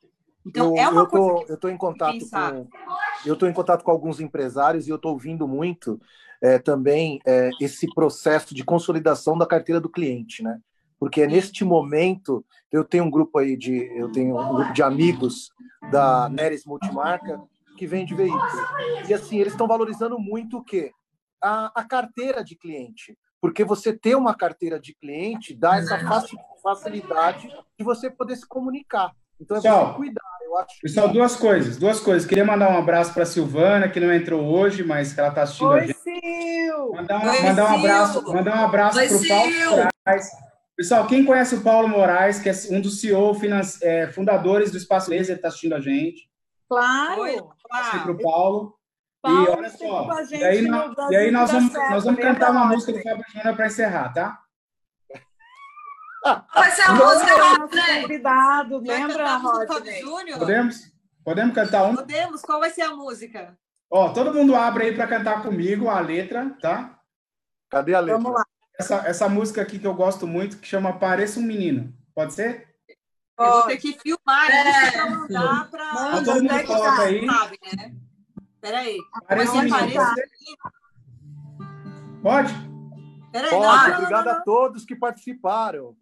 Então 0.48 0.74
eu, 0.74 0.76
é 0.76 0.88
uma 0.88 1.02
eu 1.02 1.06
tô, 1.06 1.34
coisa. 1.34 1.52
eu 1.52 1.56
tô 1.58 1.68
em 1.68 1.76
contato 1.76 2.30
com 2.30 2.66
eu 3.26 3.36
tô 3.36 3.46
em 3.46 3.52
contato 3.52 3.84
com 3.84 3.90
alguns 3.90 4.20
empresários 4.20 4.86
e 4.86 4.90
eu 4.90 4.98
tô 4.98 5.10
ouvindo 5.10 5.46
muito 5.46 6.00
é, 6.40 6.58
também 6.58 7.20
é, 7.26 7.50
esse 7.60 7.86
processo 7.94 8.54
de 8.54 8.64
consolidação 8.64 9.36
da 9.36 9.46
carteira 9.46 9.80
do 9.80 9.90
cliente, 9.90 10.42
né? 10.42 10.58
Porque 10.98 11.26
neste 11.26 11.64
momento 11.64 12.44
eu 12.72 12.84
tenho 12.84 13.04
um 13.04 13.10
grupo 13.10 13.38
aí 13.38 13.56
de 13.56 13.76
eu 13.96 14.10
tenho 14.10 14.38
um 14.38 14.54
grupo 14.54 14.72
de 14.72 14.82
amigos 14.82 15.50
da 15.92 16.28
Neres 16.28 16.64
Multimarca 16.64 17.40
que 17.76 17.86
vende 17.86 18.14
veículos 18.14 18.52
e 19.08 19.14
assim 19.14 19.38
eles 19.38 19.52
estão 19.52 19.68
valorizando 19.68 20.18
muito 20.18 20.58
o 20.58 20.64
quê? 20.64 20.92
A, 21.42 21.80
a 21.80 21.84
carteira 21.84 22.42
de 22.42 22.56
cliente, 22.56 23.16
porque 23.40 23.64
você 23.64 23.92
ter 23.92 24.16
uma 24.16 24.34
carteira 24.34 24.80
de 24.80 24.94
cliente 24.94 25.54
dá 25.54 25.76
essa 25.76 25.98
facilidade 26.62 27.48
de 27.78 27.84
você 27.84 28.10
poder 28.10 28.36
se 28.36 28.46
comunicar. 28.46 29.12
Então 29.40 29.56
é 29.56 29.60
Pessoal, 29.60 29.94
cuidar. 29.94 30.37
Eu 30.48 30.56
acho 30.56 30.80
pessoal, 30.80 31.08
duas 31.10 31.36
coisas, 31.36 31.76
duas 31.76 32.00
coisas. 32.00 32.26
Queria 32.26 32.44
mandar 32.44 32.70
um 32.70 32.78
abraço 32.78 33.12
para 33.12 33.24
a 33.24 33.26
Silvana, 33.26 33.86
que 33.86 34.00
não 34.00 34.10
entrou 34.10 34.42
hoje, 34.46 34.82
mas 34.82 35.12
que 35.12 35.20
ela 35.20 35.28
está 35.28 35.42
assistindo 35.42 35.68
Oi, 35.68 35.80
a 35.80 35.86
gente. 35.86 35.98
Sil! 36.00 36.88
Mandar, 36.94 37.18
um, 37.18 37.28
Oi, 37.28 37.42
mandar 37.42 37.64
um 37.70 37.78
abraço, 37.78 38.32
mandar 38.32 38.56
um 38.56 38.64
abraço 38.64 38.98
para 38.98 39.16
o 39.16 39.28
Paulo! 39.28 39.90
Moraes. 40.06 40.26
Pessoal, 40.74 41.06
quem 41.06 41.24
conhece 41.24 41.54
o 41.54 41.60
Paulo 41.60 41.86
Moraes, 41.86 42.38
que 42.38 42.48
é 42.48 42.52
um 42.70 42.80
dos 42.80 42.98
CEO 42.98 43.36
é, 43.82 44.06
fundadores 44.06 44.70
do 44.70 44.78
Espaço 44.78 45.10
Laser, 45.10 45.36
está 45.36 45.48
assistindo 45.48 45.74
a 45.74 45.80
gente. 45.80 46.30
Claro! 46.66 47.20
Oi, 47.20 47.36
Para 47.68 47.90
claro. 47.90 48.12
o 48.12 48.22
Paulo. 48.22 48.78
Paulo 49.20 49.44
e 49.44 49.50
olha 49.50 49.68
só, 49.68 50.08
e 50.30 50.44
aí, 50.44 50.62
nós, 50.62 50.94
e 51.10 51.16
aí 51.16 51.30
nós 51.30 51.50
vamos, 51.50 51.72
Certo, 51.72 51.90
nós 51.90 52.04
vamos 52.04 52.20
cantar 52.20 52.52
uma 52.52 52.66
música 52.66 52.92
do 52.92 53.02
Fábio 53.02 53.24
Júnior 53.34 53.56
para 53.56 53.66
encerrar, 53.66 54.12
tá? 54.14 54.38
Vai 56.54 56.70
ser 56.72 56.82
a 56.82 56.92
Não, 56.92 57.06
música, 57.06 57.56
Rodney. 57.56 58.02
convidado, 58.02 58.78
lembra, 58.78 59.30
a 59.30 59.36
Rodney? 59.36 60.02
Podemos? 60.38 60.92
Podemos 61.24 61.54
cantar 61.54 61.84
um? 61.84 61.94
Podemos? 61.94 62.42
Qual 62.42 62.60
vai 62.60 62.70
ser 62.70 62.82
a 62.82 62.94
música? 62.94 63.56
Ó, 63.90 64.10
todo 64.12 64.34
mundo 64.34 64.54
abre 64.54 64.84
aí 64.86 64.94
para 64.94 65.06
cantar 65.06 65.42
comigo 65.42 65.88
a 65.88 66.00
letra, 66.00 66.56
tá? 66.60 66.98
Cadê 67.70 67.94
a 67.94 68.00
letra? 68.00 68.18
Vamos 68.20 68.32
lá. 68.38 68.44
Essa, 68.78 68.96
essa 69.06 69.28
música 69.28 69.60
aqui 69.62 69.78
que 69.78 69.86
eu 69.86 69.94
gosto 69.94 70.26
muito, 70.26 70.58
que 70.58 70.66
chama 70.66 70.92
Pareça 70.98 71.40
um 71.40 71.42
Menino. 71.42 71.92
Pode 72.14 72.32
ser? 72.34 72.68
Eu 73.38 73.50
vou 73.52 73.62
ter 73.64 73.76
que 73.76 73.98
filmar 74.00 74.48
isso 74.50 74.92
para 74.92 75.10
mandar 75.10 75.70
para. 75.70 75.94
Manda, 75.94 76.24
Todo 76.24 76.42
mundo 76.42 76.64
coloca 76.66 77.02
aí. 77.02 77.26
Sabe, 77.26 77.58
né? 77.76 77.94
Peraí. 78.60 78.98
Pareça 79.26 79.52
um 79.52 79.62
Menino. 79.62 79.78
parece- 79.78 80.28
Pode? 82.22 82.52
Peraí, 83.30 83.50
Pode, 83.50 83.62
não, 83.62 83.72
não, 83.72 83.88
não, 83.88 83.96
obrigado 83.98 84.24
não, 84.24 84.32
a 84.32 84.40
todos 84.40 84.84
que 84.84 84.96
participaram. 84.96 85.94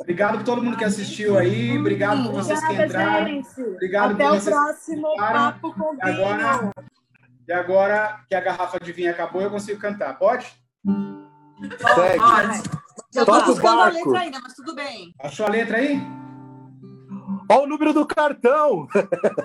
Obrigado 0.00 0.38
por 0.38 0.44
todo 0.44 0.62
mundo 0.62 0.76
que 0.76 0.84
assistiu 0.84 1.38
aí. 1.38 1.78
Obrigado 1.78 2.24
por 2.24 2.32
vocês 2.32 2.60
que 2.66 2.72
entraram. 2.72 3.42
Obrigado 3.74 4.14
Até 4.14 4.30
o 4.32 4.42
próximo. 4.42 5.16
Papo 5.16 5.72
com 5.74 5.94
E 5.94 5.98
agora, 6.02 6.58
Vinho. 6.58 6.72
e 7.48 7.52
agora 7.52 8.20
que 8.28 8.34
a 8.34 8.40
garrafa 8.40 8.80
de 8.80 8.92
vinho 8.92 9.10
acabou, 9.10 9.40
eu 9.42 9.50
consigo 9.50 9.80
cantar. 9.80 10.18
Pode? 10.18 10.46
Segue. 11.94 12.18
Pode. 12.18 12.62
Toca 13.24 13.32
o 13.38 13.46
buscando 13.46 13.80
a 13.80 13.84
barco. 13.90 14.10
letra 14.10 14.20
ainda, 14.24 14.40
mas 14.42 14.54
tudo 14.54 14.74
bem. 14.74 15.14
Achou 15.20 15.46
a 15.46 15.50
letra 15.50 15.78
aí? 15.78 16.00
Olha 17.48 17.62
o 17.62 17.66
número 17.66 17.92
do 17.92 18.04
cartão. 18.06 18.88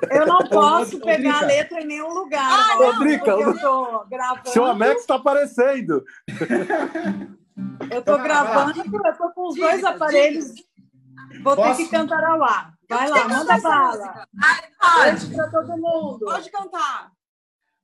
Eu 0.09 0.25
não 0.25 0.39
posso 0.49 0.99
pegar 1.01 1.43
a 1.43 1.45
letra 1.45 1.81
em 1.81 1.85
nenhum 1.87 2.09
lugar, 2.13 2.41
Ah, 2.51 2.75
não. 2.79 2.99
Drica, 2.99 3.25
porque 3.25 3.43
o- 3.43 3.49
eu 3.51 3.59
tô 3.59 4.05
gravando. 4.09 4.49
Seu 4.49 4.65
Amex 4.65 5.01
está 5.01 5.15
aparecendo. 5.15 6.03
Eu 7.91 8.01
tô 8.01 8.13
lá, 8.13 8.23
gravando, 8.23 8.79
eu 8.81 9.17
tô 9.17 9.29
com 9.31 9.47
os 9.49 9.55
Diga, 9.55 9.67
dois 9.69 9.83
aparelhos. 9.83 10.53
Vou 11.43 11.55
ter 11.55 11.61
Posso? 11.61 11.77
que 11.77 11.89
cantarolar. 11.89 12.73
Vai 12.89 13.07
lá, 13.09 13.27
manda 13.27 13.57
bala. 13.59 14.25
Pode. 14.79 15.27
Pra 15.35 15.47
todo 15.49 15.77
mundo. 15.77 16.19
Pode 16.25 16.51
cantar. 16.51 17.11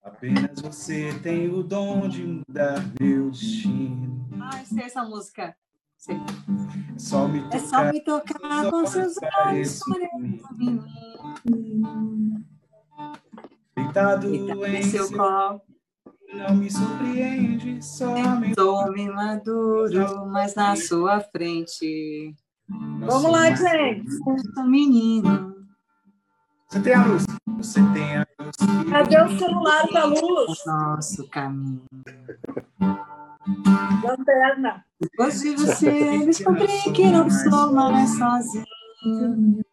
Apenas 0.04 0.60
você 0.62 1.14
tem 1.22 1.50
o 1.50 1.62
dom 1.64 2.08
de 2.08 2.24
mudar 2.24 2.82
meu 3.00 3.30
destino. 3.30 4.28
Ai, 4.52 4.66
sei 4.66 4.84
essa 4.86 5.04
música. 5.04 5.56
Sei. 5.98 6.18
É 6.98 7.00
só 7.00 7.28
me 7.28 7.46
É 7.52 7.60
só 7.60 7.78
tocar. 7.78 7.94
me 7.94 8.02
tocar 8.04 8.72
com 8.72 8.86
seus 8.88 9.14
olhos. 9.46 9.80
menino. 10.58 10.84
Deitado 13.76 14.34
Em 14.34 14.82
seu 14.82 15.12
colo, 15.12 15.62
não 16.34 16.56
me 16.56 16.72
surpreende, 16.72 17.86
só 17.86 18.16
me 18.40 18.52
sou 18.56 18.92
me 18.92 19.08
maduro, 19.12 20.26
mas 20.26 20.56
na 20.56 20.76
sua 20.76 21.20
frente. 21.22 22.34
Vamos 22.68 23.32
lá, 23.32 23.54
gente. 23.54 24.10
Menino. 24.66 25.56
Você 26.68 26.82
tem 26.82 26.96
a 26.96 27.06
luz. 27.06 27.26
Você 27.58 27.80
tem 27.94 28.18
a 28.18 28.26
luz. 28.42 28.56
Cadê 28.90 29.22
o 29.22 29.38
celular 29.38 29.88
da 29.94 30.06
luz? 30.06 30.66
Nosso 30.66 31.30
caminho. 31.30 31.84
Lanterna. 34.04 34.84
Depois 35.00 35.40
de 35.42 35.56
você, 35.56 36.26
descobri 36.26 36.68
que 36.94 37.06
não 37.08 37.30
sou 37.30 37.72
mais 37.74 38.18
sozinho. 38.18 39.64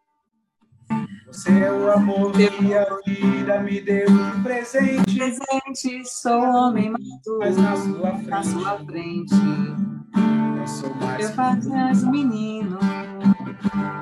Você 1.26 1.50
é 1.50 1.92
amor 1.92 2.32
que 2.32 2.74
a 2.74 2.96
vida 3.06 3.60
me 3.60 3.80
deu 3.80 4.06
de 4.06 4.42
presente, 4.42 5.16
Presente, 5.16 6.04
sou 6.04 6.38
homem 6.40 6.90
maduro, 6.90 7.38
mas 7.40 7.56
na 7.56 7.76
sua 7.76 8.12
na 8.12 8.42
frente 8.42 8.44
sua 8.44 8.78
frente. 8.84 9.34
eu 10.60 10.68
sou 10.68 10.94
mais. 10.94 11.28
Eu 11.28 11.34
faço 11.34 12.10
menino. 12.10 12.78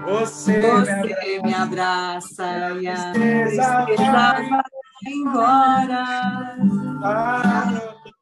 Você, 0.04 0.60
Você 0.60 1.40
me 1.42 1.54
abraça 1.54 2.72
e 2.80 2.88
a 2.88 3.12
Tristeza 3.12 3.86
vai 3.86 4.50
embora. 5.06 5.06
embora. 5.06 6.04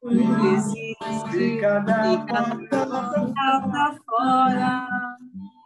Não 0.03 0.55
existe 0.55 0.95
Fica 1.31 1.79
da 1.79 2.03
fica 2.03 2.85
porta, 2.85 3.97
fora. 4.05 4.87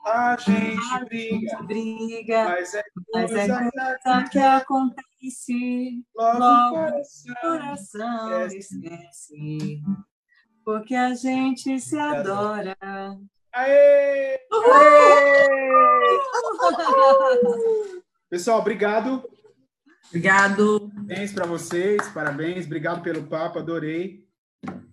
a 0.06 0.38
gente 0.38 1.06
briga, 1.06 1.64
Briga, 1.64 2.44
mas 2.46 2.74
é 2.74 2.84
mas 3.14 3.32
é 3.32 3.48
coisa 3.48 3.72
coisa 4.04 4.30
que 4.30 4.40
acontece. 4.40 6.06
logo 6.16 6.40
logo 6.40 6.76
o 6.76 6.80
coração. 6.80 7.36
Coração 7.42 8.48
esquece. 8.48 9.82
Porque 10.66 10.96
a 10.96 11.14
gente 11.14 11.80
se 11.80 11.98
adora. 11.98 12.76
Aê! 13.54 14.40
Pessoal, 18.30 18.60
obrigado. 18.60 19.24
Obrigado. 20.10 20.92
Parabéns 20.94 21.32
para 21.34 21.46
vocês, 21.46 22.08
parabéns, 22.10 22.66
obrigado 22.66 23.02
pelo 23.02 23.24
papo, 23.24 23.60
adorei. 23.60 24.25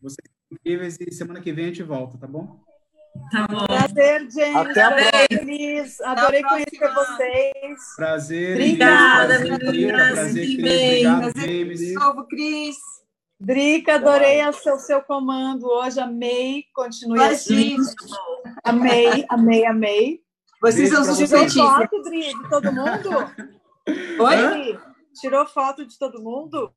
Vocês 0.01 0.17
são 0.27 0.53
incríveis 0.57 0.99
e 1.01 1.13
semana 1.13 1.41
que 1.41 1.53
vem 1.53 1.67
a 1.67 1.69
gente 1.69 1.83
volta, 1.83 2.19
tá 2.19 2.27
bom? 2.27 2.61
Tá 3.31 3.47
bom. 3.47 3.67
Prazer, 3.67 4.31
gente. 4.31 4.57
Até 4.57 4.81
a 4.83 4.87
Adorei, 4.89 5.27
feliz. 5.31 6.01
Adorei 6.01 6.43
conhecer 6.43 6.79
próxima. 6.79 7.17
vocês. 7.17 7.81
Prazer. 7.97 8.57
Obrigada, 8.57 9.39
meninas. 9.41 10.13
Prazer, 10.13 10.47
Cris. 10.47 10.63
bem. 10.63 11.07
Obrigado, 11.07 11.41
James. 11.41 11.95
Novo, 11.95 12.27
Cris. 12.27 12.77
Drica, 13.39 13.97
adorei 13.97 14.47
o 14.47 14.53
seu, 14.53 14.79
seu 14.79 15.03
comando 15.03 15.67
hoje. 15.67 15.99
Amei. 16.01 16.65
Continue 16.75 17.23
assim. 17.23 17.75
Imagina. 17.75 17.93
Amei, 18.65 19.27
amei, 19.29 19.67
amei. 19.67 20.21
Vocês 20.61 20.91
são 20.91 21.05
super 21.05 21.51
Tirou 21.51 21.69
foto, 21.71 22.03
Dri, 22.03 22.21
de 22.21 22.49
todo 22.49 22.73
mundo? 22.73 23.11
Oi? 24.21 24.37
Dri, 24.37 24.81
Tirou 25.21 25.45
foto 25.47 25.85
de 25.85 25.99
todo 25.99 26.23
mundo? 26.23 26.73